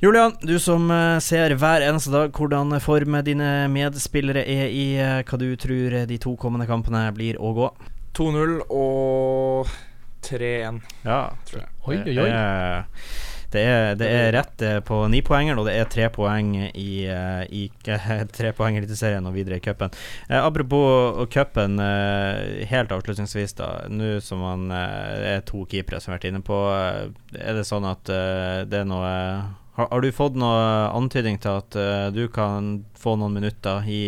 Julian, 0.00 0.32
du 0.40 0.54
som 0.56 0.86
eh, 0.90 1.18
ser 1.20 1.52
hver 1.60 1.82
eneste 1.84 2.08
dag 2.14 2.32
hvordan 2.32 2.72
form 2.80 3.18
dine 3.26 3.48
medspillere 3.68 4.46
er 4.48 4.70
i, 4.72 4.94
eh, 4.96 5.18
hva 5.28 5.36
du 5.36 5.50
tror 5.60 5.96
de 6.08 6.16
to 6.16 6.32
kommende 6.40 6.64
kampene 6.70 7.02
blir 7.12 7.36
å 7.36 7.50
gå? 7.52 7.66
2-0 8.16 8.54
og 8.64 9.68
3-1, 10.24 10.80
Ja, 11.04 11.18
tror 11.44 11.60
jeg. 11.60 11.68
Oi, 11.84 11.98
oi, 12.00 12.16
oi. 12.24 12.96
Det 13.50 13.66
er, 13.66 13.92
det 14.00 14.08
er 14.08 14.32
rett 14.38 14.64
eh, 14.64 14.78
på 14.80 15.02
nipoengeren, 15.12 15.60
og 15.60 15.68
det 15.68 15.76
er 15.76 15.92
tre 15.92 16.08
poeng 16.14 16.54
i, 16.70 16.90
i 17.04 17.62
Tre 18.38 18.56
poeng 18.56 18.78
i 18.78 18.80
Eliteserien 18.80 19.26
og 19.28 19.36
videre 19.36 19.60
i 19.60 19.64
cupen. 19.64 19.92
Eh, 20.30 20.40
apropos 20.40 21.26
cupen, 21.28 21.76
eh, 21.76 22.64
helt 22.72 22.96
avslutningsvis, 22.96 23.58
da. 23.60 23.72
Nå 23.92 24.16
som 24.24 24.40
man 24.48 24.70
eh, 24.72 25.32
er 25.36 25.44
to 25.44 25.66
keepere 25.68 26.00
som 26.00 26.14
har 26.14 26.22
vært 26.22 26.30
inne 26.32 26.44
på, 26.46 26.60
er 27.36 27.58
det 27.58 27.68
sånn 27.68 27.90
at 27.90 28.08
eh, 28.08 28.62
det 28.70 28.86
er 28.86 28.88
noe 28.96 29.10
har, 29.80 29.88
har 29.90 30.04
du 30.04 30.10
fått 30.14 30.36
noe 30.38 30.60
antydning 30.96 31.40
til 31.42 31.58
at 31.62 31.76
uh, 31.78 32.08
du 32.14 32.26
kan 32.32 32.84
få 33.00 33.16
noen 33.20 33.38
minutter 33.40 33.86
i 33.88 34.02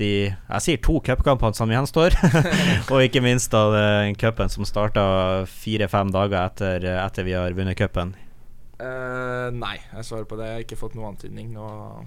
de 0.00 0.10
Jeg 0.32 0.64
sier 0.64 0.80
to 0.82 0.96
cupkampene 1.04 1.56
som 1.56 1.70
gjenstår, 1.70 2.16
og 2.92 3.04
ikke 3.04 3.22
minst 3.24 3.52
da 3.52 3.66
den 3.74 4.16
cupen 4.18 4.52
som 4.52 4.66
starta 4.68 5.04
fire-fem 5.50 6.12
dager 6.14 6.40
etter, 6.46 6.88
etter 6.96 7.28
vi 7.28 7.36
har 7.36 7.54
vunnet 7.56 7.78
cupen. 7.78 8.16
Uh, 8.82 9.52
nei, 9.54 9.76
jeg 9.92 10.08
svarer 10.08 10.26
på 10.26 10.38
det. 10.40 10.48
Jeg 10.48 10.58
har 10.58 10.64
ikke 10.64 10.80
fått 10.80 10.96
noen 10.98 11.12
antydning. 11.12 11.54
Og, 11.60 12.02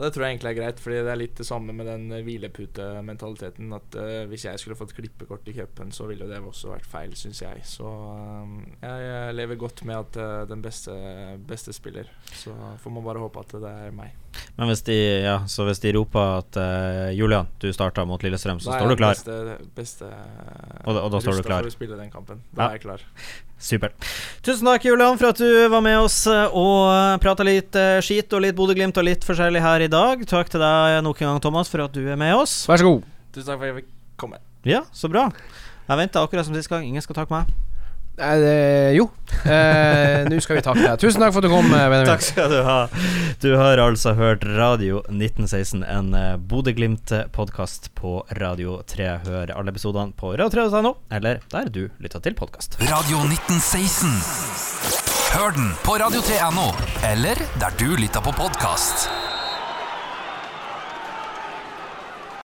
og 0.00 0.06
det 0.06 0.14
tror 0.14 0.24
jeg 0.24 0.32
egentlig 0.32 0.48
er 0.48 0.56
greit, 0.56 0.78
Fordi 0.80 1.00
det 1.04 1.10
er 1.12 1.18
litt 1.20 1.36
det 1.36 1.44
samme 1.44 1.74
med 1.76 1.84
den 1.84 2.06
eh, 2.16 2.22
hvileputementaliteten. 2.24 3.74
At 3.76 3.98
uh, 4.00 4.22
hvis 4.30 4.46
jeg 4.48 4.62
skulle 4.62 4.78
fått 4.78 4.94
klippekort 4.96 5.50
i 5.52 5.54
cupen, 5.58 5.92
så 5.92 6.06
ville 6.08 6.28
det 6.30 6.38
også 6.40 6.72
vært 6.72 6.88
feil, 6.88 7.12
syns 7.20 7.42
jeg. 7.44 7.60
Så 7.68 7.90
jeg, 8.80 9.04
jeg 9.04 9.36
lever 9.36 9.60
godt 9.60 9.84
med 9.84 10.00
at 10.00 10.16
uh, 10.16 10.48
den 10.48 10.64
beste, 10.64 10.96
beste 11.44 11.76
spiller. 11.76 12.08
Så 12.32 12.56
får 12.80 12.96
man 12.96 13.04
bare 13.04 13.20
håpe 13.26 13.44
at 13.44 13.52
det 13.60 13.74
er 13.90 13.92
meg. 14.00 14.16
Men 14.56 14.68
hvis 14.70 14.82
de, 14.86 14.96
ja, 15.24 15.36
så 15.50 15.64
hvis 15.66 15.80
de 15.82 15.90
roper 15.96 16.38
at 16.40 16.56
uh, 16.60 17.10
Julian, 17.16 17.48
du 17.60 17.68
starta 17.74 18.04
mot 18.06 18.22
Lillestrøm, 18.22 18.60
så 18.62 18.70
Da 18.72 18.78
står 18.80 18.92
du 18.92 18.96
klar? 19.00 19.14
Beste, 19.18 19.56
beste 19.76 20.08
Og 20.86 20.94
da- 20.94 21.02
og 21.02 21.10
da 21.14 21.20
står 21.24 21.40
du 21.40 21.42
klar? 21.46 21.64
for 21.64 21.70
å 21.72 21.74
spille 21.74 21.96
den 21.98 22.10
kampen. 22.12 22.42
Ja. 22.56 22.68
Er 22.68 22.76
jeg 22.78 22.84
klar. 22.84 23.02
Supert. 23.60 23.92
Tusen 24.46 24.64
takk, 24.70 24.84
Julian, 24.88 25.18
for 25.20 25.32
at 25.34 25.40
du 25.42 25.68
var 25.68 25.82
med 25.84 25.98
oss 26.00 26.22
eh, 26.30 26.46
og 26.56 27.20
prata 27.20 27.44
litt 27.44 27.76
eh, 27.76 27.98
skit 28.00 28.32
og 28.32 28.40
litt 28.46 28.56
Bodø-Glimt 28.56 28.96
og 28.96 29.04
litt 29.04 29.26
forskjellig 29.26 29.60
her 29.60 29.84
i 29.84 29.90
dag. 29.92 30.22
Takk 30.30 30.48
til 30.48 30.62
deg 30.64 31.00
nok 31.04 31.20
en 31.20 31.32
gang, 31.34 31.40
Thomas, 31.44 31.68
for 31.68 31.84
at 31.84 31.92
du 31.92 32.00
er 32.08 32.16
med 32.20 32.32
oss. 32.38 32.62
Vær 32.70 32.80
så 32.80 32.86
god. 32.88 33.04
Tusen 33.34 33.50
takk 33.50 33.58
for 33.60 33.66
at 33.66 33.72
jeg 33.74 33.82
fikk 33.82 33.90
komme. 34.20 34.38
Ja, 34.64 34.84
så 34.96 35.10
bra. 35.12 35.26
Jeg 35.90 35.98
venter 36.00 36.22
akkurat 36.24 36.46
som 36.46 36.54
sist 36.56 36.70
gang. 36.72 36.86
Ingen 36.88 37.02
skal 37.04 37.18
takke 37.20 37.34
meg. 37.34 37.52
Eh, 38.20 38.92
jo. 38.96 39.06
Eh, 39.44 40.26
Nå 40.28 40.40
skal 40.42 40.58
vi 40.58 40.62
takke 40.64 40.82
deg. 40.84 40.98
Tusen 41.00 41.22
takk 41.22 41.32
for 41.32 41.40
at 41.40 41.48
du 41.48 41.52
kom, 41.52 41.68
eh, 41.72 41.86
Benjamin. 41.88 42.08
Takk 42.10 42.24
skal 42.26 42.50
du 42.52 42.58
ha. 42.66 42.78
Du 43.40 43.48
har 43.56 43.80
altså 43.80 44.12
hørt 44.18 44.44
Radio 44.44 45.00
1916, 45.08 45.84
en 45.86 46.12
eh, 46.14 46.34
Bodø-Glimt-podkast 46.36 47.90
på 47.98 48.18
Radio 48.40 48.80
3. 48.90 49.08
Hør 49.26 49.54
alle 49.56 49.72
episodene 49.74 50.12
på 50.16 50.34
radio3.no, 50.40 50.94
eller 51.16 51.40
der 51.54 51.72
du 51.72 51.86
lytter 52.02 52.20
til 52.24 52.36
podkast. 52.38 52.76
Radio 52.90 53.22
1916. 53.30 54.12
Hør 55.30 55.54
den 55.56 55.72
på 55.86 55.96
radio3.no, 56.02 56.68
eller 57.12 57.40
der 57.62 57.80
du 57.80 57.88
lytter 57.96 58.20
på 58.24 58.34
podkast. 58.36 59.08